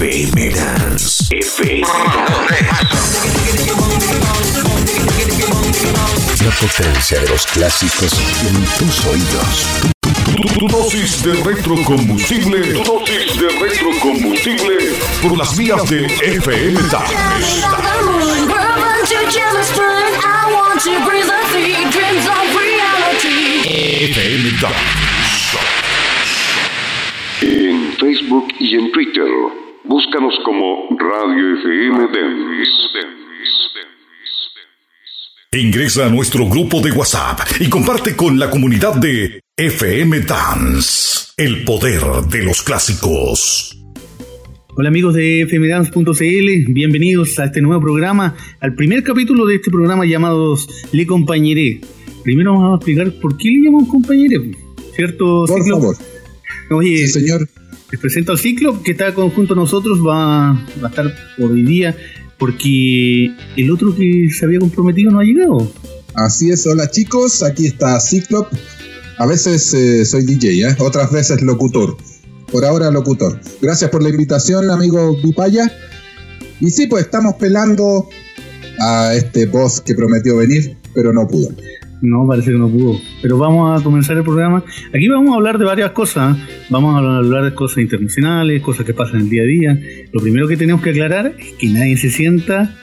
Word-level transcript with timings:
FM 0.00 0.48
Dance. 0.54 1.28
FM 1.30 1.82
La 6.42 6.50
potencia 6.58 7.20
de 7.20 7.28
los 7.28 7.46
clásicos 7.48 8.10
en 8.48 8.64
tus 8.78 9.04
oídos. 9.04 9.66
Tu, 10.58 10.68
dosis 10.68 11.22
de 11.22 11.34
retrocombustible. 11.44 12.72
Tu 12.72 12.82
dosis 12.82 13.38
de 13.38 13.48
retrocombustible 13.60 14.94
por 15.20 15.36
las 15.36 15.54
vías 15.58 15.86
de 15.90 16.06
FM 16.06 16.80
Dance. 16.90 17.14
FM 24.00 24.50
Dance. 24.62 24.78
En 27.42 27.92
Facebook 27.98 28.48
y 28.58 28.76
en 28.76 28.92
Twitter, 28.92 29.26
búscanos 29.84 30.34
como 30.44 30.88
Radio 30.98 31.58
FM 31.58 31.98
Dance. 31.98 32.50
Ingresa 35.52 36.06
a 36.06 36.08
nuestro 36.08 36.46
grupo 36.46 36.80
de 36.80 36.92
WhatsApp 36.92 37.40
y 37.58 37.68
comparte 37.68 38.14
con 38.14 38.38
la 38.38 38.50
comunidad 38.50 38.94
de 38.96 39.40
FM 39.56 40.20
Dance, 40.20 41.32
el 41.36 41.64
poder 41.64 42.00
de 42.30 42.44
los 42.44 42.62
clásicos. 42.62 43.76
Hola 44.76 44.88
amigos 44.88 45.14
de 45.14 45.46
fmdance.cl, 45.50 46.72
bienvenidos 46.72 47.38
a 47.40 47.46
este 47.46 47.60
nuevo 47.60 47.82
programa, 47.82 48.36
al 48.60 48.74
primer 48.74 49.02
capítulo 49.02 49.44
de 49.44 49.56
este 49.56 49.70
programa 49.70 50.06
llamado 50.06 50.56
Le 50.92 51.04
Compañeré. 51.06 51.80
Primero 52.22 52.52
vamos 52.52 52.72
a 52.72 52.76
explicar 52.76 53.12
por 53.20 53.36
qué 53.36 53.50
le 53.50 53.64
llamamos 53.64 53.88
compañeré, 53.88 54.56
¿cierto? 54.94 55.44
Por 55.46 55.68
favor. 55.68 55.96
Oye, 56.70 57.08
sí, 57.08 57.08
señor. 57.08 57.48
Les 57.90 58.00
presento 58.00 58.32
al 58.32 58.38
ciclo 58.38 58.82
que 58.82 58.92
está 58.92 59.12
junto 59.12 59.54
a 59.54 59.56
nosotros, 59.56 59.98
va, 59.98 60.52
va 60.52 60.86
a 60.86 60.88
estar 60.88 61.12
por 61.36 61.50
hoy 61.50 61.62
día, 61.62 61.96
porque 62.38 63.34
el 63.56 63.70
otro 63.70 63.94
que 63.94 64.28
se 64.30 64.44
había 64.44 64.60
comprometido 64.60 65.10
no 65.10 65.20
ha 65.20 65.24
llegado. 65.24 65.72
Así 66.14 66.50
es, 66.50 66.66
hola 66.66 66.90
chicos, 66.90 67.42
aquí 67.42 67.66
está 67.66 67.98
Ciclop. 68.00 68.48
A 69.18 69.26
veces 69.26 69.74
eh, 69.74 70.04
soy 70.04 70.24
DJ, 70.24 70.68
¿eh? 70.68 70.76
otras 70.78 71.12
veces 71.12 71.42
locutor. 71.42 71.96
Por 72.50 72.64
ahora 72.64 72.90
locutor. 72.90 73.38
Gracias 73.60 73.90
por 73.90 74.02
la 74.02 74.08
invitación, 74.08 74.70
amigo 74.70 75.16
Vipaya. 75.22 75.70
Y 76.60 76.70
sí, 76.70 76.86
pues 76.86 77.04
estamos 77.04 77.34
pelando 77.34 78.08
a 78.80 79.14
este 79.14 79.46
boss 79.46 79.80
que 79.80 79.94
prometió 79.94 80.36
venir, 80.36 80.76
pero 80.94 81.12
no 81.12 81.28
pudo. 81.28 81.48
No, 82.02 82.26
parece 82.26 82.52
que 82.52 82.58
no 82.58 82.68
pudo. 82.68 82.98
Pero 83.20 83.38
vamos 83.38 83.78
a 83.78 83.84
comenzar 83.84 84.16
el 84.16 84.22
programa. 84.22 84.64
Aquí 84.94 85.08
vamos 85.08 85.32
a 85.32 85.36
hablar 85.36 85.58
de 85.58 85.64
varias 85.64 85.90
cosas. 85.92 86.36
Vamos 86.70 86.94
a 86.94 87.18
hablar 87.18 87.44
de 87.44 87.54
cosas 87.54 87.78
internacionales, 87.78 88.62
cosas 88.62 88.86
que 88.86 88.94
pasan 88.94 89.16
en 89.16 89.22
el 89.22 89.30
día 89.30 89.42
a 89.42 89.46
día. 89.46 89.80
Lo 90.12 90.20
primero 90.20 90.48
que 90.48 90.56
tenemos 90.56 90.82
que 90.82 90.90
aclarar 90.90 91.34
es 91.38 91.52
que 91.54 91.68
nadie 91.68 91.96
se 91.96 92.10
sienta 92.10 92.74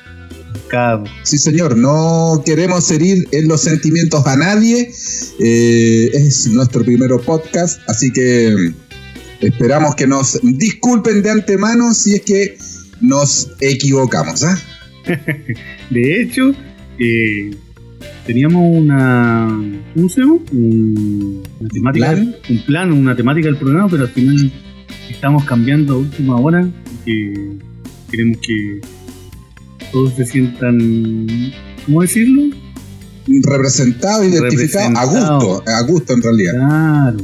cabo. 0.67 1.05
Sí, 1.23 1.37
señor. 1.37 1.77
No 1.77 2.41
queremos 2.45 2.89
herir 2.91 3.27
en 3.31 3.47
los 3.47 3.61
sentimientos 3.61 4.25
a 4.25 4.35
nadie. 4.35 4.91
Eh, 5.39 6.09
es 6.13 6.47
nuestro 6.47 6.83
primer 6.83 7.11
podcast, 7.25 7.81
así 7.87 8.11
que 8.11 8.73
esperamos 9.41 9.95
que 9.95 10.07
nos 10.07 10.39
disculpen 10.43 11.21
de 11.21 11.31
antemano 11.31 11.93
si 11.93 12.15
es 12.15 12.21
que 12.21 12.57
nos 13.01 13.51
equivocamos. 13.59 14.43
¿ah? 14.43 14.59
de 15.89 16.21
hecho, 16.21 16.51
eh, 16.99 17.51
teníamos 18.27 18.77
una. 18.77 19.47
¿Cómo 19.95 20.09
se 20.09 20.21
llama? 20.21 20.37
Un, 20.51 21.43
una 21.59 21.69
temática. 21.69 22.11
¿Plan? 22.11 22.35
Un 22.49 22.65
plan, 22.65 22.91
una 22.91 23.15
temática 23.15 23.47
del 23.47 23.57
programa, 23.57 23.87
pero 23.89 24.03
al 24.03 24.09
final 24.09 24.51
estamos 25.09 25.45
cambiando 25.45 25.93
a 25.93 25.97
última 25.97 26.35
hora. 26.35 26.69
Que 27.05 27.33
queremos 28.11 28.37
que 28.45 28.81
todos 29.91 30.13
se 30.13 30.25
sientan. 30.25 31.53
¿Cómo 31.85 32.01
decirlo? 32.01 32.55
Representado, 33.43 34.23
identificado, 34.23 34.97
a 34.97 35.05
gusto, 35.05 35.63
a 35.65 35.81
gusto 35.81 36.13
en 36.13 36.21
realidad. 36.21 36.53
Claro. 36.53 37.17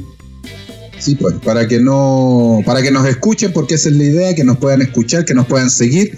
Sí, 0.99 1.15
pues, 1.15 1.35
para 1.35 1.67
que 1.67 1.79
no, 1.81 2.61
para 2.65 2.81
que 2.81 2.91
nos 2.91 3.05
escuchen, 3.05 3.51
porque 3.51 3.75
esa 3.75 3.89
es 3.89 3.97
la 3.97 4.05
idea, 4.05 4.35
que 4.35 4.45
nos 4.45 4.57
puedan 4.57 4.81
escuchar, 4.81 5.25
que 5.25 5.33
nos 5.33 5.47
puedan 5.47 5.69
seguir. 5.69 6.17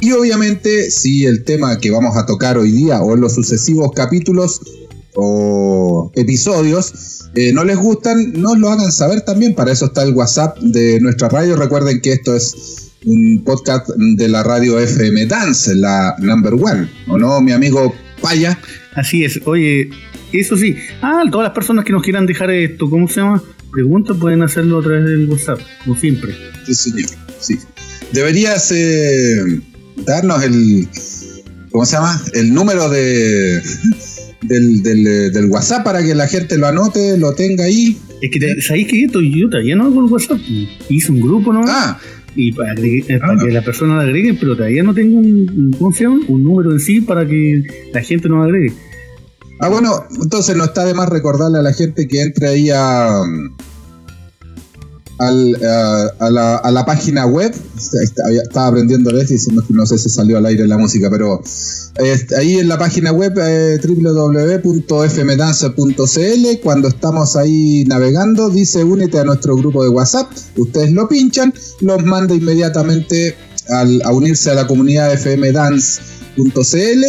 Y 0.00 0.12
obviamente, 0.12 0.90
si 0.90 1.26
el 1.26 1.44
tema 1.44 1.78
que 1.78 1.90
vamos 1.90 2.16
a 2.16 2.26
tocar 2.26 2.56
hoy 2.56 2.70
día 2.70 3.00
o 3.02 3.14
en 3.14 3.20
los 3.20 3.34
sucesivos 3.34 3.90
capítulos 3.94 4.60
o 5.14 6.12
episodios 6.14 7.28
eh, 7.34 7.52
no 7.52 7.64
les 7.64 7.76
gustan, 7.76 8.32
nos 8.34 8.58
lo 8.58 8.70
hagan 8.70 8.92
saber 8.92 9.22
también. 9.22 9.54
Para 9.54 9.72
eso 9.72 9.86
está 9.86 10.02
el 10.02 10.14
WhatsApp 10.14 10.58
de 10.58 11.00
nuestra 11.00 11.28
radio. 11.28 11.56
Recuerden 11.56 12.00
que 12.00 12.12
esto 12.12 12.34
es 12.34 12.90
un 13.04 13.42
podcast 13.44 13.88
de 13.88 14.28
la 14.28 14.42
radio 14.42 14.78
FM 14.78 15.26
Dance, 15.26 15.74
la 15.74 16.16
number 16.18 16.54
one. 16.54 16.88
¿O 17.08 17.18
no, 17.18 17.40
mi 17.40 17.52
amigo 17.52 17.94
Paya? 18.20 18.58
Así 18.94 19.24
es. 19.24 19.40
Oye, 19.44 19.90
eso 20.32 20.56
sí. 20.56 20.76
Ah, 21.02 21.22
todas 21.30 21.46
las 21.46 21.54
personas 21.54 21.84
que 21.84 21.92
nos 21.92 22.02
quieran 22.02 22.26
dejar 22.26 22.50
esto, 22.50 22.88
¿cómo 22.88 23.08
se 23.08 23.20
llama? 23.20 23.42
Preguntas 23.72 24.16
pueden 24.18 24.42
hacerlo 24.42 24.78
a 24.78 24.82
través 24.82 25.04
del 25.04 25.28
WhatsApp, 25.28 25.60
como 25.84 25.98
siempre. 25.98 26.34
Sí, 26.66 26.74
señor. 26.74 27.08
Sí. 27.38 27.58
Deberías 28.12 28.72
eh, 28.72 29.60
darnos 30.04 30.42
el. 30.44 30.88
¿Cómo 31.70 31.84
se 31.84 31.96
llama? 31.96 32.20
El 32.34 32.52
número 32.54 32.88
de. 32.88 33.60
Del, 34.42 34.82
del, 34.84 35.32
del 35.32 35.44
WhatsApp 35.46 35.82
para 35.84 36.02
que 36.02 36.14
la 36.14 36.28
gente 36.28 36.56
lo 36.58 36.66
anote, 36.68 37.18
lo 37.18 37.34
tenga 37.34 37.64
ahí. 37.64 37.98
Es 38.22 38.30
que, 38.30 38.62
¿sabéis 38.62 38.86
que 38.88 39.04
esto 39.04 39.20
yo 39.20 39.48
todavía 39.50 39.74
no 39.76 39.86
hago 39.86 40.06
el 40.06 40.12
WhatsApp? 40.12 40.38
Hice 40.88 41.10
un 41.12 41.20
grupo, 41.20 41.52
¿no? 41.52 41.62
Ah, 41.66 41.98
Y 42.36 42.52
para, 42.52 42.72
agregue- 42.72 43.04
eh, 43.08 43.18
para 43.18 43.32
Ah. 43.32 43.44
que 43.44 43.50
las 43.50 43.64
personas 43.64 43.96
lo 43.96 44.02
agreguen, 44.02 44.38
pero 44.38 44.54
todavía 44.56 44.82
no 44.84 44.94
tengo 44.94 45.18
un, 45.18 45.74
un-. 45.80 46.24
Un 46.28 46.42
número 46.44 46.70
en 46.72 46.78
sí 46.80 47.00
para 47.00 47.26
que 47.26 47.62
la 47.92 48.00
gente 48.02 48.28
nos 48.28 48.44
agregue. 48.46 48.72
ah, 49.60 49.68
bueno, 49.68 50.04
entonces 50.22 50.56
no 50.56 50.64
está 50.64 50.84
de 50.84 50.94
más 50.94 51.08
recordarle 51.08 51.58
a 51.58 51.62
la 51.62 51.72
gente 51.72 52.06
que 52.06 52.22
entre 52.22 52.48
ahí 52.48 52.70
a. 52.72 53.20
al- 55.18 55.56
a, 56.20 56.70
la, 56.70 56.84
página 56.86 57.26
web. 57.26 57.54
Estaba 58.42 58.68
aprendiendo 58.68 59.10
a 59.10 59.14
veces 59.14 59.30
diciendo 59.30 59.62
que 59.66 59.74
no 59.74 59.84
sé 59.86 59.98
si 59.98 60.08
salió 60.08 60.38
al 60.38 60.46
aire 60.46 60.66
la 60.66 60.78
música, 60.78 61.10
pero 61.10 61.42
eh, 61.98 62.26
ahí 62.38 62.58
en 62.58 62.68
la 62.68 62.78
página 62.78 63.12
web 63.12 63.34
eh, 63.38 63.78
cuando 66.62 66.88
estamos 66.88 67.36
ahí 67.36 67.84
navegando, 67.86 68.50
dice 68.50 68.84
únete 68.84 69.18
a 69.18 69.24
nuestro 69.24 69.56
grupo 69.56 69.82
de 69.82 69.90
WhatsApp. 69.90 70.30
Ustedes 70.56 70.92
lo 70.92 71.08
pinchan, 71.08 71.52
los 71.80 72.04
manda 72.04 72.34
inmediatamente 72.34 73.36
a 73.70 74.12
unirse 74.12 74.50
a 74.50 74.54
la 74.54 74.66
comunidad 74.66 75.12
fmdance.cl. 75.18 77.04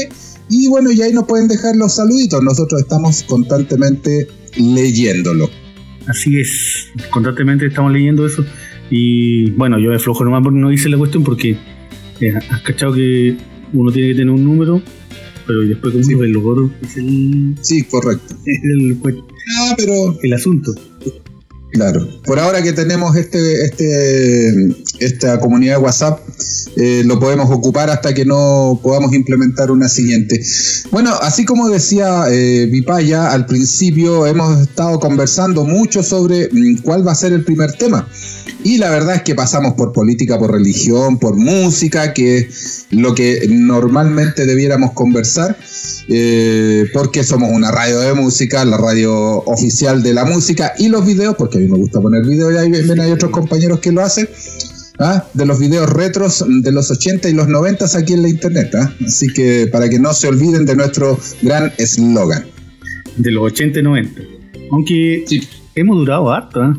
Y 0.50 0.68
bueno, 0.68 0.92
y 0.92 1.02
ahí 1.02 1.14
nos 1.14 1.26
pueden 1.26 1.48
dejar 1.48 1.76
los 1.76 1.94
saluditos. 1.94 2.42
Nosotros 2.44 2.82
estamos 2.82 3.24
constantemente 3.24 4.28
leyéndolo. 4.58 5.48
Así 6.10 6.40
es, 6.40 6.90
constantemente 7.12 7.66
estamos 7.68 7.92
leyendo 7.92 8.26
eso. 8.26 8.46
Y 8.90 9.52
bueno, 9.52 9.78
yo 9.80 9.92
me 9.92 10.00
flojo 10.00 10.26
nomás 10.26 10.42
porque 10.44 10.60
no 10.60 10.72
hice 10.72 10.90
la 10.90 10.98
cuestión 10.98 11.24
porque 11.24 11.56
eh, 12.22 12.34
has 12.50 12.62
cachado 12.62 12.94
que 12.94 13.38
uno 13.74 13.92
tiene 13.92 14.10
que 14.10 14.16
tener 14.16 14.32
un 14.32 14.44
número, 14.44 14.82
pero 15.46 15.60
después 15.62 15.94
como 15.94 16.04
Sí. 16.04 16.14
el 16.14 16.32
logro 16.32 16.72
es 16.82 16.98
el, 16.98 17.56
Sí, 17.62 17.84
correcto. 17.84 18.36
el, 18.46 18.98
Ah, 19.60 19.74
pero 19.78 20.18
el 20.22 20.34
asunto. 20.34 20.74
Claro. 21.72 22.08
Por 22.26 22.40
ahora 22.40 22.64
que 22.64 22.74
tenemos 22.74 23.16
este, 23.16 23.64
este, 23.64 24.76
esta 25.00 25.40
comunidad 25.40 25.78
de 25.78 25.84
WhatsApp, 25.84 26.20
eh, 26.76 27.04
lo 27.06 27.20
podemos 27.20 27.50
ocupar 27.52 27.90
hasta 27.90 28.14
que 28.14 28.26
no 28.26 28.80
podamos 28.82 29.14
implementar 29.14 29.70
una 29.70 29.88
siguiente. 29.88 30.42
Bueno, 30.92 31.14
así 31.22 31.46
como 31.46 31.70
decía 31.70 32.24
eh, 32.30 32.68
Vipaya 32.72 33.32
al 33.32 33.46
principio, 33.46 34.26
hemos 34.26 34.62
estado 34.62 35.00
conversando 35.00 35.64
mucho 35.64 36.02
sobre 36.02 36.50
mm, 36.52 36.82
cuál 36.82 37.08
va 37.08 37.12
a 37.12 37.16
ser 37.16 37.34
el 37.34 37.44
primer 37.44 37.74
tema. 37.74 38.08
Y 38.64 38.78
la 38.78 38.90
verdad 38.90 39.16
es 39.16 39.22
que 39.22 39.36
pasamos 39.36 39.74
por 39.74 39.94
política, 39.94 40.38
por 40.38 40.52
religión, 40.52 41.18
por 41.18 41.36
música, 41.36 42.14
que 42.14 42.40
es 42.40 42.88
lo 42.90 43.16
que 43.16 43.48
normalmente 43.50 44.46
debiéramos 44.46 44.92
conversar, 44.94 45.58
eh, 46.10 46.86
porque 46.94 47.24
somos 47.24 47.50
una 47.52 47.72
radio 47.72 48.00
de 48.00 48.14
música, 48.14 48.66
la 48.66 48.78
radio 48.78 49.14
oficial 49.46 50.02
de 50.04 50.14
la 50.14 50.26
música, 50.26 50.74
y 50.78 50.90
los 50.90 51.06
videos, 51.06 51.36
porque 51.38 51.58
a 51.58 51.62
mí 51.62 51.68
me 51.68 51.78
gusta 51.78 52.02
poner 52.02 52.26
videos, 52.26 52.54
y 52.54 52.58
ahí 52.58 52.70
ven, 52.72 53.00
hay 53.00 53.12
otros 53.12 53.32
compañeros 53.32 53.80
que 53.80 53.92
lo 53.92 54.02
hacen, 54.02 54.28
¿ah? 55.00 55.24
de 55.34 55.46
los 55.46 55.60
videos 55.60 55.90
retros 55.90 56.44
de 56.48 56.72
los 56.72 56.92
80 56.92 57.30
y 57.30 57.34
los 57.34 57.48
90 57.48 57.86
aquí 57.98 58.14
en 58.14 58.22
la 58.24 58.30
internet. 58.30 58.74
¿ah? 58.76 58.92
Así 59.06 59.28
que 59.34 59.68
para 59.72 59.90
que 59.90 60.00
no 60.00 60.14
se 60.14 60.28
olviden 60.28 60.66
de 60.66 60.76
nuestro 60.76 61.18
gran 61.42 61.72
eslogan. 61.78 62.46
De 63.18 63.32
los 63.32 63.44
80 63.52 63.80
y 63.80 63.84
90. 63.84 64.22
Aunque 64.72 65.24
Sí. 65.28 65.48
hemos 65.76 65.98
durado 65.98 66.32
harto, 66.32 66.64
¿eh? 66.64 66.74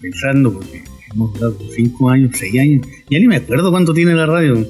Pensando, 0.00 0.52
porque 0.54 0.82
hemos 1.14 1.32
durado 1.34 1.56
5 1.74 2.10
años, 2.10 2.30
6 2.38 2.60
años. 2.60 2.86
Ya 3.10 3.18
ni 3.18 3.26
me 3.26 3.36
acuerdo 3.36 3.70
cuánto 3.70 3.94
tiene 3.94 4.14
la 4.14 4.26
radio. 4.26 4.66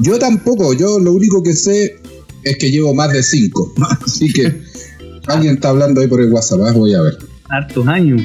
Yo 0.00 0.18
tampoco, 0.18 0.72
yo 0.74 0.98
lo 0.98 1.12
único 1.12 1.42
que 1.42 1.54
sé 1.54 1.96
es 2.42 2.56
que 2.58 2.70
llevo 2.70 2.94
más 2.94 3.12
de 3.12 3.22
5. 3.22 3.74
Así 4.06 4.32
que 4.32 4.60
alguien 5.26 5.54
está 5.54 5.70
hablando 5.70 6.00
ahí 6.00 6.06
por 6.08 6.20
el 6.20 6.32
WhatsApp, 6.32 6.60
¿ah? 6.66 6.72
voy 6.72 6.94
a 6.94 7.00
ver. 7.02 7.18
Hartos 7.48 7.86
años. 7.88 8.22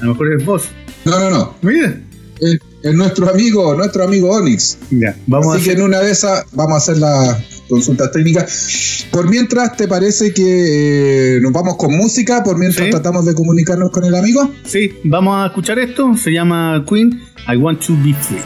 A 0.00 0.04
lo 0.04 0.12
mejor 0.12 0.32
es 0.38 0.44
vos. 0.44 0.64
No, 1.04 1.18
no, 1.18 1.30
no. 1.30 1.54
Mira. 1.62 2.00
Es, 2.40 2.58
Es 2.82 2.94
nuestro 2.94 3.28
amigo, 3.30 3.74
nuestro 3.74 4.04
amigo 4.04 4.30
Onyx. 4.30 4.78
Ya, 4.90 5.16
vamos 5.26 5.56
Así 5.56 5.62
a 5.62 5.64
que 5.64 5.70
hacer- 5.70 5.78
en 5.80 5.84
una 5.86 6.00
de 6.00 6.12
esas 6.12 6.44
vamos 6.52 6.74
a 6.74 6.76
hacer 6.76 6.98
las 6.98 7.38
consultas 7.68 8.12
técnicas. 8.12 9.06
Por 9.10 9.28
mientras, 9.30 9.76
¿te 9.76 9.88
parece 9.88 10.32
que 10.34 11.36
eh, 11.36 11.40
nos 11.40 11.52
vamos 11.52 11.76
con 11.76 11.96
música? 11.96 12.44
Por 12.44 12.58
mientras 12.58 12.84
Sí. 12.84 12.90
tratamos 12.90 13.24
de 13.24 13.34
comunicarnos 13.34 13.90
con 13.90 14.04
el 14.04 14.14
amigo. 14.14 14.52
Sí, 14.64 14.92
vamos 15.04 15.34
a 15.42 15.46
escuchar 15.46 15.78
esto. 15.78 16.14
Se 16.16 16.30
llama 16.30 16.84
Queen, 16.88 17.20
I 17.52 17.56
Want 17.56 17.80
to 17.86 17.94
Be 18.04 18.12
Free. 18.14 18.38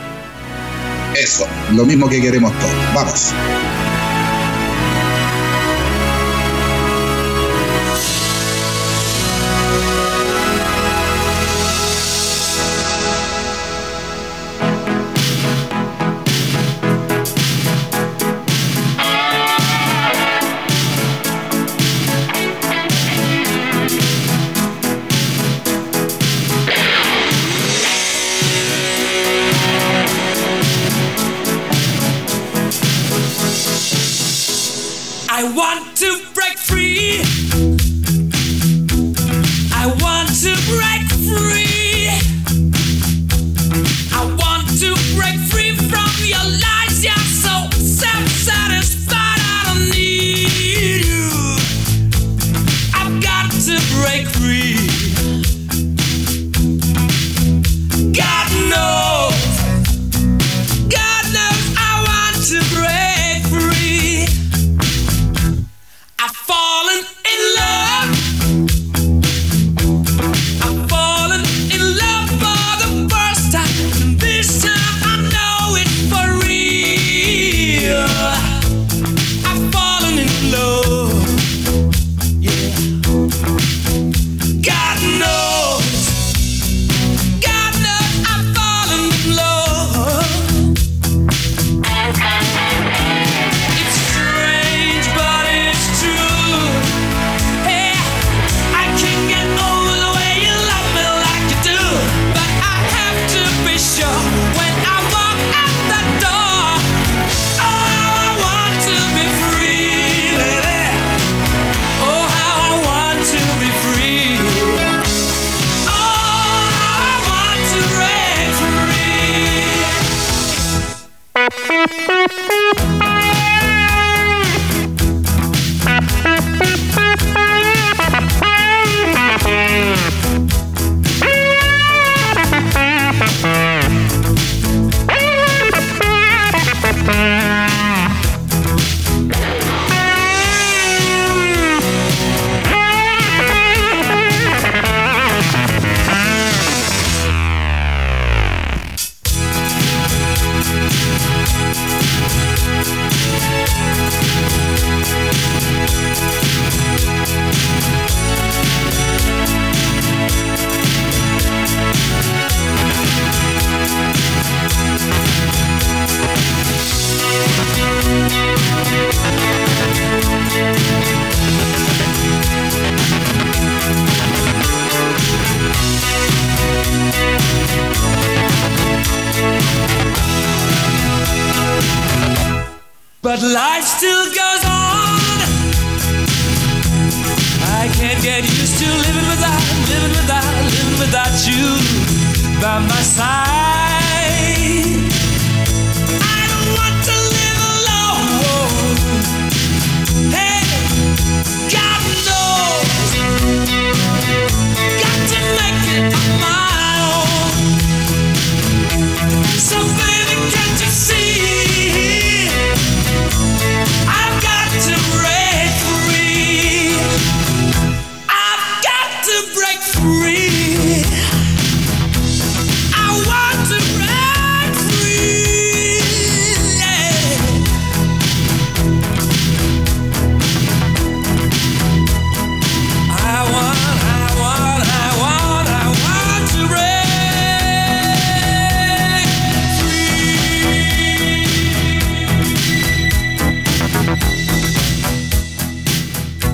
Eso, 1.21 1.47
lo 1.73 1.85
mismo 1.85 2.09
que 2.09 2.19
queremos 2.19 2.51
todos. 2.59 2.95
Vamos. 2.95 3.35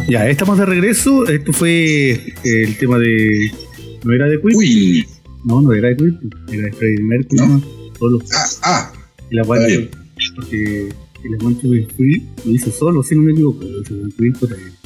Ya, 0.08 0.28
estamos 0.28 0.58
de 0.58 0.66
regreso. 0.66 1.26
Esto 1.26 1.52
fue 1.52 2.12
eh, 2.12 2.32
el 2.44 2.76
tema 2.78 2.98
de. 2.98 3.50
¿No 4.04 4.12
era 4.12 4.26
de 4.28 4.40
Queen? 4.40 4.60
Queen. 4.60 5.04
No, 5.44 5.60
no 5.60 5.72
era 5.72 5.88
de 5.88 5.96
Queen. 5.96 6.18
Era 6.52 6.62
de 6.64 6.72
Freddie 6.72 7.02
Mercury. 7.02 7.62
Solo. 7.98 8.18
Ah, 8.34 8.46
ah, 8.62 8.92
Y 9.30 9.36
la 9.36 9.42
porque 9.44 10.88
el 11.24 11.38
to 11.60 11.68
Be 11.70 11.86
Free 11.96 12.22
lo 12.44 12.52
hizo 12.52 12.70
solo, 12.70 13.02
si 13.02 13.16
no 13.16 13.22
me 13.22 13.32
equivoco. 13.32 13.64
Lo 13.64 13.80
hizo 13.80 13.94
con 13.98 14.10
Queen. 14.12 14.34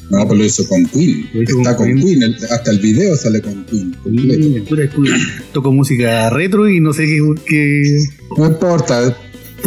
No, 0.09 0.27
pues 0.27 0.39
lo 0.39 0.45
hizo 0.45 0.67
con 0.67 0.85
Queen. 0.87 1.29
Hizo 1.33 1.57
Está 1.59 1.75
con 1.77 1.87
Queen. 1.87 2.19
Queen. 2.19 2.35
hasta 2.49 2.71
el 2.71 2.79
video 2.79 3.15
sale 3.15 3.41
con 3.41 3.63
Queen. 3.65 3.95
completo. 4.03 4.47
Y 4.47 4.59
pura 4.61 4.89
Queen. 4.89 5.13
Toco 5.53 5.71
música 5.71 6.29
retro 6.31 6.67
y 6.67 6.79
no 6.79 6.93
sé 6.93 7.05
qué. 7.05 7.19
qué- 7.45 8.03
No 8.37 8.47
importa. 8.47 9.15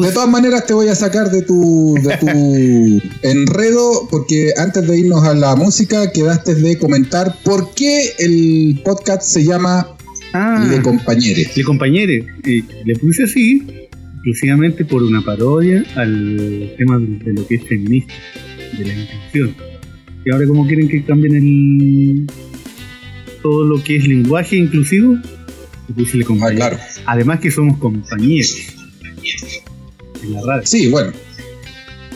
De 0.00 0.10
todas 0.12 0.28
maneras 0.28 0.66
te 0.66 0.74
voy 0.74 0.88
a 0.88 0.94
sacar 0.94 1.30
de 1.30 1.42
tu, 1.42 1.94
de 2.02 2.16
tu 2.18 2.26
enredo 3.22 4.08
porque 4.10 4.52
antes 4.56 4.86
de 4.88 4.98
irnos 4.98 5.24
a 5.24 5.34
la 5.34 5.54
música 5.54 6.10
quedaste 6.10 6.54
de 6.56 6.78
comentar 6.78 7.36
por 7.44 7.72
qué 7.74 8.10
el 8.18 8.80
podcast 8.84 9.22
se 9.22 9.44
llama 9.44 9.86
Ah, 10.32 10.66
Le 10.68 10.82
Compañere. 10.82 11.48
Le 11.54 11.62
Compañere. 11.64 12.26
eh, 12.44 12.62
le 12.84 12.96
puse 12.96 13.22
así 13.24 13.62
exclusivamente 14.14 14.84
por 14.84 15.02
una 15.02 15.24
parodia 15.24 15.84
al 15.94 16.74
tema 16.76 16.98
de 16.98 17.32
lo 17.34 17.46
que 17.46 17.54
es 17.56 17.64
feminista, 17.68 18.12
de 18.76 18.84
la 18.86 18.94
inclusión. 18.94 19.54
Y 20.24 20.30
ahora 20.32 20.46
como 20.46 20.66
quieren 20.66 20.88
que 20.88 21.04
cambien 21.04 21.36
el 21.36 22.26
todo 23.42 23.64
lo 23.64 23.80
que 23.84 23.96
es 23.96 24.08
lenguaje 24.08 24.56
inclusivo, 24.56 25.14
le 25.88 25.94
puse 25.94 26.16
Le 26.16 26.24
Ah, 26.24 26.26
Compañere. 26.26 26.56
claro. 26.56 26.78
Además 27.06 27.38
que 27.40 27.50
somos 27.52 27.78
compañeros 27.78 28.56
en 30.24 30.32
la 30.32 30.40
radio. 30.42 30.62
Sí, 30.66 30.88
bueno. 30.90 31.12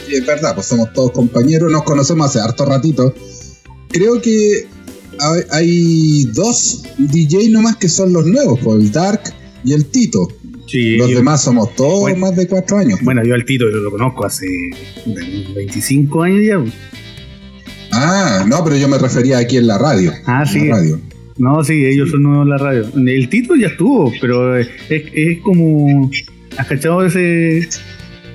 Sí, 0.07 0.15
es 0.15 0.27
verdad, 0.27 0.55
pues 0.55 0.67
somos 0.67 0.93
todos 0.93 1.11
compañeros, 1.12 1.71
nos 1.71 1.83
conocemos 1.85 2.27
hace 2.31 2.41
harto 2.41 2.65
ratito. 2.65 3.15
Creo 3.91 4.21
que 4.23 4.67
hay, 5.50 6.25
dos 6.35 6.83
DJ 6.99 7.49
nomás 7.50 7.77
que 7.77 7.88
son 7.88 8.12
los 8.12 8.25
nuevos, 8.27 8.59
pues 8.62 8.81
el 8.81 8.93
Dark 8.93 9.21
y 9.65 9.73
el 9.75 9.87
Tito. 9.87 10.29
Sí, 10.67 10.97
Los 10.97 11.11
yo- 11.11 11.17
demás 11.17 11.43
somos 11.43 11.75
todos 11.77 12.00
Bueno. 12.00 12.19
más 12.19 12.37
de 12.37 12.47
cuatro 12.47 12.77
años. 12.79 13.00
Bueno, 13.03 13.23
yo 13.25 13.35
al 13.35 13.45
Tito 13.45 13.65
lo, 13.65 13.79
lo 13.81 13.91
conozco 13.91 14.27
hace 14.27 14.47
puta, 15.05 15.21
unos 15.27 15.55
25 15.55 16.23
años 16.23 16.43
ya. 16.47 16.73
Ah, 17.93 18.45
no, 18.47 18.62
pero 18.65 18.77
yo 18.77 18.88
me 18.88 18.99
refería 18.99 19.38
aquí 19.38 19.57
en 19.57 19.67
la 19.67 19.79
radio. 19.79 20.12
Ah, 20.27 20.43
en 20.47 20.53
sí. 20.53 20.67
La 20.69 20.77
radio. 20.77 21.00
No, 21.38 21.62
sí, 21.65 21.85
ellos 21.87 22.11
son 22.11 22.23
nuevos 22.23 22.45
en 22.45 22.50
la 22.50 22.59
radio. 22.59 22.85
El 22.97 23.29
Tito 23.29 23.55
ya 23.57 23.69
estuvo, 23.69 24.12
pero 24.21 24.57
es, 24.59 24.69
es 24.91 25.41
como. 25.41 26.11
¿Has 26.57 26.67
cachado 26.67 27.05
ese. 27.07 27.69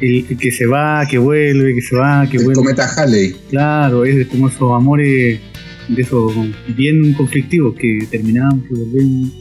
El, 0.03 0.25
el 0.29 0.37
que 0.37 0.51
se 0.51 0.65
va, 0.65 1.05
que 1.09 1.17
vuelve, 1.17 1.73
que 1.75 1.81
se 1.81 1.95
va, 1.95 2.27
que 2.29 2.37
El 2.37 2.43
vuelve? 2.43 2.61
cometa 2.61 2.85
Halley. 2.95 3.35
Claro, 3.49 4.03
es 4.05 4.27
como 4.27 4.49
esos 4.49 4.71
amores 4.71 5.39
de 5.87 6.01
esos 6.01 6.33
bien 6.75 7.13
conflictivos 7.13 7.75
que 7.75 8.07
terminamos, 8.11 8.63
que 8.67 8.75
volvemos. 8.75 9.31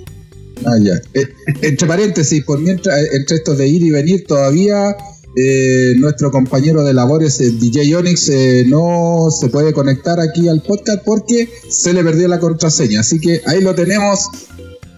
Ah, 0.64 0.78
ya. 0.80 0.94
Eh, 1.14 1.28
entre 1.62 1.88
paréntesis, 1.88 2.44
por 2.44 2.60
mientras, 2.60 2.96
eh, 3.00 3.08
entre 3.14 3.36
estos 3.38 3.58
de 3.58 3.66
ir 3.66 3.82
y 3.82 3.90
venir, 3.90 4.24
todavía 4.24 4.94
eh, 5.34 5.94
nuestro 5.98 6.30
compañero 6.30 6.84
de 6.84 6.92
labores, 6.92 7.40
el 7.40 7.58
DJ 7.58 7.96
Onyx, 7.96 8.28
eh, 8.28 8.64
no 8.68 9.28
se 9.30 9.48
puede 9.48 9.72
conectar 9.72 10.20
aquí 10.20 10.48
al 10.48 10.62
podcast 10.62 11.02
porque 11.04 11.48
se 11.68 11.92
le 11.92 12.04
perdió 12.04 12.28
la 12.28 12.38
contraseña. 12.38 13.00
Así 13.00 13.18
que 13.18 13.40
ahí 13.46 13.62
lo 13.62 13.74
tenemos 13.74 14.28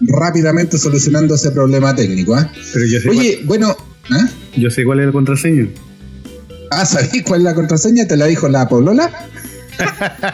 rápidamente 0.01 0.77
solucionando 0.77 1.35
ese 1.35 1.51
problema 1.51 1.95
técnico. 1.95 2.35
¿ah? 2.35 2.51
Pero 2.73 2.85
yo 2.85 2.99
sé, 2.99 3.09
Oye, 3.09 3.39
bueno, 3.45 3.75
¿ah? 4.11 4.29
Yo 4.57 4.69
sé 4.69 4.83
cuál 4.85 4.99
es 4.99 5.07
el 5.07 5.11
contraseño. 5.11 5.67
ah, 6.71 6.85
¿sabéis 6.85 7.23
cuál 7.23 7.41
es 7.41 7.45
la 7.45 7.55
contraseña? 7.55 8.05
¿Te 8.07 8.17
la 8.17 8.25
dijo 8.25 8.47
la 8.47 8.67
Polola? 8.67 9.11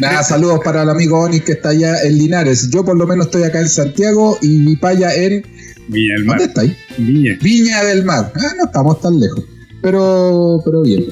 Nada, 0.00 0.22
saludos 0.24 0.60
para 0.64 0.82
el 0.82 0.88
amigo 0.88 1.20
Onyx 1.20 1.44
que 1.44 1.52
está 1.52 1.68
allá 1.70 2.02
en 2.02 2.18
Linares. 2.18 2.70
Yo 2.70 2.84
por 2.84 2.96
lo 2.96 3.06
menos 3.06 3.26
estoy 3.26 3.42
acá 3.42 3.60
en 3.60 3.68
Santiago 3.68 4.38
y 4.40 4.48
mi 4.48 4.76
paya 4.76 5.14
en... 5.14 5.46
Viña 5.88 6.14
del 6.14 6.26
¿Dónde 6.26 6.44
está 6.44 6.62
ahí? 6.62 6.76
Viña. 6.96 7.36
Viña 7.42 7.84
del 7.84 8.04
Mar. 8.04 8.32
Ah, 8.34 8.52
no 8.56 8.64
estamos 8.64 9.00
tan 9.00 9.20
lejos. 9.20 9.44
Pero, 9.84 10.62
pero 10.64 10.80
bien. 10.80 11.04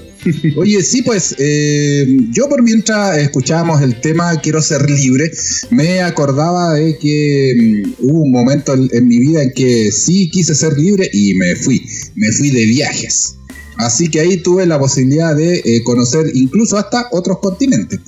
Oye, 0.56 0.82
sí, 0.82 1.02
pues 1.02 1.34
eh, 1.38 2.06
yo 2.30 2.48
por 2.48 2.62
mientras 2.62 3.18
escuchábamos 3.18 3.82
el 3.82 4.00
tema 4.00 4.40
Quiero 4.40 4.62
ser 4.62 4.90
libre, 4.90 5.30
me 5.70 6.00
acordaba 6.00 6.72
de 6.72 6.96
que 6.96 7.52
mm, 7.54 7.92
hubo 8.06 8.22
un 8.22 8.32
momento 8.32 8.72
en, 8.72 8.88
en 8.90 9.06
mi 9.06 9.18
vida 9.18 9.42
en 9.42 9.52
que 9.52 9.92
sí 9.92 10.30
quise 10.30 10.54
ser 10.54 10.78
libre 10.78 11.06
y 11.12 11.34
me 11.34 11.54
fui. 11.54 11.82
Me 12.14 12.32
fui 12.32 12.48
de 12.50 12.64
viajes. 12.64 13.36
Así 13.76 14.08
que 14.08 14.20
ahí 14.20 14.38
tuve 14.38 14.64
la 14.64 14.78
posibilidad 14.78 15.36
de 15.36 15.58
eh, 15.58 15.82
conocer 15.84 16.24
incluso 16.32 16.78
hasta 16.78 17.08
otros 17.12 17.40
continentes. 17.40 18.00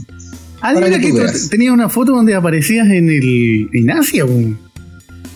Ah, 0.62 0.72
mira 0.72 0.98
que 0.98 1.12
tenías 1.50 1.74
una 1.74 1.90
foto 1.90 2.12
donde 2.12 2.34
aparecías 2.34 2.86
en 2.88 3.10
el 3.10 3.68
en 3.70 3.90
Asia. 3.90 4.24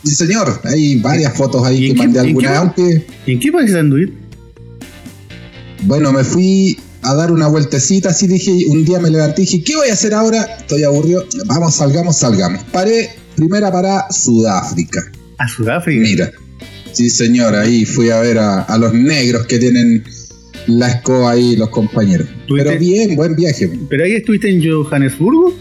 Sí, 0.05 0.15
señor, 0.15 0.59
hay 0.65 0.97
varias 1.01 1.37
fotos 1.37 1.63
¿Y 1.65 1.75
ahí 1.75 1.89
que 1.89 1.95
mandé 1.99 2.35
qué- 2.35 2.47
aunque 2.47 3.05
¿Y 3.27 3.33
en 3.33 3.41
qué 3.41 3.53
país 3.53 3.75
anduve? 3.75 4.11
Bueno, 5.83 6.13
me 6.13 6.25
fui 6.25 6.79
a 7.03 7.15
dar 7.15 7.31
una 7.31 7.47
vueltecita, 7.49 8.11
así 8.11 8.27
dije, 8.27 8.53
un 8.69 8.85
día 8.85 8.99
me 8.99 9.11
levanté 9.11 9.43
y 9.43 9.45
dije, 9.45 9.63
¿qué 9.63 9.77
voy 9.77 9.89
a 9.89 9.93
hacer 9.93 10.15
ahora? 10.15 10.43
Estoy 10.59 10.83
aburrido, 10.83 11.25
vamos, 11.47 11.75
salgamos, 11.75 12.17
salgamos. 12.19 12.65
Paré, 12.65 13.11
primera 13.37 13.71
para 13.71 14.11
Sudáfrica. 14.11 15.01
A 15.39 15.49
Sudáfrica. 15.49 16.01
Mira, 16.01 16.33
sí 16.93 17.09
señor, 17.11 17.55
ahí 17.55 17.85
fui 17.85 18.11
a 18.11 18.21
ver 18.21 18.39
a, 18.39 18.63
a 18.63 18.79
los 18.79 18.93
negros 18.93 19.47
que 19.47 19.59
tienen 19.59 20.05
la 20.67 20.89
escoba 20.89 21.33
ahí, 21.33 21.57
los 21.57 21.71
compañeros. 21.71 22.29
Pero 22.49 22.79
bien, 22.79 23.17
buen 23.17 23.35
viaje. 23.35 23.71
Pero 23.89 24.05
ahí 24.05 24.13
estuviste 24.13 24.51
en 24.51 24.63
Johannesburgo. 24.63 25.55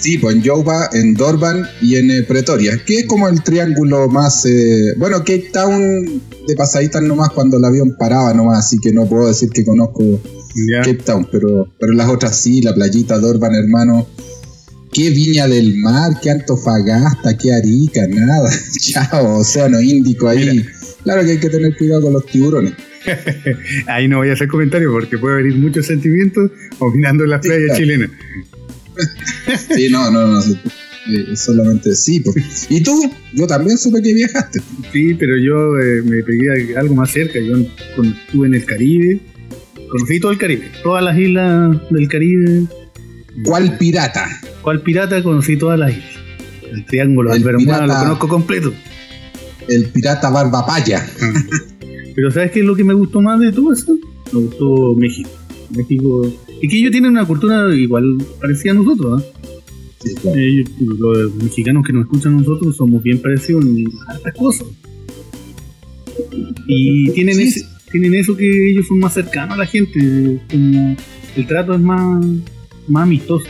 Sí, 0.00 0.18
pues 0.18 0.34
en 0.36 0.42
Jouba, 0.44 0.88
en 0.92 1.14
Durban 1.14 1.62
y 1.82 1.96
en 1.96 2.10
eh, 2.10 2.22
Pretoria, 2.22 2.80
que 2.86 3.00
es 3.00 3.06
como 3.06 3.28
el 3.28 3.42
triángulo 3.42 4.08
más... 4.08 4.44
eh, 4.46 4.94
bueno, 4.96 5.18
Cape 5.18 5.50
Town 5.52 6.22
de 6.48 6.56
pasaditas 6.56 7.02
nomás 7.02 7.30
cuando 7.30 7.58
el 7.58 7.64
avión 7.64 7.94
paraba 7.98 8.32
nomás, 8.32 8.66
así 8.66 8.78
que 8.78 8.92
no 8.92 9.06
puedo 9.06 9.28
decir 9.28 9.50
que 9.50 9.64
conozco. 9.64 10.02
Cape 10.82 10.94
Town, 11.04 11.28
pero, 11.30 11.68
pero 11.78 11.92
las 11.92 12.08
otras 12.08 12.36
sí, 12.36 12.60
la 12.62 12.74
playita 12.74 13.18
Dorban, 13.18 13.54
hermano. 13.54 14.06
Qué 14.92 15.10
Viña 15.10 15.46
del 15.46 15.76
Mar, 15.76 16.14
qué 16.20 16.30
Antofagasta, 16.30 17.36
qué 17.36 17.52
Arica, 17.54 18.06
nada. 18.08 18.50
Chao, 18.80 19.38
Océano 19.38 19.80
Índico 19.80 20.28
ahí. 20.28 20.64
Claro 21.04 21.22
que 21.24 21.32
hay 21.32 21.38
que 21.38 21.48
tener 21.50 21.76
cuidado 21.76 22.02
con 22.02 22.12
los 22.14 22.26
tiburones. 22.26 22.72
Ahí 23.86 24.08
no 24.08 24.18
voy 24.18 24.28
a 24.28 24.34
hacer 24.34 24.48
comentarios 24.48 24.92
porque 24.92 25.16
puede 25.16 25.36
venir 25.42 25.56
muchos 25.56 25.86
sentimientos 25.86 26.50
opinando 26.80 27.24
en 27.24 27.30
las 27.30 27.40
Sí, 27.42 27.48
playas 27.48 27.64
claro. 27.68 27.78
chilenas. 27.80 28.10
Sí, 29.74 29.88
no, 29.90 30.10
no, 30.10 30.26
no. 30.26 30.40
eh, 30.40 31.36
solamente 31.36 31.94
sí. 31.94 32.20
pues. 32.20 32.66
¿Y 32.68 32.82
tú? 32.82 33.10
Yo 33.34 33.46
también 33.46 33.78
supe 33.78 34.02
que 34.02 34.12
viajaste. 34.12 34.60
Sí, 34.92 35.14
pero 35.14 35.36
yo 35.36 35.78
eh, 35.78 36.02
me 36.04 36.22
pegué 36.22 36.76
algo 36.76 36.94
más 36.94 37.10
cerca. 37.10 37.38
Yo 37.40 37.56
estuve 37.56 38.46
en 38.46 38.54
el 38.54 38.64
Caribe, 38.64 39.20
conocí 39.90 40.20
todo 40.20 40.32
el 40.32 40.38
Caribe, 40.38 40.70
todas 40.82 41.02
las 41.04 41.18
islas 41.18 41.76
del 41.90 42.08
Caribe. 42.08 42.64
¿Cuál 43.44 43.78
pirata? 43.78 44.28
¿Cuál 44.62 44.82
pirata? 44.82 45.22
Conocí 45.22 45.56
todas 45.56 45.78
las 45.78 45.90
islas. 45.92 46.10
El 46.70 46.84
Triángulo 46.84 47.32
El 47.34 47.42
Bermuda 47.42 47.86
lo 47.86 47.94
conozco 47.94 48.28
completo. 48.28 48.72
El 49.68 49.86
pirata 49.86 50.30
Barbapaya. 50.30 51.06
Pero 52.14 52.30
¿sabes 52.30 52.50
qué 52.50 52.60
es 52.60 52.66
lo 52.66 52.74
que 52.76 52.84
me 52.84 52.94
gustó 52.94 53.20
más 53.20 53.40
de 53.40 53.52
todo 53.52 53.72
eso? 53.72 53.96
Me 54.32 54.40
gustó 54.40 54.94
México. 54.96 55.30
México. 55.70 56.32
Y 56.62 56.68
que 56.68 56.76
ellos 56.78 56.90
tienen 56.90 57.12
una 57.12 57.26
cultura 57.26 57.74
igual 57.74 58.18
parecida 58.40 58.72
a 58.72 58.74
nosotros. 58.74 59.24
Sí, 60.02 60.14
claro. 60.14 60.38
Ellos, 60.38 60.68
los 60.78 61.34
mexicanos 61.36 61.86
que 61.86 61.92
nos 61.92 62.04
escuchan 62.04 62.34
a 62.34 62.40
nosotros 62.40 62.76
somos 62.76 63.02
bien 63.02 63.20
parecidos 63.20 63.64
en 63.64 63.86
hartas 64.08 64.34
cosas. 64.34 64.66
Y 66.66 67.10
tienen, 67.12 67.34
Sí. 67.36 67.42
ese, 67.42 67.66
tienen 67.90 68.14
eso 68.14 68.36
que 68.36 68.70
ellos 68.70 68.86
son 68.86 68.98
más 68.98 69.14
cercanos 69.14 69.54
a 69.54 69.58
la 69.58 69.66
gente, 69.66 70.40
como 70.50 70.96
el 71.36 71.46
trato 71.46 71.74
es 71.74 71.80
más, 71.80 72.24
más 72.88 73.02
amistoso. 73.04 73.46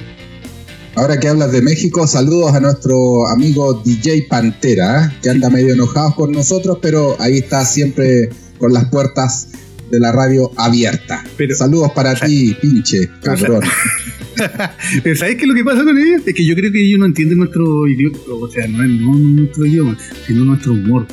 Ahora 0.97 1.19
que 1.21 1.29
hablas 1.29 1.53
de 1.53 1.63
México, 1.63 2.07
saludos 2.07 2.53
a 2.53 2.61
nuestro 2.61 3.27
amigo 3.29 3.81
DJ 3.85 4.27
Pantera, 4.29 5.07
¿eh? 5.07 5.19
que 5.23 5.31
anda 5.31 5.49
medio 5.49 5.73
enojado 5.75 6.15
con 6.17 6.33
nosotros, 6.33 6.79
pero 6.83 7.17
ahí 7.21 7.39
está 7.39 7.65
siempre 7.65 8.29
con 8.59 8.73
las 8.73 8.87
puertas 8.87 9.49
de 9.91 10.01
la 10.01 10.13
radio 10.13 10.51
abiertas. 10.57 11.25
Pero- 11.37 11.55
saludos 11.55 11.93
para 11.95 12.15
ti, 12.15 12.57
pinche 12.61 13.09
cabrón. 13.23 13.63
Pero 15.03 15.17
¿Sabes 15.17 15.37
qué 15.37 15.43
es 15.43 15.49
lo 15.49 15.55
que 15.55 15.65
pasa 15.65 15.85
con 15.85 15.99
ellos? 15.99 16.23
Es 16.27 16.35
que 16.35 16.45
yo 16.47 16.55
creo 16.55 16.73
que 16.73 16.83
ellos 16.83 16.99
no 16.99 17.07
entienden 17.07 17.39
nuestro 17.39 17.87
idioma, 17.89 18.19
o 18.29 18.49
sea, 18.49 18.67
no 18.69 18.79
no 18.87 19.15
nuestro 19.17 19.67
idioma, 19.67 19.99
sino 20.27 20.45
nuestro 20.45 20.73
humor. 20.73 21.07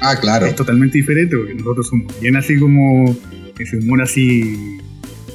Ah, 0.00 0.18
claro. 0.20 0.46
Es 0.46 0.56
totalmente 0.56 0.98
diferente 0.98 1.36
porque 1.36 1.54
nosotros 1.54 1.86
somos 1.88 2.20
bien 2.20 2.36
así 2.36 2.56
como 2.58 3.16
ese 3.58 3.78
humor 3.78 4.02
así 4.02 4.56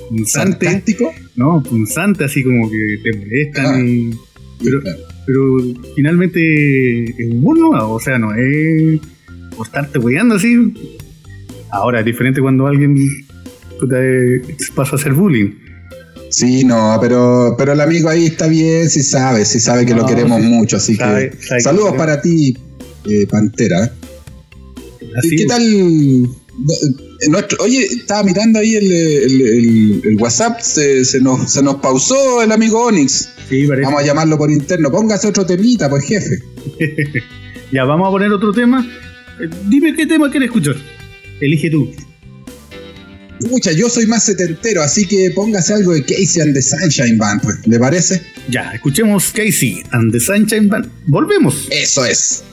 punzante, 0.09 0.65
¿Sarcástico? 0.65 1.13
¿no? 1.35 1.63
Punzante, 1.63 2.25
así 2.25 2.43
como 2.43 2.69
que 2.69 2.99
te 3.03 3.17
molestan. 3.17 3.65
Ah. 3.75 3.79
y- 3.81 4.09
pero, 4.61 4.81
Claro. 4.81 4.99
pero 5.25 5.57
finalmente 5.95 7.05
es 7.05 7.31
humor, 7.31 7.57
¿no? 7.59 7.91
O 7.93 7.99
sea, 7.99 8.19
no 8.19 8.35
es 8.35 8.99
por 9.55 9.65
estarte 9.65 9.97
weyando 9.99 10.35
así. 10.35 10.73
Ahora 11.71 11.99
es 11.99 12.05
diferente 12.05 12.41
cuando 12.41 12.67
alguien 12.67 12.95
puta, 13.79 13.95
eh, 13.99 14.41
pasa 14.75 14.95
a 14.95 14.99
hacer 14.99 15.13
bullying. 15.13 15.51
Sí, 16.29 16.63
no, 16.63 16.97
pero, 17.01 17.55
pero 17.57 17.73
el 17.73 17.81
amigo 17.81 18.07
ahí 18.09 18.25
está 18.27 18.47
bien, 18.47 18.89
sí 18.89 19.01
sabe, 19.01 19.45
sí 19.45 19.59
sabe 19.59 19.85
que 19.85 19.95
lo 19.95 20.05
queremos 20.05 20.39
sí. 20.41 20.47
mucho, 20.47 20.77
así 20.77 20.95
Sabe- 20.95 21.31
que 21.31 21.37
sabe 21.41 21.57
que- 21.57 21.63
saludos 21.63 21.93
para 21.95 22.21
ti, 22.21 22.55
eh, 23.05 23.25
Pantera. 23.27 23.91
Así 25.17 25.35
¿Qué 25.35 25.41
es. 25.43 25.47
tal? 25.47 25.63
Eh, 25.63 27.29
nuestro- 27.29 27.57
oye, 27.63 27.83
estaba 27.83 28.23
mirando 28.23 28.59
ahí 28.59 28.75
el, 28.75 28.91
el- 28.91 29.41
el- 29.41 30.01
el 30.05 30.15
WhatsApp, 30.21 30.59
se, 30.59 31.03
se 31.03 31.19
nos, 31.19 31.51
se 31.51 31.63
nos 31.63 31.75
pausó 31.77 32.43
el 32.43 32.51
amigo 32.51 32.85
Onyx. 32.85 33.29
Sí. 33.49 33.65
Vamos 33.65 34.01
a 34.01 34.05
llamarlo 34.05 34.37
por 34.37 34.51
interno. 34.51 34.91
Póngase 34.91 35.27
otro 35.27 35.45
temita, 35.45 35.89
pues 35.89 36.03
jefe. 36.05 36.39
Ya, 37.71 37.83
vamos 37.85 38.07
a 38.07 38.11
poner 38.11 38.31
otro 38.31 38.51
tema. 38.51 38.83
Dime 39.67 39.95
qué 39.95 40.05
tema 40.07 40.29
quieres 40.31 40.47
escuchar. 40.47 40.75
Elige 41.41 41.69
tú. 41.69 41.91
Pucha, 43.49 43.71
yo 43.71 43.89
soy 43.89 44.05
más 44.05 44.25
setentero, 44.25 44.81
así 44.83 45.05
que 45.05 45.31
póngase 45.33 45.73
algo 45.73 45.93
de 45.93 46.03
Casey 46.03 46.41
and 46.41 46.53
the 46.53 46.61
Sunshine 46.61 47.17
Band, 47.17 47.41
pues. 47.41 47.55
¿Le 47.65 47.79
parece? 47.79 48.21
Ya, 48.49 48.71
escuchemos 48.73 49.31
Casey 49.31 49.81
and 49.91 50.11
the 50.11 50.19
Sunshine 50.19 50.67
Band. 50.67 50.89
Volvemos. 51.07 51.67
Eso 51.71 52.03
es. 52.05 52.43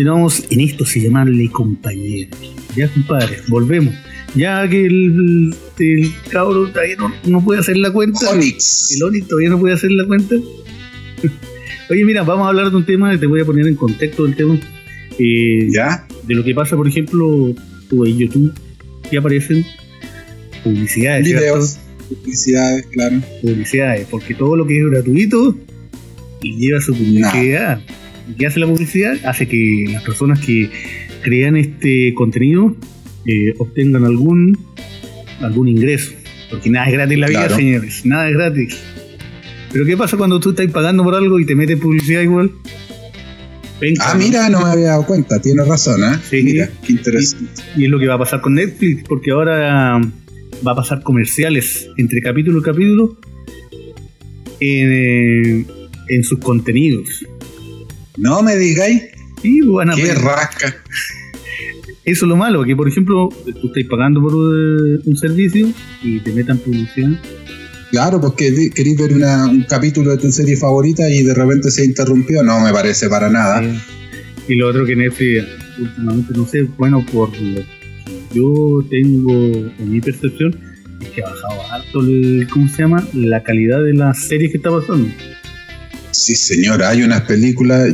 Continuamos 0.00 0.44
en 0.48 0.60
esto, 0.60 0.86
se 0.86 0.98
llamarle 0.98 1.50
compañeros. 1.50 2.34
Ya, 2.74 2.88
compadre, 2.88 3.36
volvemos. 3.48 3.94
Ya 4.34 4.66
que 4.66 4.86
el, 4.86 5.54
el 5.78 6.12
cabro 6.30 6.68
todavía 6.68 6.96
no, 6.96 7.12
no 7.26 7.44
puede 7.44 7.60
hacer 7.60 7.76
la 7.76 7.92
cuenta. 7.92 8.30
Onyx. 8.30 8.92
El 8.92 9.02
Onix 9.02 9.28
todavía 9.28 9.50
no 9.50 9.60
puede 9.60 9.74
hacer 9.74 9.90
la 9.90 10.06
cuenta. 10.06 10.36
Oye, 11.90 12.02
mira, 12.06 12.22
vamos 12.22 12.46
a 12.46 12.48
hablar 12.48 12.70
de 12.70 12.78
un 12.78 12.86
tema, 12.86 13.14
te 13.20 13.26
voy 13.26 13.42
a 13.42 13.44
poner 13.44 13.66
en 13.66 13.74
contexto 13.74 14.24
del 14.24 14.36
tema. 14.36 14.58
Eh, 15.18 15.68
¿Ya? 15.70 16.06
de 16.26 16.34
lo 16.34 16.42
que 16.44 16.54
pasa, 16.54 16.76
por 16.76 16.88
ejemplo, 16.88 17.54
tú 17.90 18.06
en 18.06 18.16
YouTube, 18.16 18.54
que 19.10 19.18
aparecen 19.18 19.66
publicidades. 20.64 21.26
Videos, 21.26 21.78
publicidades, 22.08 22.86
claro. 22.86 23.20
Publicidades, 23.42 24.06
porque 24.10 24.34
todo 24.34 24.56
lo 24.56 24.66
que 24.66 24.78
es 24.78 24.86
gratuito 24.86 25.54
y 26.40 26.56
lleva 26.56 26.80
su 26.80 26.94
publicidad. 26.94 27.82
¿Y 27.82 27.92
qué 28.38 28.46
hace 28.46 28.60
la 28.60 28.66
publicidad? 28.66 29.16
Hace 29.24 29.46
que 29.48 29.86
las 29.92 30.02
personas 30.04 30.40
que 30.40 30.70
crean 31.22 31.56
este 31.56 32.14
contenido 32.14 32.74
eh, 33.26 33.54
obtengan 33.58 34.04
algún 34.04 34.58
algún 35.40 35.68
ingreso. 35.68 36.12
Porque 36.50 36.68
nada 36.70 36.86
es 36.86 36.92
gratis 36.92 37.14
en 37.14 37.20
la 37.20 37.26
vida, 37.28 37.40
Claro. 37.40 37.56
señores. 37.56 38.04
Nada 38.06 38.28
es 38.28 38.34
gratis. 38.34 38.78
Pero 39.72 39.84
¿qué 39.86 39.96
pasa 39.96 40.16
cuando 40.16 40.40
tú 40.40 40.50
estás 40.50 40.66
pagando 40.70 41.04
por 41.04 41.14
algo 41.14 41.38
y 41.38 41.46
te 41.46 41.54
metes 41.54 41.78
publicidad 41.78 42.22
igual? 42.22 42.50
Penca, 43.78 44.04
Ah, 44.10 44.14
mira, 44.16 44.48
no 44.50 44.60
me 44.60 44.70
había 44.70 44.86
dado 44.88 45.06
cuenta, 45.06 45.40
tienes 45.40 45.66
razón, 45.66 46.02
¿eh? 46.04 46.18
Sí. 46.28 46.42
Mira, 46.42 46.68
qué 46.86 46.92
interesante. 46.92 47.62
Y 47.76 47.84
es 47.84 47.90
lo 47.90 47.98
que 47.98 48.06
va 48.08 48.14
a 48.14 48.18
pasar 48.18 48.40
con 48.42 48.54
Netflix, 48.54 49.04
porque 49.08 49.30
ahora 49.30 49.98
va 50.66 50.72
a 50.72 50.74
pasar 50.74 51.02
comerciales 51.02 51.88
entre 51.96 52.20
capítulo 52.20 52.58
y 52.58 52.62
capítulo 52.62 53.16
en, 54.60 55.66
en 56.08 56.24
sus 56.24 56.38
contenidos. 56.40 57.24
No 58.16 58.42
me 58.42 58.56
digáis, 58.56 59.02
van 59.66 59.90
a 59.90 59.94
qué 59.96 60.14
rasca. 60.14 60.76
Eso 62.04 62.24
es 62.24 62.28
lo 62.28 62.36
malo, 62.36 62.64
que 62.64 62.74
por 62.74 62.88
ejemplo, 62.88 63.28
tú 63.44 63.66
estás 63.68 63.84
pagando 63.90 64.20
por 64.20 64.32
eh, 64.32 64.98
un 65.04 65.16
servicio 65.16 65.68
y 66.02 66.20
te 66.20 66.32
metan 66.32 66.58
publicidad. 66.58 67.10
Claro, 67.90 68.20
porque 68.20 68.70
queréis 68.74 68.96
ver 68.98 69.12
una- 69.14 69.46
un 69.46 69.62
capítulo 69.64 70.12
de 70.12 70.18
tu 70.18 70.30
serie 70.30 70.56
favorita 70.56 71.08
y 71.10 71.22
de 71.22 71.34
repente 71.34 71.70
se 71.70 71.84
interrumpió, 71.84 72.42
no 72.42 72.60
me 72.60 72.72
parece 72.72 73.08
para 73.08 73.28
nada. 73.28 73.62
Y 74.48 74.54
lo 74.54 74.68
otro 74.68 74.84
que 74.86 74.96
Netflix 74.96 75.44
últimamente, 75.78 76.32
no 76.36 76.46
sé, 76.46 76.62
bueno, 76.78 77.04
por 77.12 77.30
lo- 77.40 77.62
yo 78.34 78.84
tengo, 78.88 79.32
en 79.78 79.90
mi 79.90 80.00
percepción, 80.00 80.56
es 81.02 81.08
que 81.10 81.22
ha 81.22 81.28
bajado 81.28 81.72
harto 81.72 82.00
el, 82.00 82.46
¿cómo 82.50 82.68
se 82.68 82.82
llama? 82.82 83.06
La 83.12 83.42
calidad 83.42 83.82
de 83.82 83.92
las 83.94 84.22
series 84.24 84.50
que 84.52 84.56
está 84.58 84.70
pasando. 84.70 85.08
Sí, 86.24 86.34
señora, 86.36 86.90
hay 86.90 87.02
unas 87.02 87.22
películas. 87.22 87.88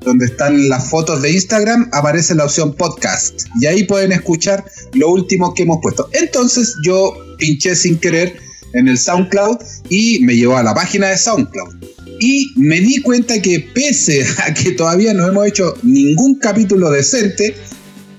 donde 0.00 0.26
están 0.26 0.68
las 0.68 0.88
fotos 0.88 1.22
de 1.22 1.32
Instagram, 1.32 1.88
aparece 1.92 2.34
la 2.34 2.44
opción 2.44 2.74
podcast. 2.74 3.42
Y 3.60 3.66
ahí 3.66 3.84
pueden 3.84 4.12
escuchar 4.12 4.64
lo 4.94 5.10
último 5.10 5.54
que 5.54 5.64
hemos 5.64 5.78
puesto. 5.82 6.08
Entonces 6.12 6.74
yo 6.84 7.14
pinché 7.36 7.76
sin 7.76 7.98
querer 7.98 8.34
en 8.72 8.88
el 8.88 8.98
SoundCloud 8.98 9.58
y 9.88 10.20
me 10.20 10.36
llevó 10.36 10.56
a 10.56 10.62
la 10.62 10.74
página 10.74 11.08
de 11.08 11.18
SoundCloud. 11.18 11.74
Y 12.20 12.52
me 12.56 12.80
di 12.80 13.00
cuenta 13.00 13.40
que 13.40 13.60
pese 13.60 14.24
a 14.46 14.52
que 14.52 14.72
todavía 14.72 15.14
no 15.14 15.26
hemos 15.26 15.46
hecho 15.46 15.74
ningún 15.82 16.34
capítulo 16.36 16.90
decente, 16.90 17.54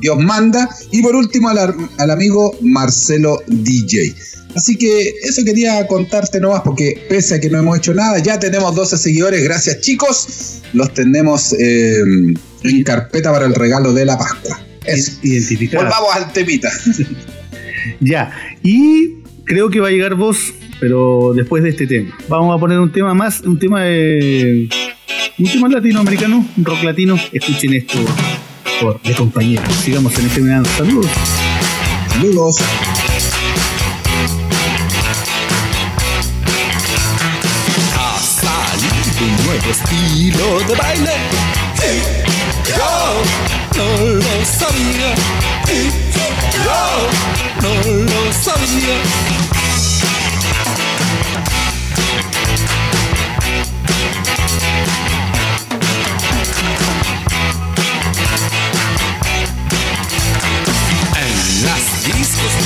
Dios 0.00 0.18
manda. 0.18 0.68
Y 0.90 1.00
por 1.00 1.14
último 1.14 1.48
al 1.48 2.10
amigo 2.10 2.56
Marcelo 2.60 3.40
DJ. 3.46 4.16
Así 4.56 4.76
que 4.76 5.14
eso 5.22 5.44
quería 5.44 5.86
contarte 5.86 6.40
nomás 6.40 6.62
porque 6.62 7.06
pese 7.08 7.36
a 7.36 7.40
que 7.40 7.50
no 7.50 7.60
hemos 7.60 7.78
hecho 7.78 7.94
nada, 7.94 8.18
ya 8.18 8.40
tenemos 8.40 8.74
12 8.74 8.98
seguidores. 8.98 9.44
Gracias 9.44 9.80
chicos. 9.80 10.60
Los 10.72 10.92
tenemos 10.92 11.54
eh, 11.56 12.02
en 12.62 12.82
carpeta 12.82 13.32
para 13.32 13.46
el 13.46 13.54
regalo 13.54 13.92
de 13.92 14.04
la 14.04 14.18
Pascua. 14.18 14.60
Eso. 14.84 15.12
Identificada. 15.22 15.84
Volvamos 15.84 16.16
al 16.16 16.32
temita. 16.32 16.70
Ya. 18.00 18.30
Y 18.62 19.22
creo 19.44 19.70
que 19.70 19.80
va 19.80 19.88
a 19.88 19.90
llegar 19.90 20.14
vos, 20.14 20.52
pero 20.80 21.32
después 21.34 21.62
de 21.62 21.70
este 21.70 21.86
tema. 21.86 22.16
Vamos 22.28 22.54
a 22.54 22.60
poner 22.60 22.78
un 22.78 22.92
tema 22.92 23.14
más, 23.14 23.40
un 23.40 23.58
tema 23.58 23.84
de. 23.84 24.68
Un 25.38 25.46
tema 25.46 25.68
latinoamericano, 25.68 26.44
un 26.56 26.64
rock 26.64 26.82
latino. 26.82 27.18
Escuchen 27.32 27.74
esto 27.74 27.98
por 28.80 29.00
de 29.02 29.14
compañeros. 29.14 29.72
Sigamos 29.76 30.18
en 30.18 30.26
este 30.26 30.40
verano. 30.40 30.66
Saludos. 30.76 31.10
Saludos. 32.10 32.56
Ha 37.96 38.18
salido 38.20 39.24
un 39.24 39.46
nuevo 39.46 39.70
estilo 39.70 40.60
de 40.68 40.74
baile. 40.74 41.12
Hip 41.78 42.27
hop, 42.72 43.24
no 43.76 43.88
lo 44.14 44.44
sabía. 44.44 45.14
Hop, 46.66 47.08
no 47.62 47.72
lo 48.02 48.32
sabía. 48.32 48.96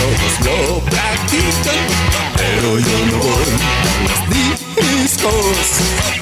Todos 0.02 0.34
lo 0.44 0.80
practican, 0.80 1.82
pero 2.36 2.78
yo 2.78 2.96
no 3.06 3.18
voy 3.18 3.52
a 3.52 3.86
las 4.08 4.20
discos, 5.04 5.66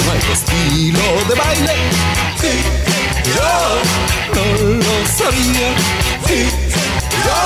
Nuevo 0.04 0.32
estilo 0.32 1.02
de 1.28 1.34
baile. 1.34 1.74
Yo 3.24 3.54
no 4.34 4.44
lo 4.76 4.94
sabía. 5.06 5.68
Yo 7.24 7.42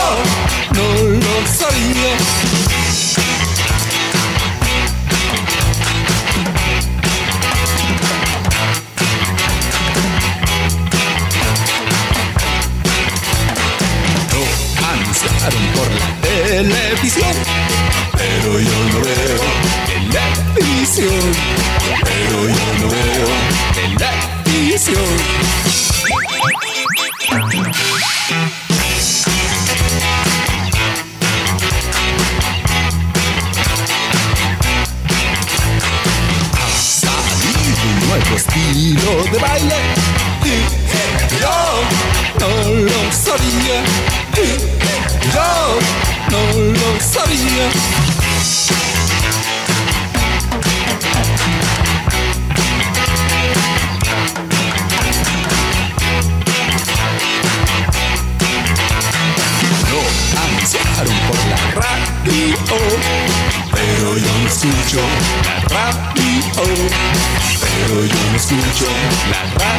no 0.75 0.87
lo 1.21 1.35
sabía. 1.47 2.66
Televisión, 16.57 17.35
pero 18.17 18.59
yo 18.59 18.79
no 18.93 19.01
veo 19.03 19.45
televisión, 20.55 21.25
pero 22.03 22.49
yo 22.49 22.67
no 22.81 22.89
veo 22.89 23.29
televisión. 23.75 25.11
Ha 36.53 36.69
salido 36.81 37.83
un 37.85 37.97
nuevo 38.09 38.33
estilo 38.35 39.13
de 39.31 39.39
baile. 39.39 39.79
Y 40.43 40.47
yo 41.39 41.59
no 42.41 42.49
lo 42.87 43.13
sabía. 43.13 44.26
Y 47.17 47.19
yo 47.19 47.25
no 47.25 47.33
lo 47.33 48.51
sabía. 48.57 49.07
Lo 59.91 60.01
anunciaron 60.41 61.19
por 61.27 61.41
la 61.49 61.63
radio, 61.75 62.57
pero 63.73 64.09
yo 64.19 64.33
no 64.43 64.47
escucho 64.47 65.01
la 65.45 65.57
radio, 65.75 66.65
pero 67.61 67.97
yo 68.05 68.21
no 68.31 68.37
escucho 68.37 68.87
la 69.31 69.43
radio. 69.55 69.77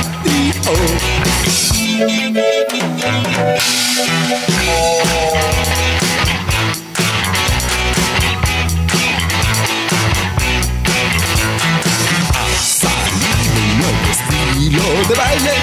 Baile. 15.15 15.55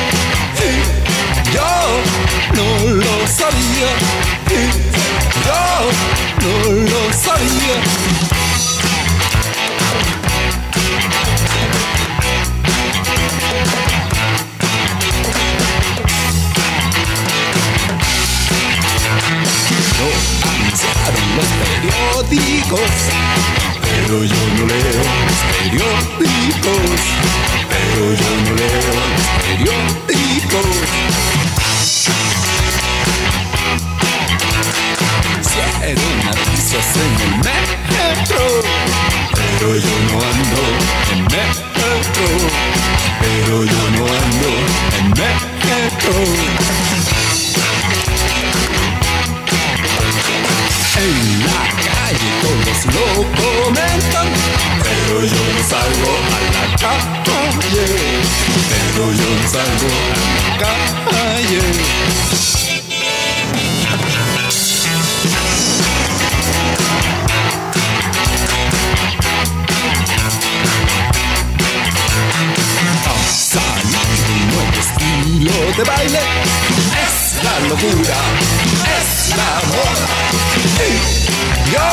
Y 0.60 1.52
yo 1.52 1.72
no 2.54 2.66
lo 2.94 3.26
sabía. 3.26 3.90
Yo 5.46 5.64
no 6.42 6.54
lo 6.90 7.12
sabía. 7.12 7.76
Lo 19.98 20.34
los 21.36 21.50
periódicos, 21.60 22.90
pero 23.82 24.24
yo 24.24 24.42
no 24.56 24.66
leo 24.66 25.02
los 25.26 25.40
periódicos, 25.52 27.00
pero 27.74 28.04
yo 28.20 28.30
no 28.44 28.52
leo 28.54 28.90
los 28.98 29.12
periódicos. 29.44 30.66
Hicieron 35.40 36.18
avisos 36.30 36.88
en 37.04 37.12
el 37.26 37.34
metro, 37.48 38.44
pero 39.34 39.68
yo 39.76 39.94
no 40.08 40.16
ando 40.30 40.62
en 41.12 41.20
metro, 41.24 41.88
pero 43.20 43.54
yo 43.64 43.82
no 43.96 44.02
ando 44.20 44.50
en 44.98 45.06
metro. 45.10 46.16
En 50.96 51.16
la 51.44 51.62
calle 51.86 52.30
todos 52.42 52.80
lo 52.94 53.06
comentan, 53.36 53.53
pero 55.14 55.26
yo 55.26 55.36
no 55.36 55.62
salgo 55.68 56.10
a 56.26 56.40
la 56.50 56.66
calle, 56.76 57.86
pero 58.68 59.04
yo 59.12 59.28
no 59.30 59.48
salgo 59.48 59.88
a 59.88 60.18
la 60.20 60.70
calle. 61.12 61.62
De 75.76 75.82
baile, 75.82 76.20
es 77.04 77.42
la 77.42 77.54
locura, 77.68 78.18
es 78.96 79.08
la 79.30 79.52
moda. 79.66 80.06
Y 80.86 81.72
yo 81.72 81.90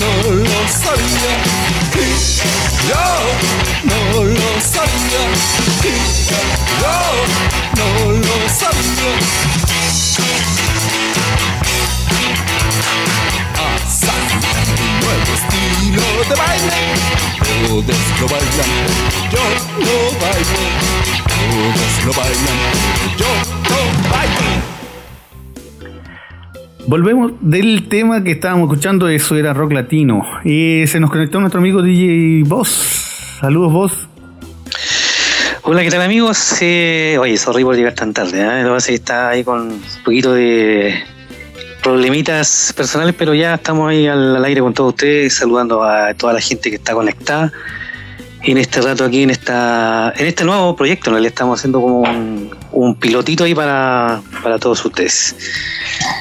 no 0.00 0.10
lo 0.34 0.60
sabía, 0.68 1.34
yo 2.88 3.06
no 3.84 4.24
lo 4.24 4.60
sabía, 4.60 5.24
yo 6.80 6.96
no 7.76 7.88
lo 8.12 8.36
sabía. 8.48 9.12
Ha 13.56 13.70
salido 13.88 14.50
un 14.76 14.92
nuevo 15.00 15.32
estilo 15.34 16.06
de 16.28 16.34
baile. 16.36 16.80
Todos 17.38 18.02
lo 18.20 18.26
bailan, 18.28 18.72
yo 19.30 19.44
lo 19.78 19.96
bailo. 20.20 20.62
Todos 21.28 21.92
lo 22.04 22.12
bailan, 22.12 22.58
yo 23.18 23.30
lo 23.68 23.80
bailo. 24.10 24.69
Volvemos 26.90 27.34
del 27.40 27.88
tema 27.88 28.24
que 28.24 28.32
estábamos 28.32 28.68
escuchando, 28.68 29.08
eso 29.08 29.36
era 29.36 29.54
rock 29.54 29.74
latino. 29.74 30.26
Y 30.44 30.88
se 30.88 30.98
nos 30.98 31.08
conectó 31.08 31.38
nuestro 31.38 31.60
amigo 31.60 31.82
DJ 31.82 32.42
Boss. 32.44 33.38
Saludos, 33.40 33.72
Boss. 33.72 34.08
Hola, 35.62 35.82
¿qué 35.84 35.90
tal 35.92 36.02
amigos? 36.02 36.56
Eh, 36.60 37.16
oye, 37.20 37.36
sorry 37.36 37.62
por 37.62 37.76
llegar 37.76 37.92
tan 37.92 38.12
tarde, 38.12 38.40
¿eh? 38.40 38.64
Lo 38.64 38.76
que 38.76 38.92
está 38.92 39.28
ahí 39.28 39.44
con 39.44 39.68
un 39.68 39.82
poquito 40.04 40.34
de 40.34 41.00
problemitas 41.80 42.74
personales, 42.76 43.14
pero 43.16 43.34
ya 43.34 43.54
estamos 43.54 43.88
ahí 43.88 44.08
al 44.08 44.44
aire 44.44 44.60
con 44.60 44.74
todos 44.74 44.94
ustedes, 44.94 45.32
saludando 45.32 45.84
a 45.84 46.12
toda 46.14 46.32
la 46.32 46.40
gente 46.40 46.70
que 46.70 46.76
está 46.76 46.94
conectada 46.94 47.52
en 48.42 48.58
este 48.58 48.80
rato 48.80 49.04
aquí, 49.04 49.22
en 49.22 49.30
esta 49.30 50.12
en 50.16 50.26
este 50.26 50.44
nuevo 50.44 50.74
proyecto, 50.76 51.10
en 51.10 51.14
realidad 51.14 51.32
estamos 51.32 51.58
haciendo 51.60 51.80
como 51.80 52.00
un, 52.00 52.50
un 52.72 52.94
pilotito 52.96 53.44
ahí 53.44 53.54
para, 53.54 54.22
para 54.42 54.58
todos 54.58 54.84
ustedes. 54.84 55.36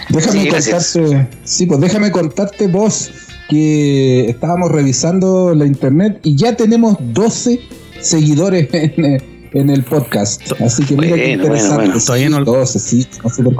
Déjame 0.09 0.41
Sí, 0.43 0.47
contarte, 0.49 1.27
sí, 1.43 1.65
pues 1.65 1.79
déjame 1.79 2.11
contarte 2.11 2.67
vos 2.67 3.11
que 3.49 4.29
estábamos 4.29 4.71
revisando 4.71 5.53
la 5.55 5.65
internet 5.65 6.19
y 6.23 6.35
ya 6.35 6.55
tenemos 6.55 6.97
12 6.99 7.59
seguidores 8.01 8.67
en, 8.73 9.23
en 9.53 9.69
el 9.69 9.83
podcast. 9.83 10.41
Así 10.61 10.83
que 10.85 10.95
mira 10.95 11.15
qué 11.15 11.21
Bueno, 11.37 11.43
interesante. 11.43 11.75
bueno, 11.75 11.89
bueno. 11.91 11.99
Sí, 11.99 12.05
Todavía 12.05 12.29
no- 12.29 12.43
12, 12.45 12.79
sí, 12.79 12.99
estamos 13.09 13.35
súper. 13.35 13.53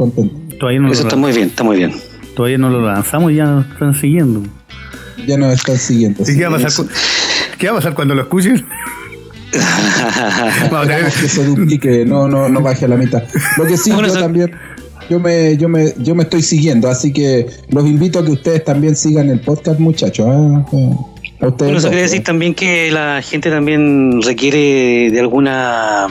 Todavía 0.59 0.79
no, 0.81 0.91
Eso 0.91 1.01
lo, 1.03 1.07
está 1.07 1.15
muy 1.15 1.31
bien, 1.31 1.47
está 1.47 1.63
muy 1.63 1.77
bien. 1.77 1.93
todavía 2.35 2.57
no 2.57 2.69
lo 2.69 2.81
lanzamos 2.85 3.31
y 3.31 3.35
ya 3.35 3.45
nos 3.45 3.65
están 3.71 3.95
siguiendo. 3.95 4.43
Ya 5.27 5.37
nos 5.37 5.53
están 5.53 5.77
siguiendo. 5.77 6.23
¿Y 6.23 6.25
sí. 6.25 6.37
¿Qué 6.37 6.45
va, 6.47 6.57
a 6.57 6.61
pasar, 6.61 6.85
cu- 6.85 6.91
¿Qué 7.59 7.67
va 7.67 7.73
a 7.73 7.75
pasar 7.75 7.93
cuando 7.93 8.15
lo 8.15 8.21
escuchen? 8.23 8.65
Esperamos 9.51 11.15
que 11.15 11.27
se 11.27 11.45
duplique, 11.45 12.05
no, 12.05 12.27
no, 12.27 12.49
no 12.49 12.61
baje 12.61 12.85
a 12.85 12.87
la 12.87 12.95
mitad. 12.95 13.23
Lo 13.57 13.65
que 13.65 13.77
sí, 13.77 13.91
Bueno, 13.91 14.07
yo 14.07 14.13
eso- 14.13 14.21
también, 14.21 14.51
yo 15.09 15.19
me, 15.19 15.57
yo 15.57 15.67
me, 15.69 15.93
yo 15.97 16.15
me 16.15 16.23
estoy 16.23 16.41
siguiendo, 16.41 16.87
así 16.89 17.11
que 17.11 17.47
los 17.69 17.85
invito 17.85 18.19
a 18.19 18.25
que 18.25 18.31
ustedes 18.31 18.63
también 18.63 18.95
sigan 18.95 19.29
el 19.29 19.39
podcast, 19.41 19.79
muchachos. 19.79 20.27
¿ah? 20.29 20.65
A 21.41 21.47
ustedes 21.47 21.57
Bueno, 21.57 21.77
eso 21.77 21.87
quiere 21.87 22.03
decir 22.03 22.19
¿eh? 22.19 22.23
también 22.23 22.53
que 22.53 22.91
la 22.91 23.21
gente 23.21 23.49
también 23.49 24.21
requiere 24.21 25.09
de 25.11 25.19
alguna 25.19 26.07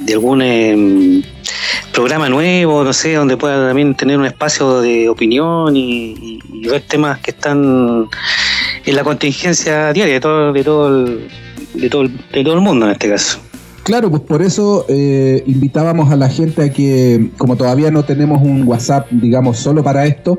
de 0.00 0.12
algún 0.12 0.42
em, 0.42 1.22
programa 1.92 2.28
nuevo, 2.28 2.84
no 2.84 2.92
sé, 2.92 3.14
donde 3.14 3.36
pueda 3.36 3.66
también 3.68 3.94
tener 3.96 4.16
un 4.18 4.26
espacio 4.26 4.80
de 4.80 5.08
opinión 5.08 5.76
y, 5.76 6.12
y- 6.12 6.38
y 6.52 6.68
ver 6.68 6.82
temas 6.82 7.18
que 7.18 7.30
están 7.32 8.06
en 8.88 8.96
la 8.96 9.04
contingencia 9.04 9.92
diaria 9.92 10.14
de 10.14 10.20
todo, 10.20 10.52
de 10.52 10.64
todo 10.64 10.88
el, 10.88 11.28
de 11.74 11.90
todo 11.90 12.02
el, 12.02 12.16
de 12.32 12.42
todo 12.42 12.54
el 12.54 12.60
mundo 12.60 12.86
en 12.86 12.92
este 12.92 13.10
caso. 13.10 13.38
Claro, 13.82 14.10
pues 14.10 14.22
por 14.22 14.42
eso 14.42 14.86
eh, 14.88 15.42
invitábamos 15.46 16.10
a 16.10 16.16
la 16.16 16.28
gente 16.28 16.62
a 16.62 16.72
que, 16.72 17.30
como 17.38 17.56
todavía 17.56 17.90
no 17.90 18.04
tenemos 18.04 18.42
un 18.42 18.66
WhatsApp, 18.66 19.08
digamos, 19.10 19.58
solo 19.58 19.82
para 19.82 20.06
esto, 20.06 20.38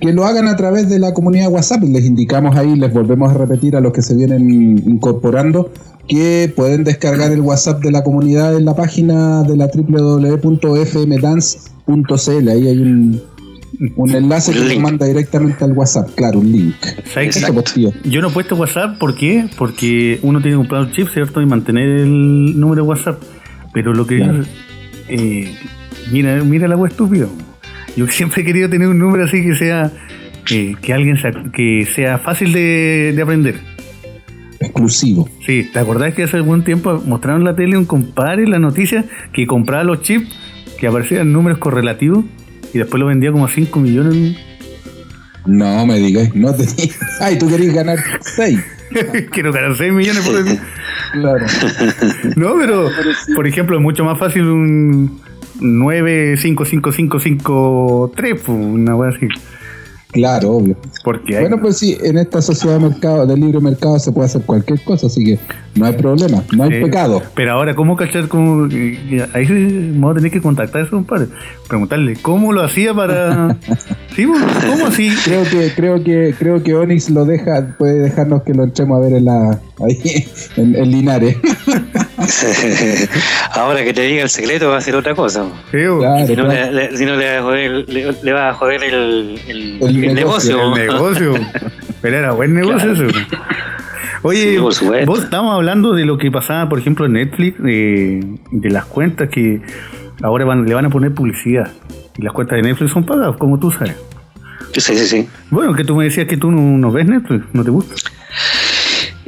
que 0.00 0.12
lo 0.12 0.24
hagan 0.24 0.48
a 0.48 0.56
través 0.56 0.88
de 0.88 0.98
la 0.98 1.14
comunidad 1.14 1.50
WhatsApp. 1.50 1.84
Les 1.84 2.04
indicamos 2.04 2.56
ahí, 2.56 2.74
les 2.76 2.92
volvemos 2.92 3.30
a 3.30 3.34
repetir 3.34 3.76
a 3.76 3.80
los 3.80 3.92
que 3.92 4.02
se 4.02 4.14
vienen 4.14 4.82
incorporando, 4.84 5.70
que 6.08 6.52
pueden 6.54 6.82
descargar 6.82 7.30
el 7.30 7.40
WhatsApp 7.40 7.80
de 7.82 7.92
la 7.92 8.02
comunidad 8.02 8.56
en 8.56 8.64
la 8.64 8.74
página 8.74 9.44
de 9.44 9.56
la 9.56 9.70
www.fmdance.cl. 9.72 12.48
Ahí 12.48 12.68
hay 12.68 12.78
un, 12.78 13.22
un 13.96 14.14
enlace 14.14 14.52
que 14.52 14.60
link. 14.60 14.80
manda 14.80 15.06
directamente 15.06 15.64
al 15.64 15.72
WhatsApp. 15.72 16.10
Claro, 16.14 16.38
un 16.40 16.52
link. 16.52 16.74
¿Sabes 17.12 17.36
Eso, 17.36 17.46
qué? 17.46 17.52
pues. 17.52 17.74
Yo 18.04 18.20
no 18.20 18.28
he 18.28 18.30
puesto 18.30 18.54
WhatsApp, 18.56 18.98
¿por 18.98 19.14
qué? 19.14 19.46
Porque 19.58 20.18
uno 20.22 20.40
tiene 20.40 20.54
que 20.54 20.58
comprar 20.58 20.82
un 20.82 20.90
chip, 20.92 21.08
¿cierto? 21.08 21.40
Y 21.42 21.46
mantener 21.46 21.88
el 21.88 22.58
número 22.60 22.82
de 22.82 22.88
WhatsApp. 22.88 23.22
Pero 23.72 23.92
lo 23.94 24.06
que 24.06 24.18
Claro. 24.18 24.44
eh, 25.08 25.54
mira, 26.12 26.42
mira 26.44 26.68
la 26.68 26.76
web 26.76 26.90
estúpido. 26.90 27.28
Yo 27.96 28.06
siempre 28.06 28.42
he 28.42 28.44
querido 28.44 28.68
tener 28.70 28.88
un 28.88 28.98
número 28.98 29.24
así 29.24 29.42
que 29.42 29.54
sea 29.56 29.90
eh, 30.50 30.74
que 30.80 30.92
alguien 30.92 31.16
sea, 31.18 31.30
que 31.52 31.86
sea 31.94 32.18
fácil 32.18 32.52
de, 32.52 33.12
de 33.14 33.22
aprender. 33.22 33.56
Exclusivo. 34.60 35.28
Sí, 35.44 35.68
¿te 35.72 35.78
acordás 35.80 36.14
que 36.14 36.22
hace 36.22 36.36
algún 36.36 36.62
tiempo 36.62 37.02
mostraron 37.06 37.40
en 37.42 37.46
la 37.46 37.56
tele 37.56 37.76
un 37.76 37.84
compadre 37.84 38.44
en 38.44 38.50
la 38.50 38.58
noticia 38.60 39.04
que 39.32 39.46
compraba 39.46 39.82
los 39.84 40.02
chips 40.02 40.28
que 40.78 40.86
aparecían 40.86 41.32
números 41.32 41.58
correlativos 41.58 42.24
y 42.72 42.78
después 42.78 43.00
lo 43.00 43.06
vendía 43.06 43.32
como 43.32 43.44
a 43.44 43.48
5 43.48 43.80
millones? 43.80 44.36
No 45.46 45.84
me 45.86 45.98
digas, 45.98 46.34
no 46.34 46.54
te. 46.54 46.66
Ay, 47.20 47.38
tú 47.38 47.48
querías 47.48 47.74
ganar 47.74 47.98
6. 48.20 48.58
Quiero 49.30 49.52
ganar 49.52 49.76
6 49.76 49.92
millones 49.92 50.26
por 50.26 50.36
eso. 50.36 50.58
Claro. 51.12 51.46
No, 52.36 52.54
pero 52.58 52.88
por 53.34 53.46
ejemplo, 53.46 53.76
es 53.76 53.82
mucho 53.82 54.04
más 54.04 54.18
fácil 54.18 54.44
un 54.44 55.20
9555553, 55.60 58.10
pues, 58.14 58.48
una 58.48 58.96
wea 58.96 59.10
así. 59.10 59.28
Claro, 60.12 60.52
obvio. 60.52 60.76
Porque 61.02 61.36
hay, 61.36 61.42
Bueno, 61.42 61.58
pues 61.60 61.78
sí, 61.78 61.96
en 62.02 62.18
esta 62.18 62.42
sociedad 62.42 62.78
de 62.78 62.88
mercado, 62.88 63.26
de 63.26 63.34
libre 63.34 63.60
mercado 63.60 63.98
se 63.98 64.12
puede 64.12 64.26
hacer 64.26 64.42
cualquier 64.42 64.80
cosa, 64.82 65.06
así 65.06 65.24
que 65.24 65.38
no 65.74 65.86
hay 65.86 65.94
problema, 65.94 66.42
no 66.54 66.64
hay 66.64 66.74
eh, 66.74 66.82
pecado. 66.82 67.22
Pero 67.34 67.52
ahora, 67.52 67.74
¿cómo 67.74 67.96
cachar? 67.96 68.28
Cómo, 68.28 68.64
ahí 68.64 69.46
sí 69.46 69.90
vamos 69.94 70.12
a 70.12 70.14
tener 70.16 70.30
que 70.30 70.42
contactar 70.42 70.82
a 70.82 70.84
ese 70.84 70.90
compadre. 70.90 71.28
Preguntarle, 71.66 72.16
¿cómo 72.20 72.52
lo 72.52 72.62
hacía 72.62 72.92
para. 72.92 73.56
sí, 74.14 74.26
pues, 74.26 74.42
¿cómo 74.68 74.86
así? 74.86 75.10
Creo 75.24 75.44
que, 75.44 75.72
creo 75.74 76.04
que, 76.04 76.34
creo 76.38 76.62
que 76.62 76.74
Onix 76.74 77.08
lo 77.08 77.24
deja, 77.24 77.74
puede 77.78 78.00
dejarnos 78.00 78.42
que 78.42 78.52
lo 78.52 78.64
entremos 78.64 78.98
a 78.98 79.00
ver 79.00 79.14
en 79.14 79.24
la, 79.24 79.60
ahí, 79.80 80.26
en, 80.56 80.76
en 80.76 80.90
Linares. 80.90 81.36
Ahora 83.54 83.84
que 83.84 83.92
te 83.92 84.02
diga 84.02 84.22
el 84.22 84.28
secreto 84.30 84.68
va 84.70 84.78
a 84.78 84.80
ser 84.80 84.94
otra 84.96 85.14
cosa. 85.14 85.44
Sí, 85.70 85.78
Claro, 85.78 86.26
Si 86.26 86.36
no, 86.36 86.44
claro. 86.46 86.72
le, 86.72 86.96
si 86.96 87.04
no 87.04 87.16
le 87.16 87.32
va 87.32 87.38
a 87.38 87.42
joder, 87.42 87.88
le, 87.88 88.12
le 88.22 88.32
va 88.32 88.48
a 88.50 88.54
joder 88.54 88.82
el, 88.84 89.40
el- 89.48 89.78
El 89.82 90.04
el 90.04 90.14
negocio, 90.14 90.56
negocio. 90.74 90.74
El 90.74 90.86
negocio. 90.92 91.34
Pero 92.02 92.16
era 92.18 92.32
buen 92.32 92.54
negocio 92.54 92.92
eso. 92.92 93.04
Oye, 94.22 94.52
Sí, 94.52 94.58
vos 95.04 95.22
estamos 95.24 95.54
hablando 95.54 95.94
de 95.94 96.04
lo 96.04 96.16
que 96.18 96.30
pasaba, 96.30 96.68
por 96.68 96.78
ejemplo, 96.78 97.06
en 97.06 97.12
Netflix, 97.14 97.60
de, 97.62 98.24
de 98.50 98.70
las 98.70 98.84
cuentas 98.86 99.28
que 99.28 99.60
ahora 100.22 100.44
van, 100.44 100.64
le 100.66 100.74
van 100.74 100.84
a 100.86 100.90
poner 100.90 101.12
publicidad. 101.12 101.70
Y 102.16 102.22
las 102.22 102.32
cuentas 102.32 102.56
de 102.56 102.62
Netflix 102.62 102.92
son 102.92 103.04
pagadas, 103.04 103.36
como 103.36 103.58
tú 103.58 103.70
sabes. 103.72 103.96
Sí, 104.74 104.80
sí, 104.80 104.96
sí. 105.06 105.28
Bueno, 105.50 105.74
que 105.74 105.84
tú 105.84 105.96
me 105.96 106.04
decías 106.04 106.26
que 106.26 106.36
tú 106.36 106.50
no, 106.50 106.60
no 106.78 106.92
ves 106.92 107.06
Netflix, 107.06 107.44
¿no 107.52 107.62
te 107.64 107.70
gusta? 107.70 107.94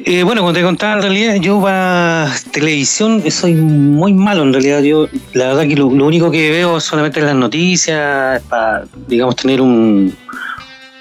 Eh, 0.06 0.22
bueno, 0.22 0.42
como 0.42 0.52
te 0.52 0.60
contaba, 0.62 0.96
en 0.96 1.02
realidad 1.02 1.34
yo 1.36 1.62
para 1.62 2.30
televisión 2.52 3.22
soy 3.30 3.54
muy 3.54 4.12
malo, 4.12 4.42
en 4.42 4.52
realidad 4.52 4.82
yo 4.82 5.08
la 5.32 5.48
verdad 5.48 5.66
que 5.66 5.76
lo, 5.76 5.90
lo 5.90 6.06
único 6.06 6.30
que 6.30 6.50
veo 6.50 6.78
solamente 6.78 7.22
las 7.22 7.34
noticias, 7.34 8.42
para, 8.42 8.84
digamos, 9.08 9.36
tener 9.36 9.60
un... 9.62 10.14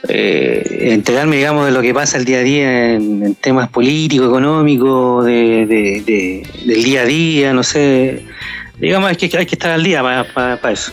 Eh, 0.10 0.90
enterarme, 0.92 1.38
digamos, 1.38 1.66
de 1.66 1.72
lo 1.72 1.82
que 1.82 1.94
pasa 1.94 2.18
el 2.18 2.26
día 2.26 2.40
a 2.40 2.42
día 2.42 2.94
en, 2.94 3.24
en 3.26 3.36
temas 3.36 3.70
políticos, 3.70 4.28
económicos, 4.28 5.26
de, 5.26 5.66
de- 5.66 6.04
de- 6.06 6.48
del 6.66 6.84
día 6.84 7.02
a 7.02 7.06
día, 7.06 7.54
no 7.54 7.64
sé. 7.64 8.26
Digamos, 8.80 9.12
es 9.12 9.18
que 9.18 9.26
hay 9.38 9.46
que 9.46 9.56
estar 9.56 9.72
al 9.72 9.84
día 9.84 10.02
para 10.02 10.60
eso. 10.72 10.92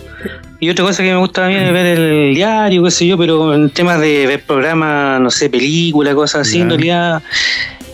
Y 0.60 0.68
otra 0.70 0.84
cosa 0.84 1.02
que 1.02 1.10
me 1.10 1.16
gusta 1.18 1.42
también 1.42 1.62
es 1.62 1.72
ver 1.72 1.86
el 1.98 2.34
diario, 2.34 2.84
qué 2.84 2.90
sé 2.90 3.06
yo, 3.06 3.16
pero 3.18 3.52
en 3.54 3.70
temas 3.70 4.00
de 4.00 4.26
ver 4.26 4.42
programas, 4.44 5.20
no 5.20 5.30
sé, 5.30 5.48
películas, 5.50 6.14
cosas 6.14 6.46
así, 6.46 6.60
en 6.60 6.68
realidad, 6.68 7.22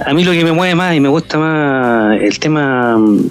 a 0.04 0.12
mí 0.14 0.24
lo 0.24 0.32
que 0.32 0.44
me 0.44 0.52
mueve 0.52 0.74
más 0.74 0.94
y 0.94 1.00
me 1.00 1.08
gusta 1.08 1.38
más 1.38 2.20
el 2.20 2.38
tema 2.38 2.96
mm, 2.98 3.28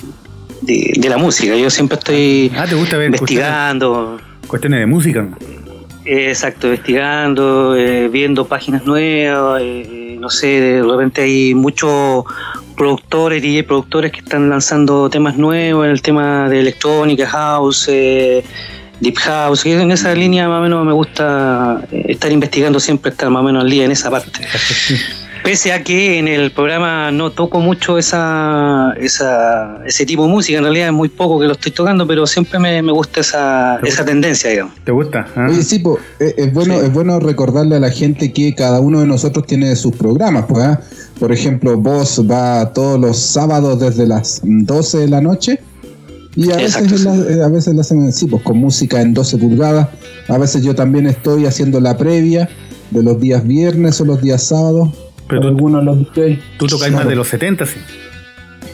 de, 0.61 0.93
de 0.97 1.09
la 1.09 1.17
música. 1.17 1.55
Yo 1.55 1.69
siempre 1.69 1.97
estoy 1.97 2.51
Ah, 2.57 2.65
¿te 2.67 2.75
gusta 2.75 2.97
ver 2.97 3.07
investigando, 3.07 4.19
Cuestiones 4.47 4.79
de 4.81 4.85
música. 4.85 5.27
eh, 6.05 6.29
exacto, 6.29 6.67
investigando, 6.67 7.75
eh, 7.75 8.07
viendo 8.09 8.45
páginas 8.47 8.85
nuevas, 8.85 9.61
eh, 9.63 10.17
no 10.19 10.29
sé, 10.29 10.47
de 10.47 10.83
repente 10.83 11.21
hay 11.23 11.53
muchos 11.55 12.25
productores, 12.77 13.41
DJ 13.41 13.63
productores 13.63 14.11
que 14.11 14.19
están 14.19 14.49
lanzando 14.49 15.09
temas 15.09 15.37
nuevos 15.37 15.85
en 15.85 15.91
el 15.91 16.01
tema 16.01 16.47
de 16.49 16.59
electrónica, 16.59 17.25
house, 17.27 17.87
eh, 17.89 18.43
deep 18.99 19.17
house, 19.17 19.65
en 19.65 19.91
esa 19.91 20.13
línea 20.13 20.47
más 20.47 20.59
o 20.59 20.63
menos 20.63 20.85
me 20.85 20.93
gusta 20.93 21.81
estar 21.91 22.31
investigando 22.31 22.79
siempre, 22.79 23.11
estar 23.11 23.29
más 23.29 23.41
o 23.41 23.43
menos 23.43 23.63
al 23.63 23.69
día 23.69 23.85
en 23.85 23.91
esa 23.91 24.09
parte. 24.11 24.41
Pese 25.45 25.71
a 25.71 25.83
que 25.83 26.17
en 26.17 26.27
el 26.27 26.51
programa 26.51 27.11
no 27.11 27.31
toco 27.31 27.59
mucho 27.59 27.99
esa, 27.99 28.95
esa, 28.99 29.79
ese 29.85 30.03
tipo 30.03 30.23
de 30.23 30.29
música, 30.29 30.57
en 30.57 30.63
realidad 30.63 30.87
es 30.87 30.93
muy 30.93 31.07
poco 31.07 31.39
que 31.39 31.45
lo 31.45 31.51
estoy 31.51 31.71
tocando, 31.71 32.07
pero 32.07 32.25
siempre 32.25 32.57
me, 32.57 32.81
me 32.81 32.91
gusta 32.91 33.19
esa, 33.21 33.77
esa 33.83 34.03
tendencia, 34.03 34.49
digamos. 34.49 34.73
¿Te 34.83 34.91
gusta? 34.91 35.27
Ah. 35.35 35.45
Oye, 35.47 35.61
sí, 35.61 35.77
po, 35.77 35.99
eh, 36.19 36.33
es, 36.35 36.51
bueno, 36.51 36.81
es 36.81 36.91
bueno 36.91 37.19
recordarle 37.19 37.75
a 37.75 37.79
la 37.79 37.91
gente 37.91 38.33
que 38.33 38.55
cada 38.55 38.79
uno 38.79 39.01
de 39.01 39.05
nosotros 39.05 39.45
tiene 39.45 39.75
sus 39.75 39.95
programas. 39.95 40.45
Pues, 40.49 40.65
¿ah? 40.65 40.81
Por 41.19 41.31
ejemplo, 41.31 41.77
vos 41.77 42.25
va 42.27 42.73
todos 42.73 42.99
los 42.99 43.19
sábados 43.19 43.79
desde 43.79 44.07
las 44.07 44.41
12 44.43 44.97
de 44.97 45.07
la 45.09 45.21
noche 45.21 45.59
y 46.35 46.51
a 46.51 46.59
Exacto, 46.59 46.89
veces, 46.89 47.05
la, 47.05 47.15
eh, 47.15 47.43
a 47.43 47.49
veces 47.49 47.75
la 47.75 47.81
hacen 47.81 48.11
sí, 48.11 48.25
pues, 48.25 48.41
con 48.41 48.57
música 48.57 48.99
en 48.99 49.13
12 49.13 49.37
pulgadas. 49.37 49.89
A 50.27 50.39
veces 50.39 50.63
yo 50.63 50.73
también 50.73 51.05
estoy 51.05 51.45
haciendo 51.45 51.79
la 51.79 51.95
previa 51.95 52.49
de 52.89 53.03
los 53.03 53.19
días 53.19 53.45
viernes 53.45 54.01
o 54.01 54.05
los 54.05 54.23
días 54.23 54.41
sábados. 54.41 54.89
Pero 55.27 55.41
tú- 55.41 55.47
algunos 55.47 55.83
los 55.83 55.97
DJs. 55.99 56.39
Tú 56.57 56.67
tocas 56.67 56.91
más 56.91 57.07
de 57.07 57.15
los 57.15 57.27
70, 57.27 57.65
sí. 57.65 57.79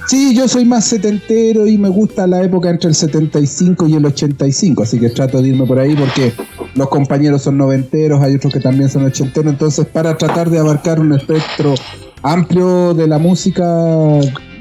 Sí, 0.07 0.35
yo 0.35 0.47
soy 0.47 0.65
más 0.65 0.85
setentero 0.85 1.67
y 1.67 1.77
me 1.77 1.87
gusta 1.87 2.27
la 2.27 2.43
época 2.43 2.69
entre 2.69 2.89
el 2.89 2.95
75 2.95 3.87
y 3.87 3.95
el 3.95 4.05
85, 4.05 4.83
así 4.83 4.99
que 4.99 5.09
trato 5.09 5.41
de 5.41 5.49
irme 5.49 5.65
por 5.65 5.79
ahí 5.79 5.95
porque 5.95 6.33
los 6.75 6.89
compañeros 6.89 7.43
son 7.43 7.57
noventeros, 7.57 8.21
hay 8.21 8.35
otros 8.35 8.51
que 8.51 8.59
también 8.59 8.89
son 8.89 9.05
ochenteros, 9.05 9.53
entonces 9.53 9.85
para 9.85 10.17
tratar 10.17 10.49
de 10.49 10.59
abarcar 10.59 10.99
un 10.99 11.13
espectro 11.13 11.75
amplio 12.23 12.93
de 12.93 13.07
la 13.07 13.19
música, 13.19 13.63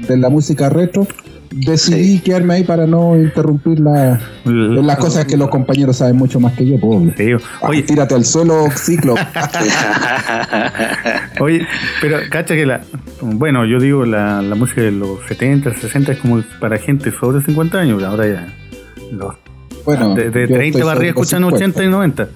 de 0.07 0.17
la 0.17 0.29
música 0.29 0.69
retro, 0.69 1.05
decidí 1.51 2.19
quedarme 2.19 2.55
ahí 2.55 2.63
para 2.63 2.87
no 2.87 3.15
interrumpir 3.15 3.79
la, 3.79 4.19
L- 4.45 4.81
las 4.83 4.97
cosas 4.97 5.25
que 5.25 5.37
los 5.37 5.49
compañeros 5.49 5.97
saben 5.97 6.15
mucho 6.15 6.39
más 6.39 6.53
que 6.53 6.65
yo, 6.65 6.79
pobre. 6.79 7.13
Sí. 7.17 7.43
Oye, 7.61 7.83
tírate 7.83 8.15
al 8.15 8.25
suelo, 8.25 8.67
ciclo. 8.75 9.15
Oye, 11.39 11.65
pero 12.01 12.17
cacha 12.29 12.55
que 12.55 12.65
la. 12.65 12.81
Bueno, 13.21 13.65
yo 13.65 13.79
digo 13.79 14.05
la, 14.05 14.41
la 14.41 14.55
música 14.55 14.81
de 14.81 14.91
los 14.91 15.19
70, 15.27 15.73
60 15.75 16.11
es 16.13 16.19
como 16.19 16.41
para 16.59 16.77
gente 16.77 17.11
sobre 17.11 17.43
50 17.43 17.79
años. 17.79 18.03
Ahora 18.03 18.27
ya. 18.27 18.47
Los, 19.11 19.35
Bueno, 19.85 20.15
de, 20.15 20.29
de 20.29 20.47
yo 20.47 20.55
30 20.55 20.65
estoy 20.65 20.81
para 20.81 20.91
arriba 20.93 21.13
sobre 21.13 21.19
escuchan 21.21 21.39
50. 21.41 21.55
80 21.65 21.83
y 21.83 21.87
90. 21.89 22.27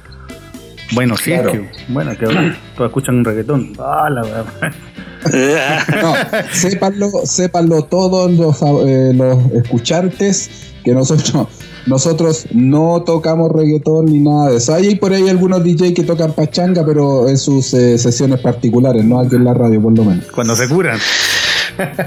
Bueno, 0.93 1.17
sí, 1.17 1.31
Claro. 1.31 1.49
es 1.49 1.59
que. 1.59 1.69
Bueno, 1.93 2.17
que 2.17 2.25
ahora 2.25 2.57
todos 2.77 2.89
escuchan 2.89 3.15
un 3.15 3.25
reggaetón. 3.25 3.73
Ah, 3.79 4.09
la 4.09 4.21
verdad. 4.21 4.45
No, 5.25 6.13
sépanlo, 6.53 7.09
sépanlo 7.23 7.83
todos 7.85 8.31
los, 8.31 8.61
eh, 8.85 9.11
los 9.15 9.51
escuchantes 9.53 10.51
que 10.83 10.91
nosotros 10.93 11.47
nosotros 11.87 12.45
no 12.51 13.01
tocamos 13.03 13.51
reggaetón 13.51 14.05
ni 14.05 14.19
nada 14.19 14.51
de 14.51 14.57
eso. 14.57 14.75
Hay 14.75 14.95
por 14.95 15.13
ahí 15.13 15.27
algunos 15.27 15.63
DJ 15.63 15.95
que 15.95 16.03
tocan 16.03 16.33
pachanga, 16.33 16.85
pero 16.85 17.27
en 17.27 17.39
sus 17.39 17.73
eh, 17.73 17.97
sesiones 17.97 18.39
particulares, 18.39 19.03
no 19.03 19.19
aquí 19.19 19.35
en 19.35 19.45
la 19.45 19.53
radio 19.55 19.81
por 19.81 19.97
lo 19.97 20.03
menos. 20.05 20.25
Cuando 20.31 20.55
se 20.55 20.67
curan. 20.69 20.99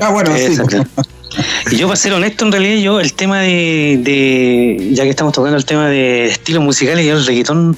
Ah, 0.01 0.11
bueno, 0.11 0.31
sí. 0.37 0.45
Exacto. 0.45 0.85
Y 1.73 1.77
yo, 1.77 1.87
para 1.89 1.97
ser 1.97 2.13
honesto, 2.13 2.45
en 2.45 2.53
realidad, 2.53 2.81
yo 2.83 3.01
el 3.01 3.13
tema 3.15 3.41
de, 3.41 4.01
de- 4.03 4.91
Ya 4.95 5.03
que 5.05 5.11
estamos 5.11 5.33
tocando 5.33 5.57
el 5.57 5.65
tema 5.65 5.89
de 5.89 6.27
estilos 6.27 6.63
musicales, 6.63 7.05
yo 7.05 7.17
el 7.17 7.27
reggaetón, 7.27 7.77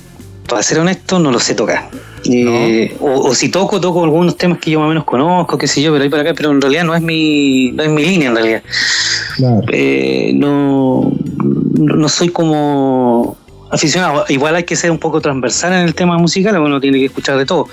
para 0.51 0.63
ser 0.63 0.81
honesto, 0.81 1.19
no 1.21 1.31
lo 1.31 1.39
sé 1.39 1.55
tocar. 1.55 1.89
Eh, 2.25 2.95
o, 3.01 3.29
o 3.29 3.35
si 3.35 3.49
toco, 3.49 3.81
toco 3.81 4.05
algunos 4.05 4.37
temas 4.37 4.59
que 4.59 4.73
yo 4.73 4.81
más 4.81 4.87
o 4.87 4.89
menos 4.89 5.05
conozco, 5.05 5.57
qué 5.57 5.67
sé 5.67 5.81
yo, 5.81 5.93
pero 5.93 6.03
ahí 6.03 6.11
para 6.11 6.23
acá, 6.23 6.35
pero 6.35 6.51
en 6.51 6.61
realidad 6.61 6.85
no 6.85 6.95
es 6.95 7.01
mi, 7.01 7.71
no 7.71 7.85
es 7.85 7.89
mi 7.89 8.05
línea, 8.05 8.29
en 8.29 8.35
realidad. 8.35 8.63
Claro. 9.37 9.63
Eh, 9.73 10.33
no, 10.35 11.13
no 11.79 12.09
soy 12.09 12.29
como 12.31 13.39
aficionado. 13.71 14.25
Igual 14.29 14.57
hay 14.57 14.65
que 14.65 14.75
ser 14.75 14.91
un 14.91 14.99
poco 14.99 15.21
transversal 15.21 15.73
en 15.73 15.87
el 15.87 15.95
tema 15.95 16.19
musical, 16.19 16.59
uno 16.61 16.81
tiene 16.81 16.99
que 16.99 17.07
escuchar 17.07 17.39
de 17.39 17.47
todo. 17.47 17.69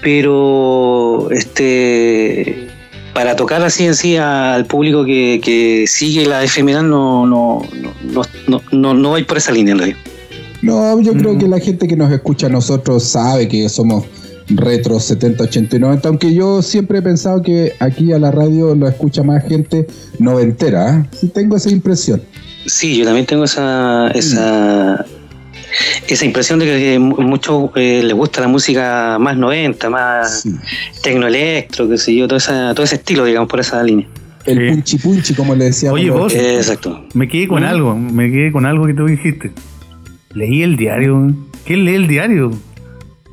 Pero 0.00 1.28
este 1.30 2.68
para 3.12 3.34
tocar 3.34 3.62
así 3.64 3.84
en 3.84 3.96
sí 3.96 4.16
al 4.16 4.64
público 4.66 5.04
que, 5.04 5.40
que 5.42 5.86
sigue 5.88 6.24
la 6.24 6.44
efemeral 6.44 6.88
no, 6.88 7.26
no, 7.26 7.62
no, 8.04 8.22
no, 8.46 8.62
no, 8.70 8.94
no 8.94 9.08
voy 9.08 9.24
por 9.24 9.36
esa 9.36 9.52
línea 9.52 9.72
en 9.72 9.78
realidad. 9.78 9.98
No, 10.62 11.00
yo 11.00 11.12
creo 11.14 11.38
que 11.38 11.46
la 11.46 11.60
gente 11.60 11.86
que 11.86 11.96
nos 11.96 12.10
escucha 12.12 12.46
a 12.46 12.50
nosotros 12.50 13.04
sabe 13.04 13.46
que 13.48 13.68
somos 13.68 14.04
retro 14.50 14.98
70, 14.98 15.44
80 15.44 15.76
y 15.76 15.78
90, 15.78 16.08
aunque 16.08 16.34
yo 16.34 16.62
siempre 16.62 16.98
he 16.98 17.02
pensado 17.02 17.42
que 17.42 17.74
aquí 17.80 18.12
a 18.12 18.18
la 18.18 18.30
radio 18.30 18.74
lo 18.74 18.88
escucha 18.88 19.22
más 19.22 19.44
gente 19.46 19.86
noventera. 20.18 21.00
¿eh? 21.00 21.08
Sí 21.12 21.28
tengo 21.28 21.56
esa 21.56 21.70
impresión. 21.70 22.22
Sí, 22.66 22.96
yo 22.96 23.04
también 23.04 23.26
tengo 23.26 23.44
esa 23.44 24.08
esa, 24.14 25.04
esa 26.08 26.24
impresión 26.24 26.58
de 26.58 26.64
que 26.66 26.98
mu- 26.98 27.20
mucho 27.20 27.70
eh, 27.76 28.02
les 28.02 28.14
gusta 28.16 28.40
la 28.40 28.48
música 28.48 29.18
más 29.20 29.36
90, 29.36 29.90
más 29.90 30.40
Sí. 30.42 30.54
tecnoelectro, 31.02 31.88
qué 31.88 31.98
sé 31.98 32.14
yo, 32.16 32.26
todo, 32.26 32.38
esa, 32.38 32.74
todo 32.74 32.84
ese 32.84 32.96
estilo, 32.96 33.24
digamos, 33.24 33.48
por 33.48 33.60
esa 33.60 33.82
línea. 33.82 34.08
El 34.44 34.58
Sí. 34.58 34.70
punchi 34.74 34.98
punchi, 34.98 35.34
como 35.34 35.54
le 35.54 35.66
decíamos. 35.66 36.00
Oye, 36.00 36.10
vos- 36.10 36.32
Eh, 36.34 36.56
exacto. 36.56 37.04
Me 37.14 37.28
quedé 37.28 37.46
con 37.48 37.64
algo. 37.64 37.94
Me 37.94 38.30
quedé 38.30 38.50
con 38.50 38.64
algo 38.66 38.86
que 38.86 38.94
tú 38.94 39.06
dijiste. 39.06 39.52
Leí 40.34 40.62
el 40.62 40.76
diario. 40.76 41.32
¿Quién 41.64 41.84
lee 41.84 41.94
el 41.94 42.06
diario? 42.06 42.52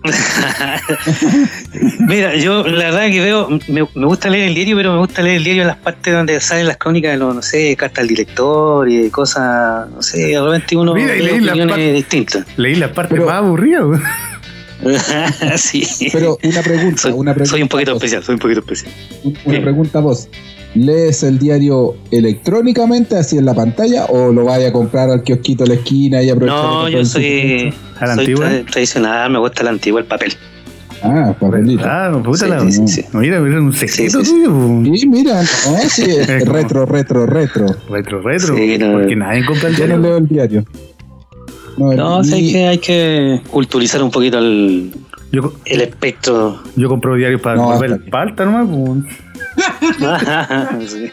Mira, 2.07 2.35
yo 2.35 2.65
la 2.67 2.85
verdad 2.91 3.09
que 3.09 3.19
veo, 3.21 3.49
me, 3.67 3.87
me 3.95 4.05
gusta 4.05 4.29
leer 4.29 4.49
el 4.49 4.55
diario, 4.55 4.75
pero 4.77 4.93
me 4.93 4.99
gusta 4.99 5.21
leer 5.23 5.37
el 5.37 5.43
diario 5.43 5.61
en 5.63 5.67
las 5.69 5.77
partes 5.77 6.13
donde 6.13 6.39
salen 6.39 6.67
las 6.67 6.77
crónicas 6.77 7.11
de 7.13 7.17
los, 7.17 7.33
no 7.35 7.41
sé, 7.41 7.75
cartas 7.75 8.03
al 8.03 8.07
director 8.07 8.87
y 8.89 9.09
cosas, 9.09 9.89
no 9.89 10.01
sé, 10.01 10.27
de 10.27 10.41
repente 10.41 10.75
uno 10.77 10.93
Mira, 10.93 11.07
leí 11.15 11.39
las 11.39 11.49
opiniones 11.55 11.75
partes- 11.75 11.93
distintas. 11.95 12.45
Leí 12.57 12.75
la 12.75 12.93
parte 12.93 13.15
Pero- 13.15 13.25
más 13.25 13.35
aburrida. 13.35 13.79
güey. 13.81 13.99
sí. 15.57 15.87
Pero 16.11 16.37
una 16.43 16.61
pregunta, 16.61 17.01
soy, 17.01 17.11
una 17.13 17.33
pregunta. 17.33 17.49
soy 17.51 17.61
un 17.63 17.67
poquito 17.69 17.93
especial, 17.95 18.23
soy 18.23 18.33
un 18.33 18.39
poquito 18.39 18.59
especial. 18.59 18.91
Una 19.45 19.61
pregunta 19.61 19.99
a 19.99 20.01
vos. 20.01 20.29
¿Lees 20.75 21.23
el 21.23 21.39
diario 21.39 21.95
electrónicamente, 22.11 23.15
así 23.17 23.37
en 23.37 23.45
la 23.45 23.53
pantalla, 23.53 24.05
o 24.05 24.31
lo 24.31 24.43
vaya 24.45 24.67
a 24.67 24.71
comprar 24.73 25.09
al 25.09 25.23
kiosquito 25.23 25.63
de 25.63 25.69
la 25.69 25.75
esquina 25.75 26.21
y 26.21 26.29
aprovechar? 26.29 26.63
No, 26.63 26.89
yo 26.89 26.99
el 26.99 27.05
soy, 27.05 27.73
¿A 27.99 28.05
la 28.07 28.15
soy 28.15 28.25
antigua? 28.25 28.49
tra- 28.51 28.65
tradicional, 28.71 29.31
me 29.31 29.39
gusta 29.39 29.63
la 29.63 29.69
antigua, 29.71 30.01
el 30.01 30.05
papel. 30.05 30.33
Ah, 31.01 31.35
papelito. 31.39 31.83
Ah, 31.85 32.19
puta 32.23 32.37
Sí, 32.45 32.49
la. 32.49 32.59
sí, 32.61 32.71
sí, 32.71 32.87
sí. 32.87 33.05
Mira, 33.13 33.39
mira, 33.39 33.61
un 33.61 33.71
secreto 33.73 34.19
Sí, 34.19 34.25
sí, 34.25 34.31
sí. 34.31 34.43
tuyo. 34.43 34.95
Y 34.95 35.07
mira, 35.07 35.41
no, 35.41 35.77
sí, 35.89 36.03
es 36.09 36.27
retro, 36.47 36.85
retro, 36.85 37.25
retro. 37.25 37.67
Retro, 37.89 38.21
retro. 38.21 38.55
Sí, 38.57 38.77
no, 38.77 38.93
porque 38.93 39.15
nadie 39.15 39.45
compra 39.45 39.69
el 39.69 39.75
Yo 39.75 39.81
no 39.87 39.87
diario. 39.87 40.01
leo 40.09 40.17
el 40.17 40.27
diario. 40.27 40.65
No, 41.77 41.93
No, 41.93 42.23
sí, 42.23 42.31
ni- 42.41 42.51
que, 42.53 42.67
hay 42.67 42.77
que 42.79 43.41
culturizar 43.51 44.01
un 44.01 44.09
poquito 44.11 44.39
el, 44.39 44.91
Yo, 45.35 45.53
el 45.65 45.81
espectro. 45.81 46.59
yo 46.75 46.87
compro 46.87 47.15
diarios 47.15 47.41
para 47.41 47.57
No, 47.57 47.71
aquí. 47.73 48.09
palta 48.09 48.45
nomás. 48.45 48.67
Sí. 50.87 51.11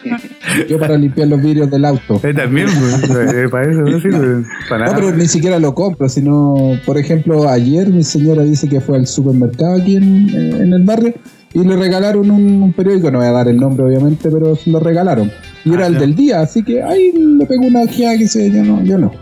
yo 0.68 0.78
para 0.78 0.96
limpiar 0.96 1.28
los 1.28 1.40
vidrios 1.42 1.70
del 1.70 1.84
auto. 1.84 2.20
Eh, 2.22 2.34
también. 2.34 2.66
Eh, 3.02 3.48
para 3.50 3.70
eso, 3.70 3.80
no 3.82 4.00
sirve. 4.00 4.44
Para 4.68 4.86
No, 4.86 4.92
nada. 4.92 4.96
pero 4.96 5.16
ni 5.16 5.26
siquiera 5.28 5.58
lo 5.58 5.74
compro, 5.74 6.08
sino, 6.08 6.78
por 6.86 6.98
ejemplo, 6.98 7.48
ayer 7.48 7.88
mi 7.88 8.02
señora 8.04 8.42
dice 8.42 8.68
que 8.68 8.80
fue 8.80 8.96
al 8.98 9.06
supermercado 9.06 9.76
aquí 9.80 9.96
en, 9.96 10.28
en 10.30 10.72
el 10.72 10.82
barrio 10.84 11.14
y 11.54 11.58
le 11.64 11.76
regalaron 11.76 12.30
un, 12.30 12.62
un 12.62 12.72
periódico, 12.72 13.10
no 13.10 13.18
voy 13.18 13.26
a 13.28 13.32
dar 13.32 13.48
el 13.48 13.56
nombre 13.58 13.84
obviamente, 13.86 14.28
pero 14.30 14.56
se 14.56 14.70
lo 14.70 14.80
regalaron. 14.80 15.30
Y 15.64 15.70
Ah, 15.70 15.74
era 15.74 15.86
el 15.86 15.94
ya. 15.94 16.00
del 16.00 16.14
día, 16.16 16.40
así 16.40 16.62
que 16.64 16.82
ahí 16.82 17.12
le 17.12 17.46
pego 17.46 17.66
una 17.66 17.82
ojeada 17.82 18.18
que 18.18 18.26
sé, 18.26 18.50
yo 18.50 18.62
no, 18.64 18.82
yo 18.82 18.98
no. 18.98 19.12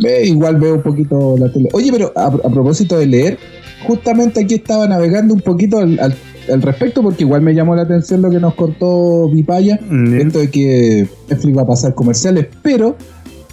Ve, 0.00 0.26
igual 0.26 0.56
veo 0.56 0.74
un 0.76 0.82
poquito 0.82 1.36
la 1.38 1.50
tele. 1.52 1.68
Oye, 1.72 1.90
pero 1.90 2.12
a, 2.14 2.26
a 2.26 2.50
propósito 2.50 2.98
de 2.98 3.06
leer, 3.06 3.38
justamente 3.86 4.40
aquí 4.42 4.54
estaba 4.54 4.86
navegando 4.88 5.34
un 5.34 5.40
poquito 5.40 5.78
al, 5.78 5.98
al- 6.00 6.14
al 6.52 6.62
respecto, 6.62 7.02
porque 7.02 7.24
igual 7.24 7.42
me 7.42 7.54
llamó 7.54 7.76
la 7.76 7.82
atención 7.82 8.22
lo 8.22 8.30
que 8.30 8.40
nos 8.40 8.54
cortó 8.54 9.28
Vipaya, 9.28 9.78
Mm. 9.90 10.14
esto 10.20 10.38
de 10.38 10.50
que 10.50 11.06
Netflix 11.28 11.56
va 11.58 11.62
a 11.62 11.66
pasar 11.66 11.94
comerciales, 11.94 12.46
pero 12.62 12.96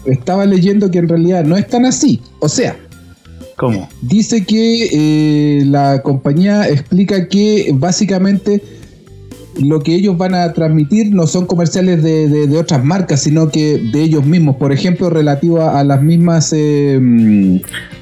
estaba 0.06 0.46
leyendo 0.46 0.90
que 0.92 1.00
en 1.00 1.10
realidad 1.10 1.44
no 1.44 1.58
es 1.58 1.68
tan 1.68 1.86
así. 1.86 2.22
O 2.40 2.48
sea, 2.48 2.78
¿Cómo? 3.58 3.90
dice 4.02 4.46
que 4.46 4.90
eh, 5.60 5.66
la 5.66 6.02
compañía 6.04 6.68
explica 6.70 7.28
que 7.28 7.72
básicamente 7.74 8.62
lo 9.62 9.80
que 9.82 9.96
ellos 9.96 10.18
van 10.18 10.36
a 10.36 10.52
transmitir 10.54 11.14
no 11.14 11.28
son 11.28 11.46
comerciales 11.46 12.04
de, 12.04 12.28
de- 12.28 12.48
de 12.48 12.58
otras 12.58 12.84
marcas, 12.84 13.22
sino 13.22 13.50
que 13.50 13.78
de 13.92 14.02
ellos 14.02 14.26
mismos. 14.26 14.56
Por 14.58 14.72
ejemplo, 14.72 15.10
relativo 15.10 15.62
a, 15.62 15.80
a 15.80 15.84
las 15.84 16.02
mismas... 16.02 16.52
eh, 16.56 17.00
mm, 17.02 17.58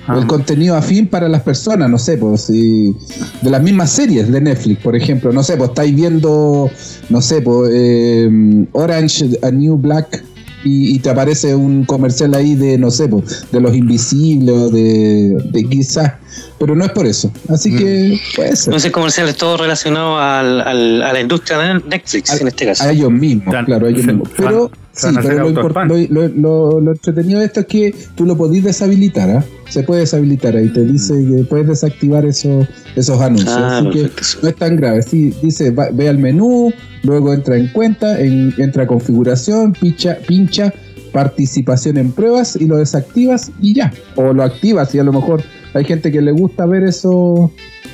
Ah. 0.05 0.17
el 0.19 0.27
contenido 0.27 0.75
afín 0.75 1.07
para 1.07 1.29
las 1.29 1.43
personas, 1.43 1.89
no 1.89 1.97
sé, 1.97 2.17
pues 2.17 2.41
si- 2.41 2.93
de 3.41 3.49
las 3.49 3.63
mismas 3.63 3.89
series 3.89 4.29
de 4.29 4.41
Netflix, 4.41 4.81
por 4.83 4.97
ejemplo, 4.97 5.31
no 5.31 5.41
sé, 5.43 5.55
pues 5.55 5.69
estáis 5.69 5.95
viendo, 5.95 6.69
no 7.09 7.21
sé, 7.21 7.41
pues 7.41 7.71
eh, 7.73 8.65
Orange, 8.73 9.29
A 9.41 9.49
New 9.51 9.77
Black 9.77 10.21
y, 10.63 10.95
y 10.95 10.99
te 10.99 11.09
aparece 11.09 11.55
un 11.55 11.83
comercial 11.85 12.33
ahí 12.35 12.55
de, 12.55 12.77
no 12.77 12.89
sé, 12.91 13.07
pues, 13.07 13.45
de 13.51 13.59
los 13.61 13.75
invisibles 13.75 14.55
o 14.55 14.69
de, 14.69 15.37
de 15.51 15.63
quizás, 15.69 16.13
pero 16.59 16.75
no 16.75 16.85
es 16.85 16.91
por 16.91 17.05
eso, 17.05 17.31
así 17.49 17.75
que 17.75 18.19
puede 18.35 18.55
ser. 18.55 18.69
Entonces, 18.69 18.91
comerciales 18.91 19.35
todo 19.35 19.57
relacionado 19.57 20.17
al, 20.19 20.61
al- 20.61 21.01
a 21.03 21.13
la 21.13 21.19
industria 21.19 21.57
de 21.59 21.73
Netflix, 21.87 22.29
Al- 22.31 22.41
en 22.41 22.47
este 22.47 22.65
caso. 22.65 22.83
A 22.83 22.91
ellos 22.91 23.11
mismos, 23.11 23.53
Tan- 23.53 23.65
claro, 23.65 23.87
a 23.87 23.89
ellos 23.89 24.05
mismos. 24.05 24.29
Pero, 24.37 24.69
van 24.69 25.13
sí, 25.15 25.19
pero 25.21 25.49
lo, 25.49 25.97
lo- 26.09 26.27
lo- 26.29 26.79
lo 26.81 26.91
entretenido 26.91 27.39
de 27.39 27.45
esto 27.45 27.59
es 27.61 27.65
que 27.65 27.95
tú 28.15 28.25
lo 28.25 28.37
podís 28.37 28.63
deshabilitar, 28.63 29.29
¿ah? 29.29 29.45
Se 29.73 29.81
puede 29.83 30.01
deshabilitar 30.01 30.55
ahí, 30.55 30.69
te 30.69 30.81
dice 30.85 31.13
que 31.15 31.43
puedes 31.45 31.67
desactivar 31.67 32.25
esos, 32.25 32.67
esos 32.95 33.19
anuncios. 33.19 33.55
Ah, 33.57 33.79
así 33.79 33.89
que 33.89 34.09
no 34.43 34.49
es 34.49 34.55
tan 34.55 34.75
grave. 34.75 35.01
Sí, 35.01 35.33
dice, 35.41 35.71
va- 35.71 35.89
ve 35.91 36.09
al 36.09 36.19
menú, 36.19 36.71
luego 37.01 37.33
entra 37.33 37.57
en 37.57 37.69
cuenta, 37.69 38.19
en- 38.21 38.53
entra 38.59 38.83
a 38.83 38.87
configuración, 38.87 39.73
pincha, 39.73 40.17
pincha 40.27 40.71
participación 41.11 41.97
en 41.97 42.11
pruebas 42.11 42.55
y 42.55 42.67
lo 42.67 42.77
desactivas 42.77 43.51
y 43.61 43.73
ya. 43.73 43.91
O 44.15 44.31
lo 44.33 44.43
activas 44.43 44.93
y 44.93 44.99
a 44.99 45.03
lo 45.03 45.11
mejor 45.11 45.41
hay 45.73 45.85
gente 45.85 46.11
que 46.11 46.21
le 46.21 46.31
gusta 46.31 46.65
ver 46.67 46.83
eso, 46.83 47.51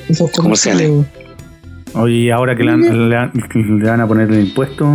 esos 0.10 0.32
Comerciales. 0.32 0.92
Oye, 1.96 2.32
ahora 2.32 2.56
que 2.56 2.64
le, 2.64 2.72
han- 2.72 3.10
le 3.10 3.16
han- 3.16 3.32
le 3.82 3.90
van 3.90 4.02
a 4.02 4.08
poner 4.08 4.30
el 4.30 4.42
impuesto, 4.42 4.86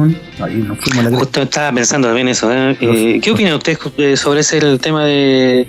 ahí 0.41 0.57
nos 0.69 0.79
fuimos 0.79 1.07
a 1.07 1.11
la. 1.11 1.17
Justo 1.19 1.43
estaba 1.43 1.73
pensando 1.73 2.07
también 2.09 2.29
eso. 2.29 2.53
¿eh? 2.53 2.77
Eh, 2.81 3.21
¿Qué 3.23 3.31
opinan 3.33 3.55
ustedes 3.55 3.79
eh, 3.99 4.17
sobre 4.17 4.41
ese 4.41 4.59
el 4.59 4.79
tema 4.79 5.05
de, 5.05 5.67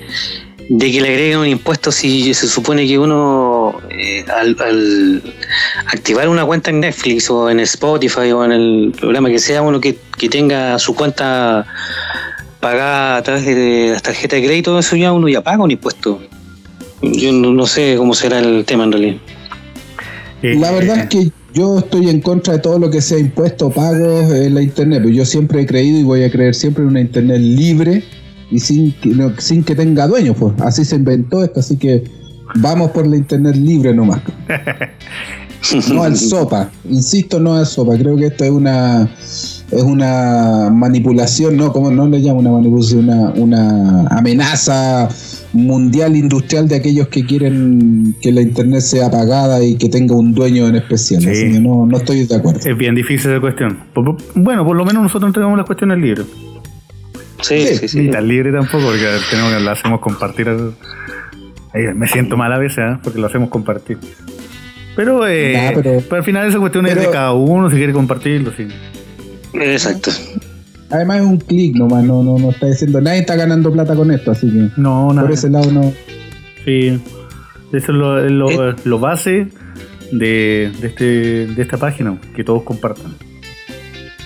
de 0.69 0.91
que 0.91 1.01
le 1.01 1.09
agreguen 1.09 1.37
un 1.39 1.47
impuesto 1.47 1.91
si 1.91 2.33
se 2.33 2.47
supone 2.47 2.87
que 2.87 2.97
uno 2.97 3.81
eh, 3.89 4.25
al, 4.33 4.55
al 4.59 5.23
activar 5.87 6.27
una 6.27 6.43
cuenta 6.45 6.71
en 6.71 6.79
Netflix 6.79 7.29
o 7.29 7.49
en 7.49 7.59
Spotify 7.59 8.31
o 8.31 8.43
en 8.43 8.51
el 8.51 8.93
programa 8.99 9.29
que 9.29 9.39
sea, 9.39 9.61
uno 9.61 9.79
que, 9.79 9.97
que 10.17 10.27
tenga 10.27 10.79
su 10.79 10.95
cuenta 10.95 11.65
pagada 12.59 13.17
a 13.17 13.23
través 13.23 13.45
de 13.45 13.89
las 13.91 14.01
tarjetas 14.01 14.41
de 14.41 14.47
crédito, 14.47 14.79
eso 14.79 14.95
ya 14.95 15.13
uno 15.13 15.29
ya 15.29 15.41
paga 15.41 15.63
un 15.63 15.71
impuesto. 15.71 16.19
Yo 17.01 17.31
no, 17.31 17.51
no 17.51 17.67
sé 17.67 17.95
cómo 17.97 18.15
será 18.15 18.39
el 18.39 18.65
tema 18.65 18.85
en 18.85 18.91
realidad. 18.91 19.17
Eh, 20.41 20.55
La 20.59 20.71
verdad 20.71 20.97
es 20.99 21.07
que 21.07 21.31
yo 21.53 21.77
estoy 21.77 22.09
en 22.09 22.21
contra 22.21 22.53
de 22.53 22.59
todo 22.59 22.79
lo 22.79 22.89
que 22.89 23.01
sea 23.01 23.19
impuesto, 23.19 23.69
pagos 23.69 24.31
en 24.31 24.55
la 24.55 24.61
internet. 24.61 25.03
Pues 25.03 25.15
yo 25.15 25.25
siempre 25.25 25.61
he 25.61 25.65
creído 25.65 25.99
y 25.99 26.03
voy 26.03 26.23
a 26.23 26.31
creer 26.31 26.55
siempre 26.55 26.83
en 26.83 26.89
una 26.89 27.01
internet 27.01 27.39
libre 27.39 28.03
y 28.51 28.59
sin 28.59 28.91
que, 28.93 29.09
no- 29.09 29.33
sin 29.37 29.63
que 29.63 29.75
tenga 29.75 30.07
dueños. 30.07 30.35
Pues 30.39 30.53
así 30.61 30.85
se 30.85 30.95
inventó 30.95 31.43
esto, 31.43 31.59
así 31.59 31.77
que 31.77 32.03
vamos 32.55 32.91
por 32.91 33.05
la 33.07 33.15
internet 33.17 33.55
libre 33.55 33.93
nomás. 33.93 34.21
No 35.91 36.03
al 36.03 36.15
sopa, 36.15 36.69
insisto, 36.87 37.39
no 37.39 37.55
al 37.55 37.65
sopa. 37.65 37.97
Creo 37.97 38.15
que 38.17 38.27
esto 38.27 38.43
es 38.43 38.51
una 38.51 39.09
es 39.71 39.81
una 39.81 40.69
manipulación, 40.71 41.57
no, 41.57 41.73
como 41.73 41.89
no 41.89 42.07
le 42.07 42.19
llamo 42.19 42.39
una 42.39 42.51
manipulación, 42.51 43.09
una, 43.09 43.31
una 43.31 44.07
amenaza 44.09 45.09
mundial 45.53 46.15
industrial 46.15 46.67
de 46.67 46.75
aquellos 46.75 47.07
que 47.07 47.25
quieren 47.25 48.15
que 48.21 48.31
la 48.31 48.41
internet 48.41 48.81
sea 48.81 49.07
apagada 49.07 49.63
y 49.63 49.75
que 49.75 49.89
tenga 49.89 50.15
un 50.15 50.33
dueño 50.35 50.67
en 50.67 50.75
especial. 50.75 51.23
Sí. 51.23 51.29
Así 51.29 51.51
que 51.53 51.59
no, 51.59 51.87
no 51.87 51.97
estoy 51.97 52.25
de 52.27 52.35
acuerdo. 52.35 52.59
Es 52.63 52.77
bien 52.77 52.93
difícil 52.93 53.31
esa 53.31 53.41
cuestión. 53.41 53.79
Bueno, 54.35 54.63
por 54.65 54.75
lo 54.75 54.85
menos 54.85 55.01
nosotros 55.01 55.29
entregamos 55.29 55.57
las 55.57 55.65
cuestiones 55.65 55.97
libres. 55.97 56.27
Sí, 57.47 57.67
Sí, 57.67 57.75
sí, 57.77 57.87
sí. 57.87 57.99
Ni 58.01 58.09
tan 58.11 58.27
libre 58.27 58.51
tampoco, 58.51 58.85
porque 58.85 59.05
tenemos 59.29 59.53
que 59.53 59.59
la 59.59 59.71
hacemos 59.73 59.99
compartir. 59.99 60.47
Me 61.93 62.07
siento 62.07 62.37
mal 62.37 62.51
a 62.53 62.57
veces, 62.57 62.79
¿ah? 62.79 62.99
porque 63.03 63.19
lo 63.19 63.27
hacemos 63.27 63.49
compartir. 63.49 63.97
Pero, 64.95 65.27
eh, 65.27 65.71
pero, 65.75 66.01
pero- 66.07 66.15
al 66.17 66.23
final 66.23 66.47
esa 66.47 66.57
cuestión 66.59 66.85
es 66.87 66.95
de 66.95 67.09
cada 67.09 67.33
uno, 67.33 67.69
si 67.69 67.75
quiere 67.75 67.91
compartirlo. 67.93 68.51
Sí. 68.55 68.67
Exacto. 69.53 70.11
Además 70.89 71.17
es 71.17 71.25
un 71.25 71.37
clic 71.37 71.75
nomás, 71.75 72.03
no, 72.03 72.23
no, 72.23 72.37
no 72.37 72.51
está 72.51 72.67
diciendo, 72.67 73.01
nadie 73.01 73.19
está 73.19 73.35
ganando 73.35 73.71
plata 73.73 73.95
con 73.95 74.11
esto, 74.11 74.31
así 74.31 74.47
que 74.49 74.69
No, 74.79 75.09
nada. 75.09 75.23
por 75.27 75.31
ese 75.33 75.49
lado 75.49 75.69
no. 75.71 75.91
Sí. 76.63 76.99
Eso 77.73 77.91
es 77.91 77.97
lo, 77.97 78.23
es 78.25 78.31
lo, 78.31 78.69
Eh. 78.69 78.75
lo 78.85 78.99
base 78.99 79.47
de, 80.11 80.71
de, 80.79 80.87
este, 80.87 81.03
de 81.47 81.61
esta 81.61 81.77
página, 81.77 82.17
que 82.35 82.43
todos 82.43 82.63
compartan. 82.63 83.15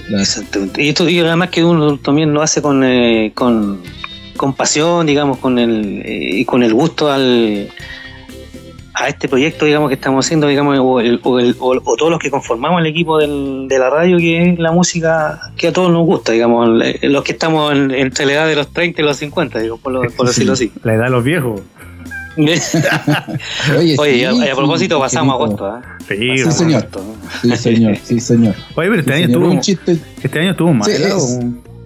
Exactamente. 0.09 0.81
Y 0.83 0.89
esto 0.89 1.07
y 1.09 1.19
además 1.19 1.49
que 1.49 1.63
uno 1.63 1.97
también 1.97 2.33
lo 2.33 2.41
hace 2.41 2.61
con, 2.61 2.83
eh, 2.83 3.31
con, 3.35 3.81
con 4.37 4.53
pasión, 4.53 5.05
digamos, 5.05 5.37
con 5.37 5.59
el, 5.59 6.01
eh, 6.05 6.29
y 6.39 6.45
con 6.45 6.63
el 6.63 6.73
gusto 6.73 7.11
al 7.11 7.69
a 8.95 9.07
este 9.07 9.29
proyecto, 9.29 9.63
digamos, 9.65 9.87
que 9.87 9.93
estamos 9.95 10.25
haciendo, 10.25 10.47
digamos, 10.47 10.77
o, 10.81 10.99
el- 10.99 11.21
o 11.23 11.39
el- 11.39 11.55
o- 11.59 11.69
o 11.85 11.95
todos 11.95 12.11
los 12.11 12.19
que 12.19 12.29
conformamos 12.29 12.81
el 12.81 12.87
equipo 12.87 13.17
del- 13.17 13.67
de 13.69 13.79
la 13.79 13.89
radio, 13.89 14.17
que 14.17 14.49
es 14.51 14.59
la 14.59 14.73
música 14.73 15.39
que 15.55 15.67
a 15.69 15.71
todos 15.73 15.89
nos 15.89 16.05
gusta, 16.05 16.33
digamos, 16.33 16.81
eh, 16.83 16.99
los 17.03 17.23
que 17.23 17.31
estamos 17.31 17.71
en- 17.71 17.91
entre 17.91 18.25
la 18.25 18.33
edad 18.33 18.47
de 18.47 18.55
los 18.57 18.67
30 18.73 19.01
y 19.01 19.05
los 19.05 19.15
50, 19.15 19.59
digo, 19.59 19.77
por, 19.77 19.93
lo- 19.93 20.01
por 20.01 20.27
decirlo 20.27 20.51
así. 20.53 20.71
La 20.83 20.95
edad 20.95 21.05
de 21.05 21.11
los 21.11 21.23
viejos. 21.23 21.61
Oye, 22.37 23.95
Oye, 23.97 24.13
sí, 24.13 24.19
y 24.21 24.23
a, 24.25 24.31
sí, 24.31 24.39
propósito, 24.55 24.99
pasamos 24.99 25.33
agosto, 25.35 25.77
¿eh? 25.77 25.81
Sí, 26.45 26.51
señor. 26.51 26.87
Sí, 27.41 27.55
señor, 27.57 27.97
sí, 28.03 28.19
señor. 28.19 28.55
Oye, 28.75 28.89
pero 28.89 28.99
este 29.01 29.11
Sí, 29.11 29.17
año, 29.17 29.27
estuvo, 29.27 29.49
Un 29.51 29.59
chiste. 29.61 29.97
este 30.23 30.39
año 30.39 30.51
estuvo 30.51 30.73
mal. 30.73 30.89
Sí, 30.89 30.95
helado. 30.95 31.17
es- 31.17 31.39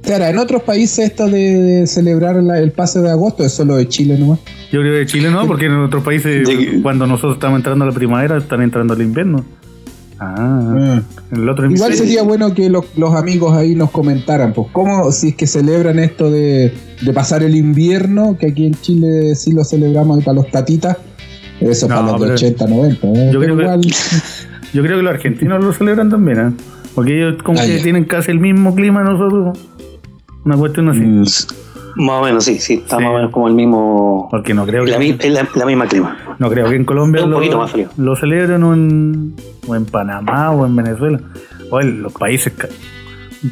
Claro, 0.04 0.26
en 0.26 0.38
otros 0.38 0.64
países 0.64 1.00
esto 1.00 1.28
de, 1.28 1.62
de 1.62 1.88
celebrar 1.88 2.36
la- 2.44 2.60
el 2.60 2.74
pase 2.74 3.00
de 3.00 3.10
agosto 3.10 3.46
es 3.46 3.54
solo 3.54 3.78
de 3.78 3.88
Chile 3.88 4.18
nomás. 4.20 4.40
Yo 4.70 4.82
creo 4.82 5.00
que 5.00 5.06
Chile 5.06 5.32
no, 5.32 5.48
porque 5.48 5.68
en 5.68 5.76
otros 5.80 6.04
países, 6.04 6.46
De- 6.46 6.82
cuando 6.84 7.08
nosotros 7.08 7.36
estamos 7.36 7.58
entrando 7.60 7.86
a 7.86 7.88
la 7.88 7.94
primavera, 7.94 8.38
están 8.38 8.62
entrando 8.62 8.94
al 8.96 9.02
invierno. 9.02 9.46
Ah, 10.26 11.02
en 11.32 11.38
el 11.42 11.50
otro 11.50 11.70
Igual 11.70 11.94
sería 11.94 12.24
bueno 12.24 12.54
que 12.54 12.70
los, 12.70 12.86
los 12.98 13.14
amigos 13.16 13.54
ahí 13.54 13.76
nos 13.76 13.92
comentaran, 13.92 14.54
pues, 14.54 14.68
cómo, 14.72 15.12
si 15.12 15.30
es 15.30 15.36
que 15.36 15.48
celebran 15.48 16.00
esto 16.00 16.30
de, 16.32 16.74
de 17.02 17.14
pasar 17.14 17.44
el 17.44 17.56
invierno, 17.56 18.38
que 18.40 18.48
aquí 18.48 18.66
en 18.68 18.74
Chile 18.76 19.36
sí 19.36 19.52
lo 19.52 19.64
celebramos 19.64 20.18
ahí 20.18 20.24
para 20.24 20.36
los 20.36 20.50
tatitas, 20.50 20.98
eso 21.60 21.88
No, 21.88 21.96
para 21.96 22.12
los 22.14 22.22
de 22.22 22.26
pero- 22.28 22.36
80, 22.36 22.68
90. 22.68 23.08
¿eh? 23.08 23.30
Yo 23.34 23.40
creo 23.40 23.56
que- 23.58 23.64
igual, 23.64 23.82
Yo 24.74 24.82
creo 24.82 24.98
que 24.98 25.04
los 25.04 25.14
argentinos 25.14 25.64
lo 25.64 25.72
celebran 25.74 26.10
también, 26.10 26.40
¿eh? 26.40 26.52
Porque 26.96 27.16
ellos 27.18 27.42
como 27.44 27.60
Ah, 27.60 27.64
que 27.66 27.80
tienen 27.80 28.06
casi 28.06 28.32
el 28.32 28.40
mismo 28.40 28.74
clima 28.76 29.04
nosotros. 29.04 29.58
Una 30.46 30.58
cuestión 30.58 30.90
así. 30.90 31.00
Mm. 31.00 31.24
Más 31.96 32.22
o 32.22 32.24
menos, 32.24 32.44
sí, 32.46 32.60
sí, 32.60 32.76
está 32.76 32.98
Sí. 32.98 33.04
más 33.04 33.12
o 33.12 33.16
menos 33.16 33.32
como 33.32 33.48
el 33.48 33.54
mismo, 33.54 34.28
Porque 34.32 34.54
no 34.54 34.66
creo 34.66 34.84
que, 34.86 34.92
la, 34.92 34.98
la, 35.42 35.48
la 35.56 35.66
misma 35.66 35.88
clima. 35.88 36.18
no 36.40 36.50
creo 36.50 36.68
que 36.70 36.76
en 36.76 36.86
Colombia 36.86 37.20
Es 37.20 37.26
un 37.26 37.32
lo, 37.32 37.38
poquito 37.38 37.58
más 37.60 37.72
frío. 37.72 37.90
lo 37.98 38.16
celebren 38.16 38.64
o 38.64 38.74
en, 38.74 39.36
o 39.68 39.76
en 39.76 39.86
Panamá 39.86 40.52
o 40.52 40.66
en 40.66 40.76
Venezuela. 40.76 41.20
O 41.70 41.80
en 41.82 42.02
los 42.04 42.14
países, 42.14 42.54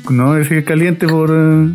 no 0.09 0.33
decir 0.33 0.63
caliente 0.65 1.07
por... 1.07 1.29
eh, 1.31 1.69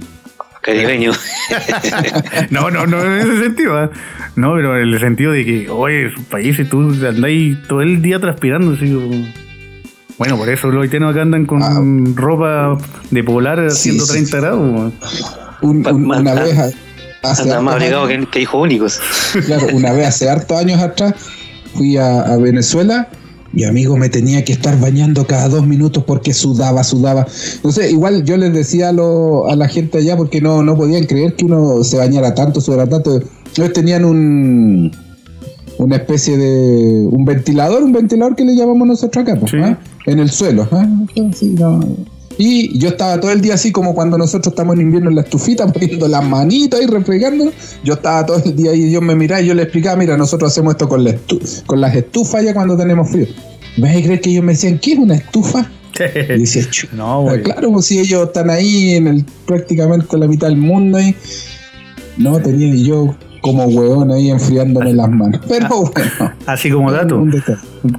Caribeño. 0.60 1.12
No, 2.50 2.70
no, 2.70 2.86
no 2.86 3.02
en 3.04 3.12
ese 3.20 3.42
sentido. 3.44 3.84
¿eh? 3.84 3.90
No, 4.36 4.54
pero 4.54 4.76
en 4.76 4.88
el 4.92 5.00
sentido 5.00 5.32
de 5.32 5.44
que, 5.44 5.70
oye, 5.70 6.10
países, 6.30 6.68
tú 6.68 6.92
andáis 7.06 7.56
todo 7.68 7.80
el 7.82 8.02
día 8.02 8.18
transpirando. 8.20 8.72
Así, 8.72 8.92
como- 8.92 9.26
bueno, 10.18 10.36
por 10.38 10.48
eso 10.48 10.68
los 10.68 10.82
haitianos 10.82 11.12
acá 11.12 11.22
andan 11.22 11.44
con 11.46 11.62
Ah. 11.62 11.78
ropa 12.14 12.78
de 13.10 13.22
polar 13.22 13.60
a 13.60 13.70
Sí, 13.70 13.90
130 13.92 14.30
sí. 14.30 14.36
grados. 14.42 14.92
Un- 15.62 15.86
un- 15.86 16.04
una 16.10 16.34
vez, 16.34 16.58
a- 16.58 16.70
hace 17.22 17.42
Anda 17.42 17.60
más 17.60 17.74
hartos 17.74 17.82
abrigado 17.88 18.04
años- 18.06 18.26
que, 18.26 18.30
que 18.30 18.40
hijos 18.42 18.62
únicos. 18.62 19.00
Claro, 19.46 19.66
una 19.74 19.92
vez 19.92 20.06
hace 20.08 20.28
hartos 20.28 20.56
años 20.58 20.80
atrás 20.80 21.14
fui 21.74 21.96
a, 21.96 22.20
a 22.22 22.36
Venezuela 22.36 23.08
y 23.52 23.64
amigo 23.64 23.96
me 23.96 24.08
tenía 24.08 24.44
que 24.44 24.52
estar 24.52 24.78
bañando 24.78 25.26
cada 25.26 25.48
dos 25.48 25.66
minutos 25.66 26.04
porque 26.06 26.34
sudaba, 26.34 26.84
sudaba. 26.84 27.26
Entonces, 27.56 27.90
igual 27.90 28.24
yo 28.24 28.36
les 28.36 28.52
decía 28.52 28.90
a, 28.90 28.92
lo- 28.92 29.48
a 29.48 29.56
la 29.56 29.68
gente 29.68 29.98
allá 29.98 30.16
porque 30.16 30.40
no, 30.40 30.62
no 30.62 30.76
podían 30.76 31.04
creer 31.04 31.34
que 31.36 31.44
uno 31.46 31.82
se 31.84 31.96
bañara 31.96 32.34
tanto, 32.34 32.60
sudara 32.60 32.86
tanto. 32.88 33.20
Ellos 33.56 33.72
tenían 33.72 34.04
un 34.04 34.92
una 35.78 35.96
especie 35.96 36.38
de 36.38 37.06
un 37.10 37.26
ventilador, 37.26 37.82
un 37.82 37.92
ventilador 37.92 38.34
que 38.34 38.44
le 38.46 38.56
llamamos 38.56 38.88
nosotros 38.88 39.22
acá, 39.22 39.36
pues, 39.38 39.50
Sí. 39.50 39.58
¿ah? 39.62 39.78
en 40.06 40.18
el 40.20 40.30
suelo. 40.30 40.66
¿ah? 40.72 40.86
Sí, 41.34 41.54
no. 41.58 41.80
Y 42.38 42.78
yo 42.78 42.88
estaba 42.90 43.18
todo 43.20 43.30
el 43.32 43.40
día 43.40 43.54
así 43.54 43.72
como 43.72 43.94
cuando 43.94 44.18
nosotros 44.18 44.52
estamos 44.52 44.74
en 44.76 44.82
invierno 44.82 45.08
en 45.10 45.16
la 45.16 45.22
estufita, 45.22 45.66
poniendo 45.72 46.06
las 46.08 46.24
manitas 46.24 46.80
y 46.82 46.86
refregando. 46.86 47.50
Yo 47.84 47.94
estaba 47.94 48.26
todo 48.26 48.42
el 48.44 48.54
día 48.54 48.72
ahí 48.72 48.84
y 48.84 48.90
yo 48.90 49.00
me 49.00 49.14
miraba 49.14 49.40
y 49.42 49.46
yo 49.46 49.54
le 49.54 49.62
explicaba, 49.62 49.96
mira, 49.96 50.16
nosotros 50.16 50.52
hacemos 50.52 50.72
esto 50.74 50.88
con, 50.88 51.04
la 51.04 51.10
estu- 51.12 51.64
con 51.66 51.80
las 51.80 51.94
estufas 51.94 52.44
ya 52.44 52.52
cuando 52.54 52.76
tenemos 52.76 53.10
frío. 53.10 53.26
¿Me 53.78 53.88
vas 53.88 53.96
a 53.98 54.02
creer 54.02 54.20
que 54.20 54.30
ellos 54.30 54.44
me 54.44 54.52
decían, 54.52 54.78
¿qué 54.78 54.92
es 54.92 54.98
una 54.98 55.14
estufa? 55.16 55.70
Y 55.98 56.40
decía, 56.40 56.62
no, 56.92 57.22
güey. 57.22 57.42
claro, 57.42 57.72
pues 57.72 57.86
si 57.86 57.98
ellos 57.98 58.26
están 58.26 58.50
ahí 58.50 58.96
en 58.96 59.06
el 59.06 59.24
prácticamente 59.46 60.18
la 60.18 60.26
mitad 60.28 60.48
del 60.48 60.58
mundo 60.58 60.98
ahí. 60.98 61.14
No, 62.18 62.38
tenía 62.40 62.74
yo 62.74 63.16
como 63.46 63.64
huevón 63.64 64.10
ahí 64.12 64.30
enfriándome 64.30 64.92
las 64.94 65.08
manos. 65.10 65.40
Pero 65.48 65.68
bueno. 65.68 66.32
Así 66.46 66.70
como 66.70 66.92
dato, 66.92 67.24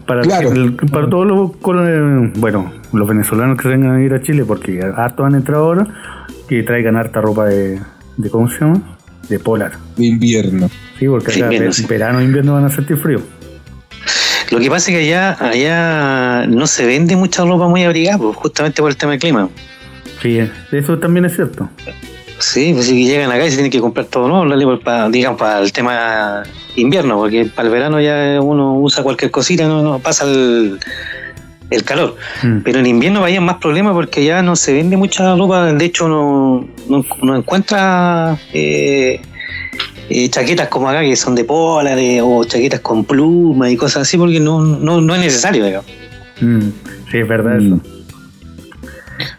para, 0.06 0.22
Claro. 0.22 0.52
el- 0.52 0.74
para 0.76 1.10
todos 1.10 1.26
los, 1.28 1.52
eh, 1.88 2.32
bueno, 2.38 2.72
los 2.94 3.08
venezolanos 3.08 3.58
que 3.58 3.68
vengan 3.68 3.96
a 3.96 4.02
ir 4.04 4.14
a 4.14 4.22
Chile, 4.22 4.44
porque 4.46 4.80
hartos 4.96 5.26
han 5.26 5.36
entrado 5.36 5.66
ahora, 5.66 5.88
que 6.48 6.64
traigan 6.64 6.96
harta 6.96 7.22
ropa 7.22 7.46
de, 7.46 7.80
de 8.18 8.30
¿cómo 8.30 8.50
se 8.50 8.60
llama? 8.60 8.98
De 9.30 9.40
polar. 9.40 9.74
De 9.98 10.06
invierno. 10.06 10.70
Sí, 11.00 11.08
porque 11.08 11.32
acá 11.32 11.40
invierno, 11.40 11.72
sí. 11.74 11.86
verano 11.88 12.20
e 12.20 12.24
invierno 12.24 12.54
van 12.54 12.66
a 12.66 12.70
sentir 12.70 12.98
frío. 12.98 13.20
Lo 14.52 14.60
que 14.60 14.70
pasa 14.70 14.90
es 14.92 14.98
que 14.98 15.04
allá, 15.04 15.38
allá 15.40 16.48
no 16.48 16.68
se 16.68 16.86
vende 16.86 17.16
mucha 17.18 17.44
ropa 17.44 17.68
muy 17.68 17.84
abrigada, 17.84 18.18
pues, 18.18 18.36
justamente 18.38 18.82
por 18.82 18.90
el 18.90 18.96
tema 18.96 19.12
del 19.12 19.20
clima. 19.20 19.50
Sí, 20.22 20.40
eso 20.72 20.98
también 20.98 21.26
es 21.26 21.36
cierto. 21.36 21.70
Sí, 22.40 22.72
pues 22.74 22.86
si 22.86 23.06
llegan 23.06 23.32
acá 23.32 23.46
y 23.46 23.50
se 23.50 23.56
tienen 23.58 23.72
que 23.72 23.80
comprar 23.80 24.06
todo 24.08 24.28
nuevo, 24.28 24.46
digamos, 25.10 25.40
para 25.40 25.60
el 25.60 25.72
tema 25.72 26.44
invierno, 26.76 27.18
porque 27.18 27.46
para 27.46 27.68
el 27.68 27.74
verano 27.74 28.00
ya 28.00 28.40
uno 28.42 28.76
usa 28.80 29.02
cualquier 29.04 29.32
cosita, 29.32 29.68
no, 29.68 29.82
no 29.82 29.98
pasa 30.00 30.26
el, 30.26 30.80
el 31.72 31.84
calor. 31.84 32.16
Mm. 32.44 32.60
Pero 32.64 32.80
en 32.80 32.86
invierno 32.86 33.22
vayan 33.22 33.44
más 33.44 33.56
problemas 33.58 33.94
porque 33.94 34.24
ya 34.24 34.44
no 34.44 34.56
se 34.56 34.74
vende 34.74 34.98
mucha 34.98 35.36
ropa, 35.36 35.74
de 35.74 35.86
hecho 35.86 36.08
no, 36.08 36.68
no, 36.88 37.04
no 37.24 37.36
encuentra 37.36 38.38
eh, 38.54 39.20
eh, 40.10 40.30
chaquetas 40.30 40.68
como 40.68 40.88
acá 40.90 41.02
que 41.02 41.16
son 41.16 41.34
de 41.34 41.44
pola 41.44 41.96
de, 41.96 42.22
o 42.22 42.44
chaquetas 42.46 42.82
con 42.82 43.04
plumas 43.04 43.72
y 43.72 43.78
cosas 43.78 44.04
así 44.04 44.16
porque 44.18 44.40
no, 44.40 44.62
no, 44.62 45.02
no 45.02 45.16
es 45.16 45.22
necesario, 45.22 45.66
digamos. 45.66 45.90
Mm, 46.40 46.70
sí, 47.12 47.18
es 47.18 47.28
verdad 47.28 47.56
Mm. 47.60 47.74
eso. 47.74 47.97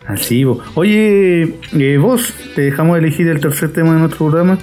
Así, 0.07 0.45
bo. 0.45 0.61
oye, 0.75 1.55
eh, 1.79 1.99
vos 1.99 2.33
te 2.55 2.63
dejamos 2.63 2.99
elegir 2.99 3.29
el 3.29 3.41
tercer 3.41 3.73
tema 3.73 3.95
de 3.95 4.01
nuestro 4.01 4.29
programa. 4.29 4.59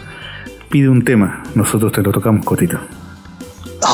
Pide 0.70 0.90
un 0.90 1.04
tema, 1.04 1.44
nosotros 1.56 1.92
te 1.92 2.02
lo 2.02 2.12
tocamos 2.12 2.46
cotito. 2.46 2.80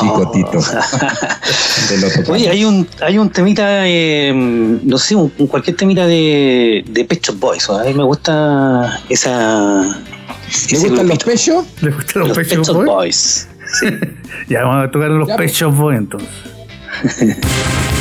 Chicotito. 0.00 0.58
Te 1.88 1.98
lo 1.98 2.08
tocamos. 2.08 2.28
Oye, 2.30 2.48
hay 2.48 2.64
un, 2.64 2.86
hay 3.02 3.18
un 3.18 3.28
temita, 3.28 3.86
eh, 3.86 4.32
no 4.82 4.96
sé, 4.96 5.14
un, 5.14 5.30
un 5.36 5.46
cualquier 5.46 5.76
temita 5.76 6.06
de, 6.06 6.82
de 6.88 7.04
Pet 7.04 7.22
Shop 7.22 7.38
Boys. 7.38 7.68
¿o? 7.68 7.78
A 7.78 7.84
mí 7.84 7.92
me 7.92 8.04
gusta 8.04 9.00
esa. 9.10 9.82
¿Le 10.70 10.78
gustan 10.78 11.08
los 11.08 11.18
pechos? 11.18 11.66
¿Le 11.82 11.90
gustan 11.90 12.20
los, 12.20 12.28
Los 12.28 12.38
pechos 12.38 12.72
boys? 12.84 13.48
Ya 14.48 14.62
vamos 14.64 14.86
a 14.88 14.90
tocar 14.90 15.10
los 15.10 15.28
Ya, 15.28 15.36
pues. 15.36 15.50
pechos 15.52 15.76
boys 15.76 15.98
entonces. 15.98 16.28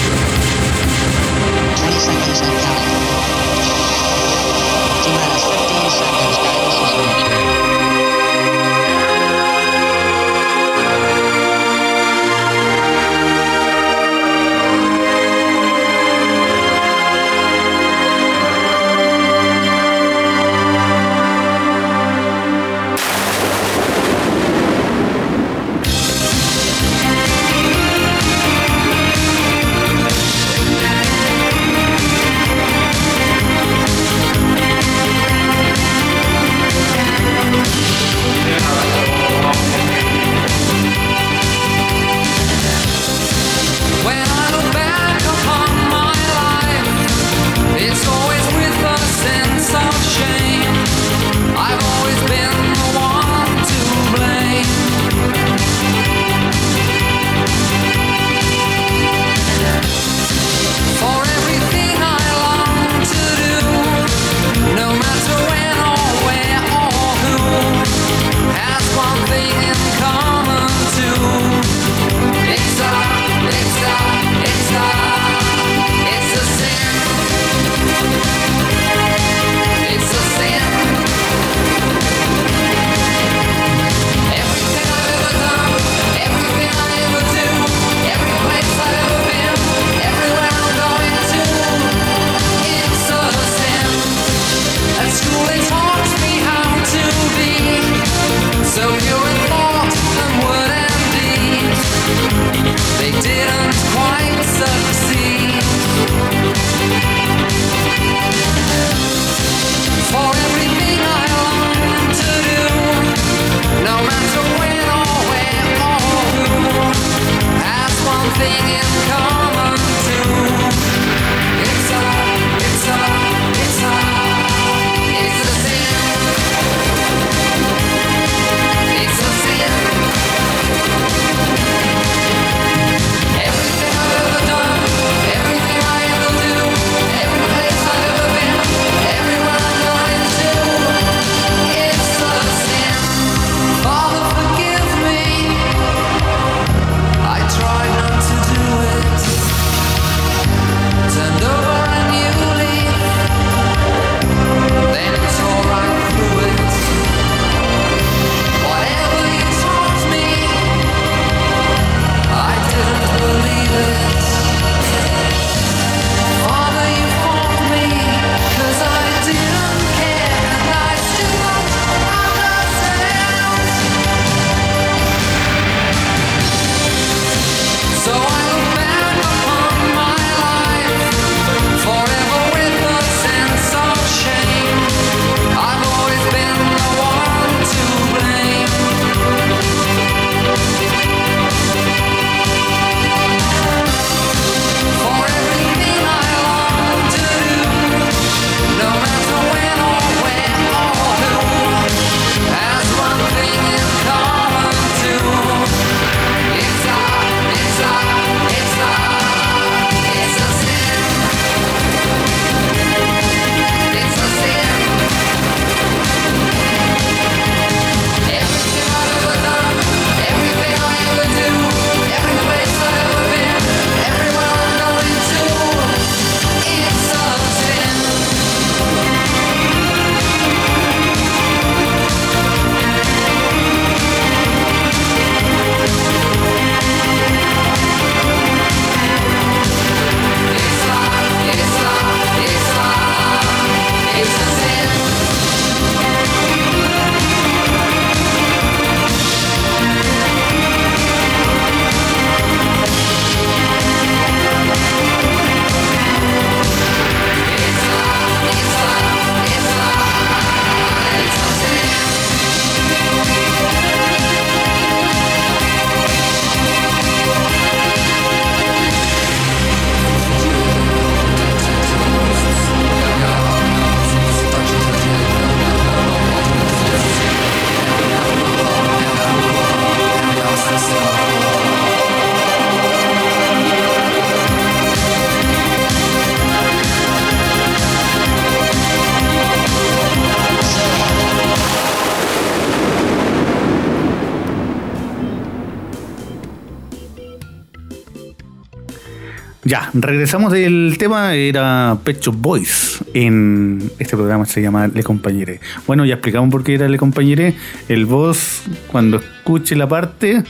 regresamos 299.93 300.51
del 300.51 300.95
tema, 300.97 301.33
era 301.35 301.97
Pecho 302.03 302.31
Boys. 302.31 302.99
En 303.13 303.91
este 303.99 304.15
programa 304.15 304.45
se 304.45 304.61
llama 304.61 304.87
Le 304.87 305.03
Compañere. 305.03 305.59
Bueno, 305.87 306.05
ya 306.05 306.15
explicamos 306.15 306.49
por 306.49 306.63
qué 306.63 306.75
era 306.75 306.87
Le 306.87 306.97
Compañere. 306.97 307.55
El 307.87 308.05
voz, 308.05 308.63
cuando 308.87 309.17
escuche 309.17 309.75
la 309.75 309.87
parte, 309.87 310.43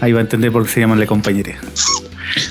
ahí 0.00 0.12
va 0.12 0.20
a 0.20 0.22
entender 0.22 0.52
por 0.52 0.64
qué 0.64 0.70
se 0.72 0.80
llama 0.80 0.96
Le 0.96 1.06
Compañere. 1.06 1.56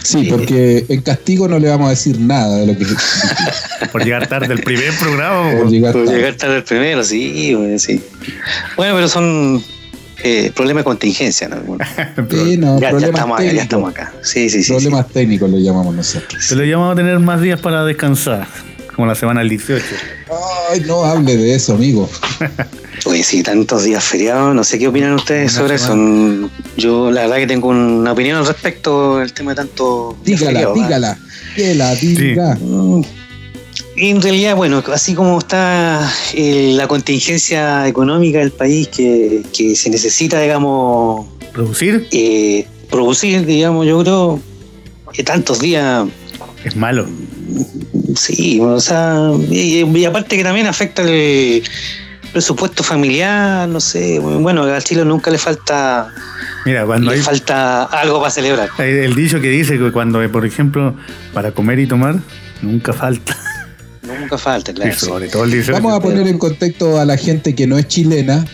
Sí, 0.04 0.28
porque 0.30 0.86
en 0.90 1.02
castigo 1.02 1.48
no 1.48 1.60
le 1.60 1.70
vamos 1.70 1.88
a 1.88 1.90
decir 1.92 2.20
nada 2.20 2.58
de 2.58 2.68
lo 2.68 2.78
que 2.78 2.86
Por 3.92 4.04
llegar 4.04 4.28
tarde 4.28 4.54
el 4.54 4.62
primer 4.62 4.92
programa. 5.00 5.52
por 5.52 5.64
po. 5.66 5.70
llegar 5.70 5.94
Por 5.94 6.06
tarde. 6.06 6.18
llegar 6.18 6.34
tarde 6.36 6.56
el 6.58 6.64
primero, 6.64 7.04
sí, 7.04 7.54
bueno, 7.54 7.78
sí. 7.78 8.02
Bueno, 8.76 8.96
pero 8.96 9.08
son 9.08 9.64
eh, 10.24 10.52
problemas 10.56 10.82
de 10.82 10.86
contingencia, 10.86 11.48
¿no? 11.48 11.58
Bueno, 11.62 11.86
Sí, 12.30 12.58
no, 12.58 12.80
ya, 12.80 12.92
ya 12.98 13.08
estamos 13.08 13.40
acá, 13.40 13.52
ya 13.52 13.62
estamos 13.62 13.90
acá. 13.92 14.14
Sí, 14.22 14.50
sí, 14.50 14.58
sí. 14.58 14.64
sí. 14.64 14.74
Problemas 14.74 15.08
técnicos 15.10 15.50
lo 15.50 15.58
llamamos 15.60 15.96
nosotros. 15.96 16.44
Se 16.44 16.56
lo 16.56 16.64
llamamos 16.64 16.94
a 16.94 16.96
tener 16.96 17.20
más 17.20 17.42
días 17.42 17.60
para 17.60 17.84
descansar. 17.86 18.48
Como 18.96 19.06
la 19.06 19.14
semana 19.14 19.42
del 19.42 19.50
18. 19.50 19.86
Ay, 20.72 20.82
no 20.88 21.04
hable 21.06 21.38
de 21.38 21.54
eso, 21.54 21.76
amigo. 21.76 22.10
Oye, 23.06 23.22
sí, 23.22 23.44
tantos 23.44 23.84
días 23.84 24.04
feriados, 24.04 24.56
no 24.56 24.64
sé 24.64 24.80
qué 24.80 24.88
opinan 24.88 25.14
ustedes 25.14 25.52
Una 25.54 25.62
sobre 25.62 25.76
eso. 25.76 25.88
semana. 25.90 26.50
Yo 26.78 27.12
la 27.12 27.22
verdad 27.22 27.36
que 27.36 27.46
tengo 27.46 27.68
una 27.68 28.12
opinión 28.12 28.40
al 28.40 28.48
respecto 28.48 29.20
del 29.20 29.34
tema 29.34 29.52
de 29.52 29.58
tanto 29.58 30.18
días 30.26 30.40
Dígala, 30.40 30.60
feriados, 30.60 30.78
¿ah? 30.80 30.84
dígala. 30.84 31.18
Que 31.56 31.76
la 31.76 31.96
diga. 31.96 32.58
Mm, 32.60 33.04
En 34.00 34.22
realidad, 34.22 34.56
bueno, 34.56 34.84
así 34.94 35.16
como 35.16 35.40
está 35.40 36.08
eh, 36.36 36.72
la 36.76 36.88
contingencia 36.88 37.88
económica 37.88 38.38
del 38.38 38.52
país 38.52 38.90
que, 38.90 39.42
que 39.56 39.76
se 39.76 39.90
necesita, 39.90 40.40
digamos, 40.40 41.26
Producir 41.52 42.08
eh, 42.12 42.68
producir, 42.92 43.44
digamos, 43.46 43.88
yo 43.88 44.04
creo 44.04 44.40
que 45.12 45.24
tantos 45.24 45.60
días, 45.60 46.06
es 46.64 46.76
malo. 46.76 47.08
sí, 48.16 48.60
o 48.62 48.80
sea, 48.80 49.32
y, 49.50 49.84
y 49.84 50.06
aparte 50.06 50.38
que 50.38 50.44
también 50.44 50.68
afecta 50.68 51.02
el 51.02 51.64
presupuesto 52.32 52.84
familiar, 52.84 53.68
no 53.68 53.80
sé, 53.80 54.20
bueno, 54.20 54.64
a 54.66 54.80
Chile 54.80 55.06
nunca 55.06 55.32
le 55.32 55.40
falta, 55.40 56.14
Mira, 56.66 56.86
cuando 56.86 57.10
le 57.10 57.18
hay, 57.18 57.24
falta 57.24 57.86
algo 57.86 58.20
para 58.20 58.30
celebrar. 58.30 58.70
el 58.78 59.16
dicho 59.16 59.42
que 59.42 59.50
dice 59.50 59.80
que 59.80 59.92
cuando, 59.92 60.22
por 60.32 60.46
ejemplo, 60.46 60.94
para 61.34 61.52
comer 61.52 61.80
y 61.80 61.88
tomar, 61.88 62.18
nunca 62.62 62.94
falta. 62.94 63.36
Nunca 64.08 64.38
falta, 64.38 64.74
claro. 64.74 64.94
Sí. 64.98 65.06
sobre 65.06 65.28
todo 65.28 65.44
el 65.44 65.52
18. 65.52 65.74
Vamos 65.74 65.94
a 65.94 66.00
poner 66.02 66.28
en 66.28 66.38
contexto 66.38 67.00
a 67.00 67.06
la 67.06 67.18
gente 67.18 67.54
que 67.56 67.68
no 67.68 67.78
es 67.78 67.88
chilena, 67.88 68.46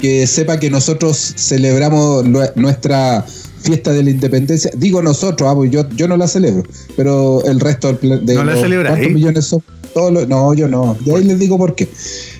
que 0.00 0.26
sepa 0.26 0.58
que 0.58 0.70
nosotros 0.70 1.16
celebramos 1.36 2.24
nue- 2.24 2.52
nuestra 2.56 3.24
fiesta 3.62 3.92
de 3.92 4.02
la 4.02 4.10
independencia. 4.10 4.70
Digo 4.74 5.02
nosotros, 5.02 5.48
ah, 5.50 5.54
pues 5.54 5.70
yo, 5.70 5.88
yo 5.90 6.08
no 6.08 6.16
la 6.16 6.26
celebro, 6.26 6.64
pero 6.96 7.44
el 7.44 7.60
resto 7.60 7.92
del 7.92 8.24
de 8.26 8.34
¿No 8.34 8.44
la 8.44 8.56
celebras, 8.56 8.90
¿Cuántos 8.92 9.10
eh? 9.10 9.14
millones 9.14 9.44
son? 9.44 9.62
Todos 9.94 10.12
los- 10.12 10.26
no, 10.28 10.54
yo 10.54 10.66
no. 10.68 10.96
De 11.04 11.14
ahí 11.14 11.24
les 11.24 11.38
digo 11.38 11.58
por 11.58 11.74
qué. 11.74 11.88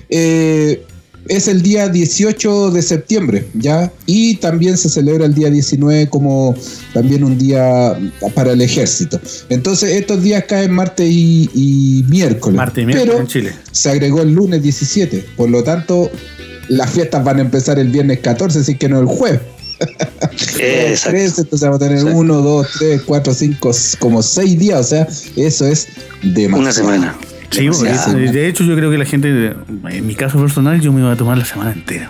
Eh, 0.09 0.85
es 1.27 1.47
el 1.47 1.61
día 1.61 1.89
18 1.89 2.71
de 2.71 2.81
septiembre, 2.81 3.47
¿ya? 3.53 3.91
Y 4.05 4.35
también 4.35 4.77
se 4.77 4.89
celebra 4.89 5.25
el 5.25 5.33
día 5.33 5.49
19 5.49 6.09
como 6.09 6.55
también 6.93 7.23
un 7.23 7.37
día 7.37 7.97
para 8.33 8.51
el 8.51 8.61
ejército. 8.61 9.19
Entonces, 9.49 9.91
estos 9.91 10.21
días 10.21 10.43
caen 10.47 10.71
martes 10.71 11.09
y, 11.09 11.49
y 11.53 12.05
miércoles. 12.09 12.55
Martes 12.57 12.83
y 12.83 12.85
miércoles 12.85 13.09
Pero 13.11 13.21
en 13.21 13.27
Chile. 13.27 13.53
se 13.71 13.89
agregó 13.89 14.21
el 14.21 14.33
lunes 14.33 14.61
17. 14.61 15.25
Por 15.37 15.49
lo 15.49 15.63
tanto, 15.63 16.11
las 16.67 16.89
fiestas 16.89 17.23
van 17.23 17.39
a 17.39 17.41
empezar 17.41 17.79
el 17.79 17.89
viernes 17.89 18.19
14, 18.19 18.59
así 18.59 18.75
que 18.75 18.89
no 18.89 18.99
el 18.99 19.05
jueves. 19.05 19.41
Exacto. 20.59 21.09
13, 21.17 21.41
entonces 21.41 21.61
vamos 21.61 21.75
a 21.77 21.79
tener 21.79 21.97
Exacto. 21.99 22.17
1, 22.17 22.41
2, 22.41 22.67
3, 22.79 23.01
4, 23.05 23.33
5, 23.33 23.71
como 23.99 24.21
6 24.21 24.59
días. 24.59 24.79
O 24.79 24.83
sea, 24.83 25.07
eso 25.35 25.67
es 25.67 25.87
demasiado. 26.21 26.61
Una 26.61 26.71
semana. 26.71 27.17
Sí, 27.53 27.63
Demasiado. 27.65 28.17
de 28.17 28.47
hecho 28.47 28.63
yo 28.63 28.75
creo 28.75 28.89
que 28.89 28.97
la 28.97 29.05
gente, 29.05 29.53
en 29.89 30.07
mi 30.07 30.15
caso 30.15 30.39
personal, 30.39 30.81
yo 30.81 30.91
me 30.91 31.01
iba 31.01 31.11
a 31.11 31.15
tomar 31.15 31.37
la 31.37 31.45
semana 31.45 31.71
entera. 31.71 32.09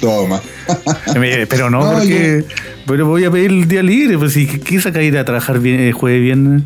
Toma. 0.00 0.40
Pero 1.48 1.70
no, 1.70 1.84
No, 1.84 1.92
porque 1.98 2.44
pero 2.86 3.06
voy 3.06 3.24
a 3.24 3.30
pedir 3.30 3.50
el 3.50 3.68
día 3.68 3.82
libre, 3.82 4.18
pues 4.18 4.32
si 4.32 4.46
quise 4.46 5.04
ir 5.04 5.16
a 5.16 5.24
trabajar 5.24 5.60
bien, 5.60 5.80
eh, 5.80 5.92
jueves 5.92 6.20
viernes. 6.20 6.62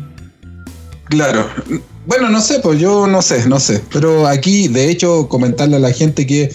Claro. 1.05 1.47
Bueno, 2.05 2.29
no 2.29 2.41
sé, 2.41 2.59
pues 2.59 2.79
yo 2.79 3.05
no 3.07 3.21
sé, 3.21 3.47
no 3.47 3.59
sé. 3.59 3.81
Pero 3.93 4.27
aquí, 4.27 4.67
de 4.67 4.89
hecho, 4.89 5.27
comentarle 5.29 5.75
a 5.75 5.79
la 5.79 5.91
gente 5.91 6.25
que 6.25 6.51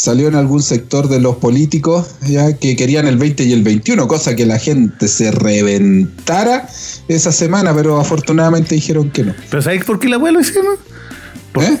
salió 0.00 0.28
en 0.28 0.34
algún 0.34 0.62
sector 0.62 1.08
de 1.08 1.20
los 1.20 1.36
políticos 1.36 2.06
ya 2.26 2.56
que 2.56 2.74
querían 2.76 3.06
el 3.06 3.18
20 3.18 3.44
y 3.44 3.52
el 3.52 3.62
21, 3.62 4.08
cosa 4.08 4.34
que 4.34 4.46
la 4.46 4.58
gente 4.58 5.08
se 5.08 5.30
reventara 5.30 6.68
esa 7.08 7.32
semana, 7.32 7.74
pero 7.74 8.00
afortunadamente 8.00 8.74
dijeron 8.74 9.10
que 9.10 9.24
no. 9.24 9.34
Pero 9.50 9.62
¿sabes 9.62 9.84
por 9.84 9.98
qué 9.98 10.08
la 10.08 10.18
weá 10.18 10.32
lo 10.32 10.40
hicieron? 10.40 10.76
Por- 11.52 11.64
¿Eh? 11.64 11.80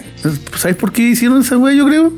¿Sabes 0.56 0.76
por 0.76 0.92
qué 0.92 1.02
hicieron 1.02 1.40
esa 1.40 1.56
weá, 1.56 1.74
yo 1.74 1.86
creo? 1.86 2.12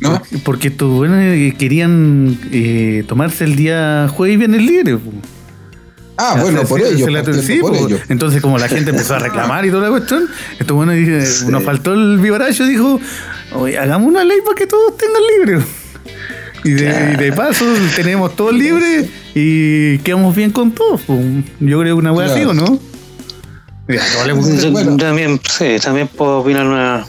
¿No? 0.00 0.22
Porque, 0.44 0.68
estos 0.68 0.90
buenos 0.92 1.18
eh, 1.20 1.54
querían 1.58 2.38
eh, 2.52 3.04
tomarse 3.08 3.44
el 3.44 3.56
día 3.56 4.08
jueves 4.08 4.34
y 4.34 4.38
viernes 4.38 4.62
libre. 4.62 4.96
po. 4.96 5.10
Ah, 6.16 6.30
O 6.30 6.34
sea, 6.34 6.42
bueno, 6.44 6.62
por 6.64 6.80
se- 6.80 6.88
ello. 6.90 7.04
se 7.04 7.10
la- 7.10 7.22
partiendo 7.22 7.42
sí, 7.46 7.58
por 7.60 7.76
po. 7.76 7.86
ello. 7.86 7.98
Entonces, 8.08 8.40
como 8.40 8.58
la 8.58 8.68
gente 8.68 8.90
empezó 8.90 9.14
a 9.16 9.18
reclamar 9.18 9.66
y 9.66 9.70
toda 9.70 9.82
la 9.84 9.90
cuestión, 9.90 10.24
estos 10.58 10.76
buenos 10.76 10.94
dije, 10.94 11.26
Sí. 11.26 11.46
nos 11.48 11.64
faltó 11.64 11.94
el 11.94 12.18
vivaracho, 12.18 12.64
dijo, 12.64 13.00
"Oye, 13.54 13.78
hagamos 13.78 14.08
una 14.08 14.24
ley 14.24 14.38
para 14.44 14.54
que 14.56 14.66
todos 14.66 14.96
tengan 14.96 15.22
libre. 15.38 15.64
Y 16.64 16.70
de, 16.72 17.12
y 17.14 17.16
de 17.16 17.32
paso 17.32 17.64
tenemos 17.94 18.34
todos 18.34 18.52
libres 18.52 19.08
y 19.34 19.98
quedamos 19.98 20.34
bien 20.34 20.50
con 20.50 20.72
todos. 20.72 21.00
po. 21.02 21.16
Yo 21.60 21.78
creo 21.80 21.94
que 21.96 22.00
una 22.00 22.12
weá 22.12 22.26
así, 22.26 22.44
¿o 22.44 22.50
Claro. 22.50 22.66
no? 22.72 22.78
Mira, 23.86 24.02
a 24.04 24.12
todos 24.12 24.26
les 24.26 24.36
gusta- 24.36 24.56
Yo 24.66 24.70
Bueno. 24.72 24.96
también, 24.96 25.40
sí, 25.48 25.76
también 25.82 26.08
puedo 26.08 26.40
opinar 26.40 26.66
una- 26.66 27.06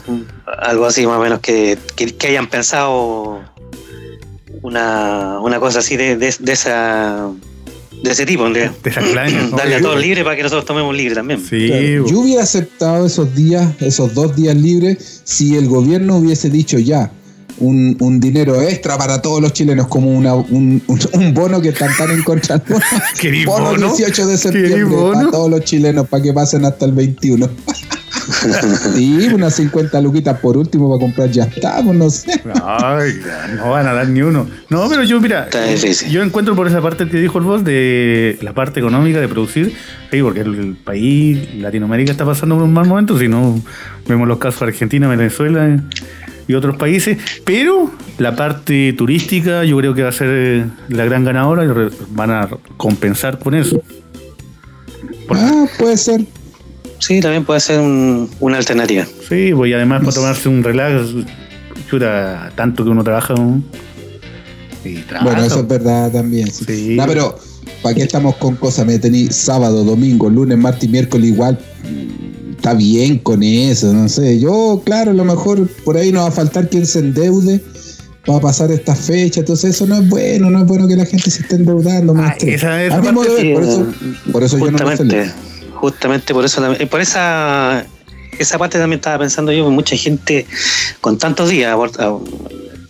algo 0.62 0.86
así 0.86 1.06
más 1.06 1.18
o 1.18 1.20
menos 1.20 1.40
que, 1.40 1.76
que, 1.96 2.16
que 2.16 2.26
hayan 2.28 2.46
pensado 2.46 3.40
una, 4.62 5.40
una 5.40 5.58
cosa 5.60 5.80
así 5.80 5.96
de, 5.96 6.16
de, 6.16 6.34
de 6.38 6.52
esa 6.52 7.28
de 8.02 8.10
ese 8.10 8.24
tipo, 8.26 8.48
de 8.50 8.70
de 8.82 8.90
esa 8.90 9.00
claña, 9.00 9.48
¿no? 9.50 9.56
darle 9.56 9.74
a 9.76 9.80
todos 9.80 10.00
libre 10.00 10.24
para 10.24 10.36
que 10.36 10.42
nosotros 10.42 10.64
tomemos 10.64 10.94
libre 10.96 11.14
también. 11.14 11.40
Sí, 11.40 11.66
Claro. 11.68 12.06
Yo 12.06 12.20
hubiera 12.20 12.42
aceptado 12.42 13.06
esos 13.06 13.34
días, 13.34 13.68
esos 13.80 14.14
dos 14.14 14.34
días 14.34 14.56
libres, 14.56 15.20
si 15.24 15.56
el 15.56 15.68
gobierno 15.68 16.16
hubiese 16.16 16.48
dicho 16.50 16.78
ya 16.78 17.10
un, 17.58 17.96
un 18.00 18.18
dinero 18.20 18.62
extra 18.62 18.96
para 18.96 19.20
todos 19.20 19.42
los 19.42 19.52
chilenos, 19.52 19.86
como 19.88 20.10
una, 20.10 20.32
un, 20.34 20.82
un- 20.86 21.00
un 21.12 21.34
bono 21.34 21.60
que 21.60 21.68
están 21.70 21.90
tan 21.98 22.10
en 22.10 22.22
¿Querí 23.20 23.44
bono 23.44 23.70
bono? 23.72 23.88
18 23.94 24.26
de 24.26 24.36
¿Querí 24.38 24.38
septiembre 24.38 24.84
bono? 24.96 25.12
para 25.18 25.30
todos 25.30 25.50
los 25.50 25.64
chilenos 25.64 26.08
para 26.08 26.22
que 26.22 26.32
pasen 26.32 26.64
hasta 26.64 26.86
el 26.86 26.92
21. 26.92 27.50
Sí, 28.30 29.28
unas 29.34 29.54
50 29.54 30.00
luquitas 30.00 30.38
por 30.40 30.56
último 30.56 30.88
para 30.90 31.00
comprar 31.00 31.30
ya 31.30 31.44
está, 31.44 31.82
pues 31.82 31.96
no 31.96 32.10
sé. 32.10 32.40
Ay, 32.64 33.12
no 33.56 33.70
van 33.70 33.86
a 33.86 33.92
dar 33.92 34.08
ni 34.08 34.22
uno. 34.22 34.46
No, 34.68 34.88
pero 34.88 35.02
yo, 35.04 35.20
mira, 35.20 35.44
Está 35.44 35.64
difícil. 35.64 36.10
yo 36.10 36.22
encuentro 36.22 36.54
por 36.54 36.66
esa 36.66 36.80
parte 36.80 37.08
que 37.08 37.18
dijo 37.18 37.38
el 37.38 37.44
boss 37.44 37.64
de 37.64 38.38
la 38.42 38.52
parte 38.52 38.80
económica 38.80 39.20
de 39.20 39.28
producir, 39.28 39.74
sí, 40.10 40.22
porque 40.22 40.40
el, 40.40 40.54
el 40.54 40.74
país, 40.76 41.54
Latinoamérica 41.56 42.12
está 42.12 42.24
pasando 42.24 42.54
por 42.56 42.64
un 42.64 42.72
mal 42.72 42.86
momento, 42.86 43.18
si 43.18 43.28
no 43.28 43.60
vemos 44.08 44.26
los 44.28 44.38
casos 44.38 44.60
de 44.60 44.66
Argentina, 44.66 45.08
Venezuela 45.08 45.68
eh, 45.68 45.80
y 46.48 46.54
otros 46.54 46.76
países, 46.76 47.16
pero 47.44 47.90
la 48.18 48.34
parte 48.34 48.92
turística 48.94 49.64
yo 49.64 49.76
creo 49.78 49.94
que 49.94 50.02
va 50.02 50.08
a 50.08 50.12
ser 50.12 50.28
eh, 50.30 50.64
la 50.88 51.04
gran 51.04 51.24
ganadora 51.24 51.64
y 51.64 51.68
van 52.10 52.30
a 52.30 52.48
compensar 52.76 53.38
con 53.38 53.54
eso. 53.54 53.80
Porque- 55.28 55.42
Ah, 55.44 55.64
puede 55.78 55.96
ser. 55.96 56.22
Sí, 57.00 57.20
también 57.20 57.44
puede 57.44 57.60
ser 57.60 57.80
un- 57.80 58.30
una 58.40 58.58
alternativa. 58.58 59.04
Sí, 59.28 59.50
pues 59.54 59.70
y 59.70 59.74
además 59.74 60.00
para 60.00 60.12
tomarse 60.12 60.48
un 60.48 60.62
relax, 60.62 61.08
chuta, 61.88 62.52
tanto 62.54 62.84
que 62.84 62.90
uno 62.90 63.02
trabaja. 63.02 63.34
¿no? 63.34 63.62
Y 64.84 64.94
trabaja. 64.98 65.30
Bueno, 65.30 65.44
eso 65.46 65.60
es 65.60 65.68
verdad 65.68 66.10
también. 66.12 66.50
Sí. 66.50 66.64
Sí. 66.66 66.96
No, 66.96 67.06
pero 67.06 67.38
¿para 67.82 67.94
qué 67.94 68.02
estamos 68.02 68.36
con 68.36 68.56
cosas? 68.56 68.86
Me 68.86 68.98
tení 68.98 69.26
sábado, 69.28 69.82
domingo, 69.84 70.30
lunes, 70.30 70.56
martes 70.58 70.84
y 70.84 70.88
miércoles 70.88 71.28
igual. 71.30 71.58
mm, 71.84 72.50
Está 72.60 72.74
bien 72.74 73.16
con 73.20 73.42
eso, 73.42 73.90
no 73.94 74.06
sé. 74.10 74.38
Yo, 74.38 74.82
claro, 74.84 75.12
a 75.12 75.14
lo 75.14 75.24
mejor 75.24 75.66
por 75.82 75.96
ahí 75.96 76.12
nos 76.12 76.24
va 76.24 76.28
a 76.28 76.30
faltar 76.30 76.68
quien 76.68 76.84
se 76.84 76.98
endeude 76.98 77.58
para 78.26 78.38
pasar 78.38 78.70
esta 78.70 78.94
fecha. 78.94 79.40
Entonces 79.40 79.70
eso 79.74 79.86
no 79.86 79.96
es 79.96 80.06
bueno, 80.10 80.50
no 80.50 80.58
es 80.60 80.66
bueno 80.66 80.86
que 80.86 80.94
la 80.94 81.06
gente 81.06 81.30
se 81.30 81.40
esté 81.40 81.56
endeudando. 81.56 82.12
más 82.12 82.32
Ah, 82.32 82.36
esa- 82.46 82.84
A 82.86 82.90
parte 82.90 83.12
modo 83.12 83.38
sí, 83.38 83.52
por 83.54 83.62
eso, 83.64 83.86
por 84.30 84.42
eso 84.44 84.58
yo 84.58 84.70
no 84.72 84.78
lo 84.78 84.96
celebro. 84.96 85.32
Justamente 85.80 86.32
por 86.34 86.44
eso 86.44 86.60
también- 86.60 86.88
por 86.88 87.00
esa 87.00 87.84
esa 88.38 88.58
parte 88.58 88.78
también 88.78 88.98
estaba 89.00 89.18
pensando 89.18 89.52
yo, 89.52 89.64
que 89.64 89.70
mucha 89.70 89.96
gente 89.96 90.46
con 91.00 91.18
tantos 91.18 91.48
días, 91.50 91.76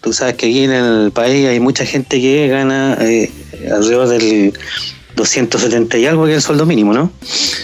tú 0.01 0.13
sabes 0.13 0.35
que 0.37 0.47
aquí 0.47 0.65
en 0.65 0.71
el 0.73 1.11
país 1.13 1.47
hay 1.49 1.59
mucha 1.61 1.85
gente 1.85 2.21
que 2.21 2.47
gana 2.49 2.97
eh, 3.01 3.31
alrededor 3.73 4.09
del 4.09 4.53
270 5.17 5.99
y 5.99 6.07
algo 6.07 6.25
que 6.25 6.31
es 6.33 6.37
el 6.37 6.43
sueldo 6.43 6.67
mínimo, 6.67 6.93
¿no? 6.93 7.11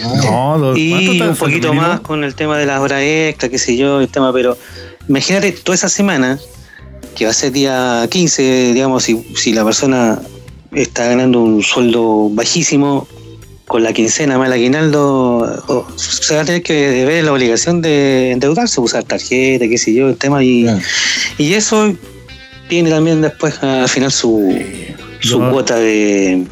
No, 0.03 0.57
dos- 0.59 0.77
¿cuánto 0.77 0.77
Y 0.77 1.21
un 1.21 1.35
poquito 1.35 1.69
mínimo? 1.69 1.87
más 1.87 1.99
con 2.01 2.23
el 2.23 2.35
tema 2.35 2.57
de 2.57 2.65
las 2.65 2.79
horas 2.81 3.01
extras, 3.03 3.51
qué 3.51 3.57
sé 3.57 3.77
yo, 3.77 4.01
el 4.01 4.09
tema, 4.09 4.33
pero 4.33 4.57
imagínate 5.07 5.51
toda 5.53 5.75
esa 5.75 5.87
semana, 5.89 6.39
que 7.15 7.25
va 7.25 7.31
a 7.31 7.33
ser 7.33 7.51
día 7.53 8.05
15, 8.09 8.73
digamos, 8.73 9.03
si, 9.03 9.23
si 9.35 9.53
la 9.53 9.63
persona 9.63 10.19
está 10.73 11.05
ganando 11.07 11.39
un 11.41 11.63
sueldo 11.63 12.29
bajísimo, 12.31 13.07
con 13.67 13.83
la 13.83 13.91
quincena 13.93 14.37
más 14.37 14.47
el 14.47 14.53
aguinaldo, 14.53 15.85
se 15.97 16.35
va 16.35 16.41
a 16.41 16.45
tener 16.45 16.63
que 16.63 17.05
ver 17.05 17.23
la 17.25 17.33
obligación 17.33 17.81
de 17.81 18.31
endeudarse, 18.31 18.79
usar 18.79 19.03
tarjeta, 19.03 19.67
qué 19.67 19.77
sé 19.77 19.93
yo, 19.93 20.07
el 20.07 20.15
tema, 20.17 20.43
y, 20.43 20.65
y 21.37 21.53
eso 21.53 21.93
tiene 22.69 22.89
también 22.89 23.21
después 23.21 23.61
al 23.61 23.89
final 23.89 24.11
su, 24.11 24.57
su 25.19 25.39
Yo- 25.39 25.51
cuota 25.51 25.75
de... 25.75 26.45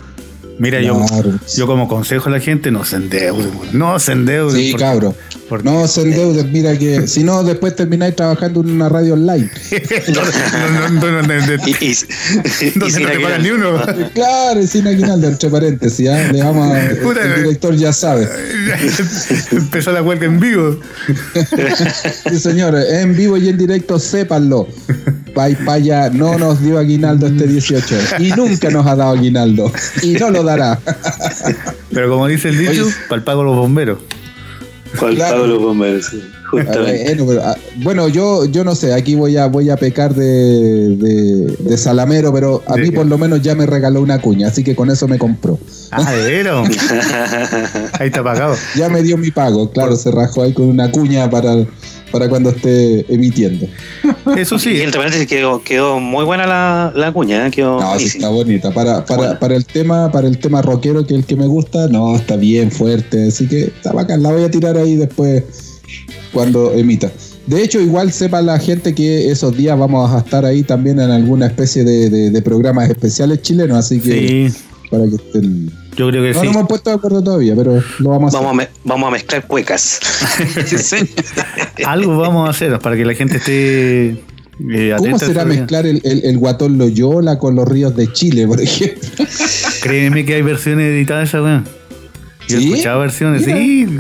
Mira, 0.58 0.80
yo, 0.82 0.98
Claro. 1.08 1.38
yo 1.58 1.68
como 1.68 1.88
consejo 1.90 2.30
a 2.30 2.32
la 2.32 2.40
gente, 2.40 2.72
no 2.72 2.86
se 2.86 2.96
endeuden, 2.96 3.52
no 3.74 4.00
se 4.00 4.14
endeuden. 4.14 4.56
Sí, 4.62 4.72
porque- 4.72 4.86
cabro. 4.86 5.16
Porque- 5.50 5.70
No 5.70 5.88
se 5.88 6.02
endeuden, 6.04 6.52
mira 6.52 6.78
que 6.78 7.08
si 7.08 7.24
no, 7.24 7.44
después 7.44 7.76
termináis 7.76 8.16
trabajando 8.16 8.62
en 8.62 8.72
una 8.72 8.90
radio 8.90 9.14
online. 9.14 9.50
no, 10.14 10.22
no, 12.76 12.88
te 12.88 13.20
pagan 13.20 13.44
ni 13.44 13.50
uno. 13.50 13.82
Claro, 14.14 14.62
y 14.62 14.68
sin 14.68 14.88
aguinaldo, 14.88 15.28
entre 15.28 15.50
paréntesis, 15.50 16.08
¿ah? 16.10 16.32
Le 16.32 16.42
vamos 16.44 16.68
a- 16.76 16.90
Puta, 17.04 17.22
el 17.22 17.44
director 17.44 17.76
ya 17.76 17.92
sabe. 17.94 18.28
Empezó 19.52 19.92
la 19.92 20.02
huelga 20.02 20.26
en 20.26 20.40
vivo. 20.40 20.80
Sí, 22.30 22.40
señores, 22.40 22.86
en 22.92 23.16
vivo 23.16 23.38
y 23.38 23.50
en 23.50 23.58
directo, 23.58 24.00
sépanlo. 24.00 24.68
Pay 25.34 25.56
Paya 25.66 26.10
no 26.10 26.38
nos 26.38 26.62
dio 26.62 26.78
aguinaldo 26.80 27.28
este 27.28 27.46
18 27.48 27.96
y 28.20 28.30
nunca 28.32 28.70
nos 28.70 28.86
ha 28.88 28.96
dado 28.96 29.12
aguinaldo 29.18 29.72
y 30.02 30.14
no 30.14 30.30
lo 30.32 30.44
dará. 30.44 30.80
Pero 31.92 32.10
como 32.10 32.28
dice 32.28 32.50
el 32.50 32.58
dicho, 32.58 32.72
Oye. 32.86 32.94
para 33.10 33.20
el 33.20 33.24
pago 33.24 33.42
de 33.42 33.46
los 33.48 33.56
bomberos. 33.58 34.00
¿Cuál 35.00 35.16
Claro. 35.16 35.34
pago 35.36 35.44
de 35.48 35.50
los 35.54 35.62
bomberos? 35.64 36.12
Justamente. 36.52 37.04
Bueno, 37.16 37.26
pero, 37.28 37.44
ah, 37.44 37.56
bueno, 37.78 38.08
yo, 38.08 38.46
yo 38.46 38.64
no 38.64 38.76
sé, 38.76 38.94
aquí 38.94 39.16
voy 39.16 39.36
a, 39.36 39.48
voy 39.48 39.70
a 39.70 39.78
pecar 39.78 40.14
de, 40.14 40.96
de, 40.96 41.56
de 41.60 41.78
salamero, 41.78 42.32
pero 42.32 42.64
a 42.68 42.76
¿De 42.76 42.84
mí 42.84 42.90
qué? 42.92 42.96
por 42.96 43.06
lo 43.08 43.18
menos 43.18 43.42
ya 43.42 43.56
me 43.56 43.66
regaló 43.66 44.00
una 44.02 44.22
cuña, 44.22 44.48
así 44.48 44.64
que 44.64 44.76
con 44.76 44.90
eso 44.92 45.08
me 45.08 45.18
compró. 45.18 45.58
Ah, 45.92 46.10
de 46.14 46.22
veras. 46.24 46.70
Ahí 48.00 48.08
está 48.08 48.24
pagado. 48.24 48.56
Ya 48.76 48.90
me 48.90 49.02
dio 49.02 49.18
mi 49.18 49.32
pago, 49.32 49.72
claro, 49.72 49.96
se 49.96 50.12
rajó 50.12 50.44
ahí 50.44 50.54
con 50.54 50.68
una 50.68 50.92
cuña 50.92 51.30
para, 51.30 51.56
para 52.16 52.30
cuando 52.30 52.50
esté 52.52 53.06
emitiendo. 53.14 53.68
Eso 54.38 54.56
Y 54.56 54.60
sí. 54.60 54.70
entre 54.82 54.98
paréntesis 55.00 55.28
quedó, 55.28 55.62
quedó 55.62 56.00
muy 56.00 56.24
buena 56.24 56.48
la, 56.48 56.94
la 56.96 57.12
cuña, 57.12 57.46
¿eh? 57.46 57.52
quedó 57.52 57.78
No, 57.80 58.00
sí 58.00 58.06
está 58.06 58.30
bonita. 58.30 58.72
Para, 58.72 59.04
para, 59.06 59.18
Bueno. 59.18 59.40
para 59.40 59.56
el 59.58 59.66
tema, 59.66 60.10
para 60.14 60.28
el 60.30 60.38
tema 60.38 60.62
rockero, 60.62 61.06
que 61.06 61.14
es 61.14 61.20
el 61.20 61.26
que 61.26 61.36
me 61.36 61.46
gusta, 61.46 61.88
no, 61.90 62.16
está 62.16 62.38
bien 62.38 62.72
fuerte. 62.72 63.28
Así 63.28 63.48
que 63.48 63.64
está 63.66 63.92
bacán. 63.92 64.24
La 64.24 64.32
voy 64.32 64.44
a 64.44 64.50
tirar 64.50 64.78
ahí 64.78 64.96
después 64.96 65.44
cuando 66.32 66.72
emita. 66.74 67.12
De 67.48 67.62
hecho, 67.62 67.80
igual 67.82 68.12
sepa 68.12 68.42
la 68.42 68.58
gente 68.58 68.96
que 68.96 69.30
esos 69.30 69.56
días 69.56 69.78
vamos 69.78 70.10
a 70.12 70.20
estar 70.20 70.46
ahí 70.46 70.64
también 70.64 71.00
en 71.00 71.12
alguna 71.12 71.46
especie 71.48 71.84
de, 71.84 72.10
de- 72.10 72.30
de 72.32 72.42
programas 72.42 72.90
especiales 72.90 73.42
chilenos, 73.42 73.78
así 73.78 74.00
que 74.00 74.50
Sí, 74.50 74.58
para 74.90 75.04
que 75.06 75.16
estén. 75.16 75.70
Yo 75.98 76.10
creo 76.10 76.24
que 76.24 76.34
No 76.34 76.40
sí. 76.42 76.46
nos 76.48 76.56
hemos 76.56 76.68
puesto 76.68 76.90
de 76.90 76.96
acuerdo 76.98 77.24
todavía, 77.24 77.54
pero 77.56 77.82
lo 78.00 78.10
vamos 78.10 78.34
a 78.34 78.38
hacer. 78.38 78.46
Vamos 78.48 78.52
a, 78.52 78.56
me- 78.66 78.70
vamos 78.84 79.08
a 79.08 79.12
mezclar 79.12 79.48
cuecas. 79.48 80.00
Algo 81.86 82.18
vamos 82.18 82.48
a 82.48 82.52
hacer 82.52 82.78
para 82.80 82.96
que 82.96 83.06
la 83.06 83.14
gente 83.14 83.38
esté 83.38 84.08
eh, 84.72 84.96
¿Cómo 84.98 85.20
será 85.20 85.42
a 85.42 85.46
mezclar 85.46 85.86
el, 85.86 86.02
el, 86.06 86.24
el 86.26 86.38
guatón 86.38 86.78
Loyola 86.78 87.38
con 87.38 87.56
los 87.56 87.68
ríos 87.68 87.96
de 87.96 88.12
Chile, 88.14 88.48
por 88.48 88.62
ejemplo? 88.62 89.10
Créeme 89.82 90.26
que 90.26 90.36
hay 90.36 90.42
versiones 90.42 90.88
editadas 90.92 91.24
de 91.24 91.28
esa 91.38 91.44
weá. 91.44 91.64
Yo 92.48 92.58
he 92.58 92.64
escuchado 92.64 93.00
versiones, 93.02 93.46
Mira. 93.46 93.58
sí. 93.58 94.00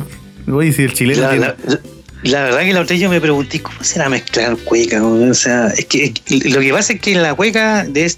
Oye, 0.51 0.71
si 0.71 0.83
el 0.83 0.93
chileno 0.93 1.21
La, 1.23 1.29
tiene- 1.31 1.45
la- 1.67 1.79
la 2.23 2.43
verdad 2.43 2.59
que 2.61 2.73
la 2.73 2.81
otra 2.81 2.93
vez 2.93 3.01
yo 3.01 3.09
me 3.09 3.19
pregunté, 3.21 3.61
¿cómo 3.61 3.83
será 3.83 4.07
mezclar 4.09 4.55
cueca? 4.57 5.05
O 5.05 5.33
sea, 5.33 5.67
es 5.67 5.85
que, 5.85 6.13
es 6.27 6.53
lo 6.53 6.59
que 6.61 6.71
pasa 6.71 6.93
es 6.93 6.99
que 7.01 7.15
la 7.15 7.35
cueca, 7.35 7.83
de, 7.83 8.11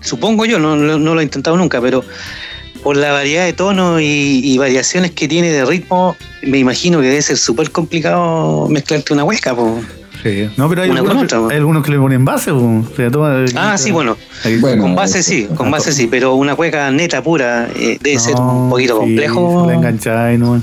supongo 0.00 0.44
yo, 0.44 0.58
no, 0.60 0.76
no- 0.76 0.98
no 0.98 1.14
lo 1.14 1.20
he 1.20 1.24
intentado 1.24 1.56
nunca, 1.56 1.80
pero 1.80 2.04
por 2.82 2.96
la 2.96 3.12
variedad 3.12 3.44
de 3.44 3.52
tonos 3.52 4.00
y, 4.00 4.40
y 4.44 4.58
variaciones 4.58 5.10
que 5.12 5.28
tiene 5.28 5.50
de 5.50 5.64
ritmo, 5.64 6.16
me 6.42 6.58
imagino 6.58 7.00
que 7.00 7.06
debe 7.08 7.22
ser 7.22 7.36
súper 7.36 7.70
complicado 7.70 8.68
mezclarte 8.68 9.12
una 9.12 9.24
hueca. 9.24 9.54
po. 9.54 9.80
Sí. 10.22 10.48
No, 10.56 10.68
pero 10.68 10.82
hay 10.82 10.90
Una 10.90 11.00
con 11.00 11.10
algunos, 11.10 11.32
otra, 11.32 11.48
que, 11.48 11.54
hay 11.54 11.58
algunos 11.60 11.84
que 11.84 11.90
le 11.92 11.98
ponen 11.98 12.24
base. 12.24 12.50
O 12.50 12.84
sea, 12.96 13.08
toma- 13.10 13.44
Ah, 13.54 13.78
sí, 13.78 13.92
bueno, 13.92 14.16
Ahí- 14.44 14.58
Bueno, 14.58 14.82
con 14.82 14.94
base 14.96 15.20
eso, 15.20 15.30
sí, 15.30 15.48
con 15.54 15.70
base 15.70 15.92
sí, 15.92 16.08
pero 16.10 16.34
una 16.34 16.56
cueca 16.56 16.90
neta 16.90 17.22
pura 17.22 17.68
eh, 17.76 17.98
debe 18.02 18.18
ser 18.18 18.34
un 18.34 18.68
poquito 18.70 18.94
sí, 18.94 19.00
complejo. 19.00 19.60
se 19.62 19.66
la 19.72 19.74
engancháis, 19.78 20.38
no. 20.40 20.60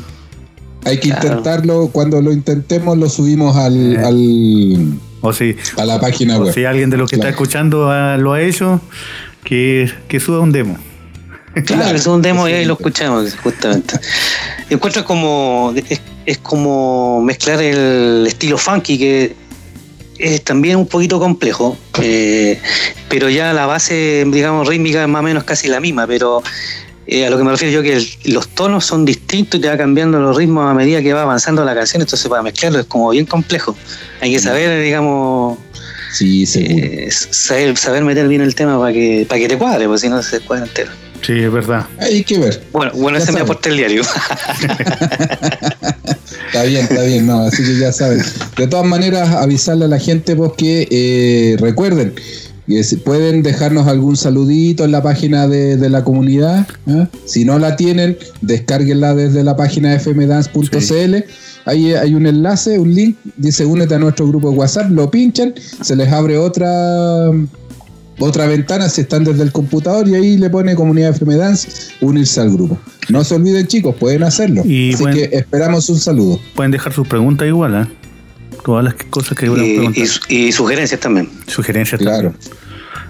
Hay 0.83 0.99
que 0.99 1.07
Claro. 1.09 1.27
intentarlo. 1.27 1.87
Cuando 1.91 2.21
lo 2.21 2.31
intentemos, 2.33 2.97
lo 2.97 3.09
subimos 3.09 3.55
al, 3.55 3.95
Eh. 3.95 3.99
al, 4.05 4.93
O 5.21 5.31
si, 5.33 5.55
a 5.77 5.85
la 5.85 5.99
página 6.01 6.37
o 6.37 6.43
web. 6.43 6.53
si 6.53 6.65
alguien 6.65 6.89
de 6.89 6.97
los 6.97 7.09
que 7.09 7.15
está 7.15 7.29
escuchando 7.29 7.89
ah, 7.89 8.17
lo 8.17 8.33
ha 8.33 8.41
hecho, 8.41 8.81
que, 9.43 9.89
que 10.09 10.19
suba 10.19 10.41
un 10.41 10.51
demo. 10.51 10.77
Claro, 11.63 11.95
es 11.95 12.05
un 12.07 12.21
demo 12.21 12.47
y 12.49 12.53
ahí 12.53 12.65
lo 12.65 12.73
escuchamos, 12.73 13.33
justamente. 13.35 13.95
Encuentro 14.69 15.05
como. 15.05 15.73
Es, 15.89 16.01
es 16.25 16.37
como 16.39 17.21
mezclar 17.21 17.61
el 17.61 18.25
estilo 18.27 18.57
funky, 18.57 18.97
que 18.97 19.35
es 20.17 20.43
también 20.43 20.77
un 20.77 20.87
poquito 20.87 21.19
complejo, 21.19 21.77
eh, 22.01 22.59
pero 23.09 23.29
ya 23.29 23.53
la 23.53 23.65
base, 23.67 24.25
digamos, 24.27 24.67
rítmica 24.67 25.01
es 25.03 25.07
más 25.07 25.19
o 25.19 25.23
menos 25.23 25.43
casi 25.43 25.67
la 25.67 25.79
misma, 25.79 26.07
pero 26.07 26.41
eh, 27.05 27.25
a 27.27 27.29
lo 27.29 27.37
que 27.37 27.43
me 27.43 27.51
refiero 27.51 27.73
yo 27.73 27.81
que 27.83 27.93
el- 27.97 28.33
los 28.33 28.47
tonos 28.47 28.85
son 28.85 29.05
distintos 29.05 29.59
y 29.59 29.61
te 29.61 29.67
va 29.69 29.77
cambiando 29.77 30.19
los 30.19 30.35
ritmos 30.35 30.65
a 30.69 30.73
medida 30.73 31.01
que 31.01 31.13
va 31.13 31.21
avanzando 31.23 31.63
la 31.63 31.75
canción, 31.75 32.01
entonces 32.01 32.27
para 32.27 32.41
mezclarlo 32.41 32.79
es 32.79 32.85
como 32.87 33.09
bien 33.11 33.25
complejo. 33.25 33.75
Hay 34.21 34.31
que 34.33 34.39
saber, 34.39 34.81
digamos, 34.81 35.59
Sí, 36.13 36.45
eh, 36.55 37.09
saber, 37.11 37.75
saber 37.77 38.03
meter 38.05 38.27
bien 38.29 38.41
el 38.41 38.55
tema 38.55 38.79
para 38.79 38.93
que, 38.93 39.25
para 39.27 39.39
que 39.41 39.49
te 39.49 39.57
cuadre, 39.57 39.85
porque 39.85 39.99
si 39.99 40.09
no 40.09 40.23
se 40.23 40.39
cuadra 40.39 40.65
entero. 40.65 40.91
Sí, 41.25 41.33
es 41.33 41.51
verdad. 41.51 41.87
Hay 41.99 42.23
que 42.23 42.37
ver. 42.37 42.61
Bueno, 42.71 42.91
bueno, 42.93 43.17
ese 43.17 43.31
me 43.31 43.39
aporta 43.39 43.69
el 43.69 43.77
diario. 43.77 44.03
Está 46.47 46.63
bien, 46.63 46.83
está 46.83 47.03
bien, 47.03 47.25
no, 47.27 47.39
así 47.41 47.63
que 47.63 47.77
ya 47.77 47.91
saben. 47.91 48.21
De 48.55 48.67
todas 48.67 48.85
maneras, 48.85 49.29
avisarle 49.29 49.85
a 49.85 49.87
la 49.89 49.99
gente 49.99 50.37
pues 50.37 50.53
que 50.55 50.87
eh, 50.89 51.57
recuerden 51.59 52.13
que 52.67 52.83
si 52.83 52.95
pueden 52.95 53.43
dejarnos 53.43 53.87
algún 53.87 54.15
saludito 54.15 54.85
en 54.85 54.91
la 54.91 55.03
página 55.03 55.47
de, 55.49 55.75
de 55.75 55.89
la 55.89 56.03
comunidad. 56.05 56.65
¿eh? 56.87 57.07
Si 57.25 57.43
no 57.43 57.59
la 57.59 57.75
tienen, 57.75 58.17
descárguenla 58.41 59.15
desde 59.15 59.43
la 59.43 59.57
página 59.57 59.99
fmdance.cl. 59.99 61.15
Ahí 61.65 61.93
hay 61.93 62.13
un 62.13 62.25
enlace, 62.25 62.79
un 62.79 62.93
link, 62.93 63.17
dice 63.37 63.65
únete 63.65 63.95
a 63.95 63.99
nuestro 63.99 64.27
grupo 64.27 64.51
de 64.51 64.55
WhatsApp, 64.55 64.91
lo 64.91 65.09
pinchan, 65.11 65.55
se 65.81 65.95
les 65.95 66.11
abre 66.11 66.37
otra 66.37 67.31
otra 68.19 68.47
ventana 68.47 68.89
si 68.89 69.01
están 69.01 69.23
desde 69.23 69.43
el 69.43 69.51
computador 69.51 70.07
y 70.07 70.15
ahí 70.15 70.37
le 70.37 70.49
pone 70.49 70.75
comunidad 70.75 71.11
FM 71.11 71.35
Dance, 71.35 71.67
unirse 72.01 72.39
al 72.41 72.51
grupo. 72.51 72.77
No 73.09 73.23
se 73.23 73.35
olviden 73.35 73.67
chicos, 73.67 73.95
pueden 73.99 74.23
hacerlo. 74.23 74.63
Y 74.65 74.93
Así 74.93 75.05
que 75.05 75.29
esperamos 75.33 75.89
un 75.89 75.99
saludo. 75.99 76.39
Pueden 76.55 76.71
dejar 76.71 76.93
sus 76.93 77.07
preguntas 77.07 77.47
igual, 77.47 77.75
¿eh? 77.83 77.87
Todas 78.63 78.83
las 78.83 78.95
cosas 79.09 79.37
que 79.37 79.45
quieran 79.47 79.65
y, 79.65 79.75
preguntar. 79.75 80.03
y 80.29 80.35
y 80.47 80.51
sugerencias 80.51 80.99
también. 80.99 81.29
Sugerencias 81.47 82.01
Claro. 82.01 82.31
también. 82.31 82.65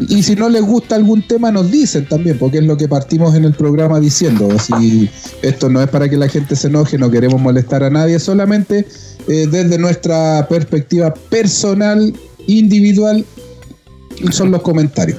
Y 0.10 0.24
si 0.24 0.36
no 0.36 0.49
les 0.49 0.62
gusta 0.62 0.95
algún 0.95 1.26
tema, 1.26 1.51
nos 1.51 1.72
dicen 1.72 2.06
también, 2.06 2.38
porque 2.38 2.58
es 2.58 2.66
lo 2.66 2.76
que 2.76 2.88
partimos 2.89 3.34
en 3.36 3.45
el 3.45 3.53
programa 3.53 3.99
diciendo. 3.99 4.49
Si 4.60 5.10
esto 5.41 5.70
no 5.70 5.82
es 5.82 5.88
para 5.88 6.10
que 6.10 6.18
la 6.18 6.28
gente 6.28 6.56
se 6.58 6.68
enoje, 6.68 6.97
no 6.97 7.10
queremos 7.10 7.39
molestar 7.39 7.82
a 7.84 7.89
nadie, 7.89 8.20
solamente 8.20 8.86
eh, 9.28 9.47
desde 9.49 9.78
nuestra 9.78 10.47
perspectiva 10.49 11.14
personal, 11.14 12.14
individual, 12.47 13.26
son 14.32 14.51
los 14.51 14.61
comentarios. 14.61 15.18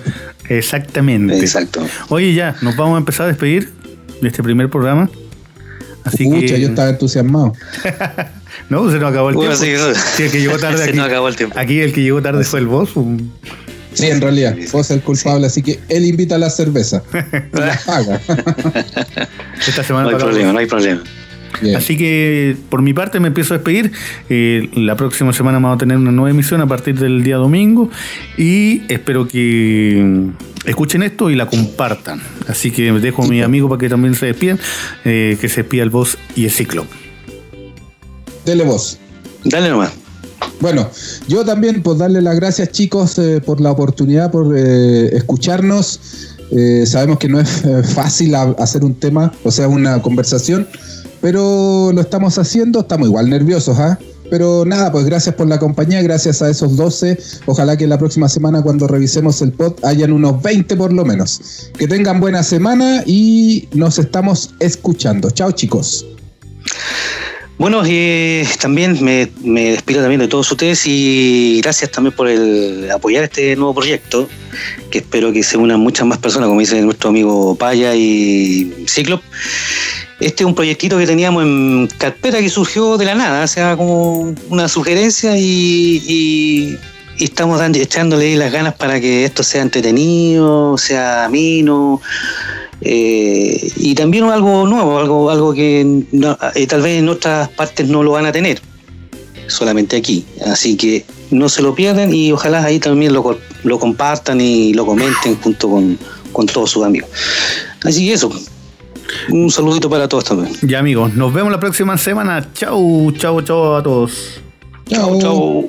Exactamente. 0.49 1.39
Exacto. 1.39 1.85
Oye, 2.09 2.35
ya, 2.35 2.55
nos 2.63 2.77
vamos 2.77 2.95
a 2.97 2.99
empezar 2.99 3.25
a 3.27 3.29
despedir 3.29 3.71
de 4.21 4.29
este 4.29 4.43
primer 4.43 4.69
programa. 4.71 5.11
Así 6.05 6.25
Pucha, 6.25 6.55
que. 6.55 6.61
yo 6.61 6.69
estaba 6.69 6.89
entusiasmado. 6.91 7.53
No, 8.71 8.91
se 8.91 8.99
nos 8.99 9.11
acabó 9.11 9.29
el 9.29 9.35
Bueno, 9.37 9.55
tiempo. 9.55 9.65
sí, 9.85 9.91
eso- 9.91 10.01
Sí, 10.17 10.23
el 10.25 10.31
que 10.31 10.41
llegó 10.41 10.57
tarde 10.59 10.79
Se 10.83 10.85
aquí. 10.89 10.97
nos 10.97 11.07
acabó 11.07 11.29
el 11.29 11.37
tiempo. 11.37 11.59
Aquí 11.59 11.79
el 11.81 11.93
que 11.93 12.03
llegó 12.03 12.23
tarde 12.23 12.43
fue 12.43 12.61
el 12.61 12.67
boss. 12.67 12.91
Sí, 13.93 14.07
en 14.07 14.21
realidad, 14.21 14.57
vos 14.73 14.91
el 14.91 15.03
culpable, 15.03 15.47
así 15.47 15.63
que 15.63 15.79
él 15.91 16.05
invita 16.07 16.37
a 16.37 16.39
la 16.39 16.49
cerveza. 16.49 17.03
La 17.53 17.79
paga. 17.85 18.19
Esta 19.67 19.85
semana 19.85 20.11
No 20.11 20.17
hay 20.17 20.23
problema, 20.23 20.53
no 20.53 20.59
hay 20.59 20.67
problema. 20.67 21.03
Bien. 21.63 21.77
Así 21.77 21.97
que 21.97 22.57
por 22.69 22.83
mi 22.83 22.93
parte 22.95 23.21
me 23.21 23.29
empiezo 23.29 23.55
a 23.55 23.59
despedir. 23.59 23.93
Eh, 24.29 24.69
la 24.75 24.97
próxima 24.97 25.33
semana 25.33 25.59
vamos 25.59 25.77
a 25.77 25.79
tener 25.79 25.97
una 25.97 26.13
nueva 26.13 26.31
emisión 26.31 26.61
a 26.61 26.67
partir 26.67 26.99
del 26.99 27.23
día 27.23 27.37
domingo 27.37 27.91
y 28.37 28.83
espero 28.93 29.27
que 29.29 30.31
escuchen 30.65 31.03
esto 31.03 31.31
y 31.31 31.37
la 31.37 31.47
compartan. 31.47 32.21
Así 32.49 32.71
que 32.71 32.93
dejo 32.93 33.25
a 33.25 33.29
mi 33.29 33.43
amigo 33.43 33.69
para 33.69 33.79
que 33.79 33.89
también 33.89 34.15
se 34.15 34.27
despidan, 34.27 34.59
eh, 35.05 35.37
que 35.41 35.49
se 35.49 35.63
despida 35.63 35.83
el 35.83 35.91
boss 35.91 36.19
y 36.35 36.45
el 36.45 36.51
ciclo. 36.51 36.87
Dele 38.45 38.65
voz. 38.65 38.99
Dale 39.45 39.69
nomás. 39.71 39.93
Bueno, 40.61 40.89
yo 41.29 41.45
también 41.45 41.83
pues 41.83 41.99
darle 41.99 42.23
las 42.23 42.37
gracias 42.37 42.71
chicos 42.71 43.19
eh, 43.19 43.41
por 43.45 43.61
la 43.61 43.71
oportunidad, 43.71 44.31
por 44.31 44.55
eh, 44.57 45.09
escucharnos. 45.17 46.01
Eh, 46.57 46.85
sabemos 46.87 47.19
que 47.19 47.29
no 47.29 47.41
es 47.41 47.63
fácil 47.95 48.35
a- 48.35 48.55
hacer 48.59 48.85
un 48.85 48.95
tema, 48.95 49.33
o 49.43 49.51
sea, 49.51 49.67
una 49.69 50.01
conversación, 50.01 50.67
pero 51.21 51.91
lo 51.93 52.01
estamos 52.01 52.39
haciendo, 52.39 52.81
estamos 52.81 53.09
igual 53.09 53.29
nerviosos, 53.31 53.79
¿ah? 53.79 53.99
Pero 54.31 54.65
nada, 54.65 54.91
pues 54.91 55.05
gracias 55.05 55.35
por 55.35 55.47
la 55.47 55.59
compañía, 55.59 56.03
gracias 56.03 56.43
a 56.43 56.51
esos 56.51 56.77
12. 56.77 57.19
Ojalá 57.47 57.77
que 57.77 57.87
la 57.87 57.99
próxima 57.99 58.29
semana 58.29 58.63
cuando 58.63 58.89
revisemos 58.89 59.41
el 59.43 59.53
pod 59.53 59.75
hayan 59.85 60.13
unos 60.13 60.43
20 60.43 60.77
por 60.77 60.93
lo 60.93 61.05
menos. 61.05 61.71
Que 61.79 61.87
tengan 61.87 62.21
buena 62.21 62.43
semana 62.43 63.03
y 63.07 63.69
nos 63.73 63.99
estamos 63.99 64.55
escuchando. 64.59 65.31
Chao 65.31 65.53
chicos. 65.53 66.05
Bueno, 67.59 67.83
eh, 67.87 68.47
también 68.61 69.03
me, 69.03 69.31
me 69.43 69.71
despido 69.71 70.03
también 70.03 70.21
de 70.21 70.29
todos 70.29 70.51
ustedes 70.53 70.83
y 70.87 71.61
gracias 71.63 71.91
también 71.91 72.15
por 72.15 72.29
el 72.29 72.91
apoyar 72.91 73.25
este 73.25 73.57
nuevo 73.57 73.75
proyecto, 73.75 74.29
que 74.91 74.99
espero 74.99 75.33
que 75.33 75.43
se 75.43 75.57
unan 75.57 75.81
muchas 75.81 76.07
más 76.07 76.19
personas, 76.19 76.49
como 76.49 76.61
dice 76.61 76.83
nuestro 76.83 77.09
amigo 77.09 77.57
Paya 77.57 77.95
y 77.95 78.85
Ciclop. 78.87 79.23
Este 80.19 80.45
es 80.45 80.47
un 80.47 80.55
proyectito 80.55 80.97
que 80.97 81.07
teníamos 81.07 81.45
en 81.45 81.89
carpeta 81.99 82.39
que 82.39 82.49
surgió 82.49 82.97
de 82.97 83.05
la 83.05 83.15
nada, 83.15 83.45
o 83.45 83.47
sea, 83.47 83.77
como 83.77 84.35
una 84.49 84.67
sugerencia 84.67 85.37
y, 85.37 86.79
estamos 87.19 87.59
dando, 87.59 87.79
echándole 87.79 88.35
las 88.37 88.51
ganas 88.51 88.75
para 88.75 88.99
que 89.01 89.25
esto 89.25 89.43
sea 89.43 89.61
entretenido, 89.61 90.79
sea 90.79 91.27
ameno, 91.27 92.01
eh, 92.81 93.71
y 93.77 93.95
también 93.95 94.25
algo 94.25 94.67
nuevo, 94.67 94.99
algo, 94.99 95.31
algo 95.31 95.53
que 95.53 95.81
eh, 95.83 96.67
tal 96.67 96.83
vez 96.83 96.99
en 96.99 97.09
otras 97.11 97.51
partes 97.51 97.87
no 97.87 98.03
lo 98.03 98.13
van 98.13 98.25
a 98.25 98.33
tener, 98.33 98.61
solamente 99.49 99.97
aquí. 99.97 100.25
Así 100.47 100.77
que 100.77 101.05
no 101.31 101.51
se 101.51 101.61
lo 101.61 101.75
pierdan 101.75 102.15
y 102.15 102.33
ojalá 102.33 102.65
ahí 102.65 102.79
también 102.79 103.13
lo, 103.13 103.39
lo 103.65 103.79
compartan 103.79 104.41
y 104.41 104.73
lo 104.73 104.87
comenten 104.87 105.37
junto 105.37 105.69
con, 105.69 105.99
con 106.33 106.47
todos 106.47 106.71
sus 106.71 106.85
amigos. 106.85 107.11
Así 107.85 108.07
que 108.07 108.15
eso, 108.15 108.31
un 109.31 109.51
saludito 109.51 109.89
para 109.89 110.09
todos 110.09 110.25
también. 110.25 110.55
Ya 110.63 110.79
amigos, 110.79 111.15
nos 111.15 111.33
vemos 111.33 111.53
la 111.53 111.61
próxima 111.61 111.97
semana. 111.99 112.53
Chau, 112.53 113.13
chau, 113.13 113.43
chau 113.43 113.77
a 113.77 113.83
todos. 113.83 114.41
Chao, 114.89 115.21
chao. 115.21 115.69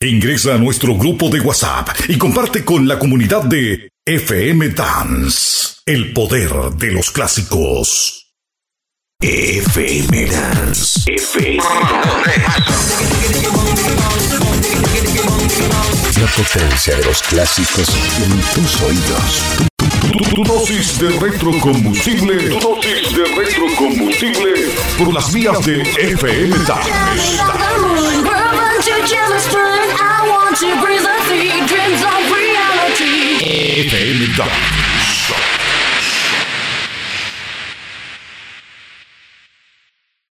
Ingresa 0.00 0.54
a 0.54 0.58
nuestro 0.58 0.96
grupo 0.96 1.28
de 1.28 1.40
WhatsApp 1.40 1.90
y 2.08 2.18
comparte 2.18 2.64
con 2.64 2.88
la 2.88 2.98
comunidad 2.98 3.44
de 3.44 3.88
FM 4.04 4.70
Dance, 4.70 5.76
el 5.86 6.12
poder 6.12 6.50
de 6.76 6.90
los 6.90 7.12
clásicos. 7.12 8.34
FM 9.20 10.26
Dance. 10.26 11.08
FM 11.08 11.62
La 16.20 16.26
potencia 16.36 16.96
de 16.96 17.04
los 17.04 17.22
clásicos 17.22 17.88
en 18.18 18.40
tus 18.54 18.82
oídos. 18.82 19.71
Tu, 20.12 20.42
dosis 20.44 20.98
de 20.98 21.08
retrocombustible. 21.18 22.50
Dosis 22.60 23.14
de 23.14 23.24
retrocombustible 23.34 24.52
por 24.98 25.14
las 25.14 25.32
vías 25.32 25.64
de 25.64 25.80
FM. 25.80 26.54
FM. 33.76 34.91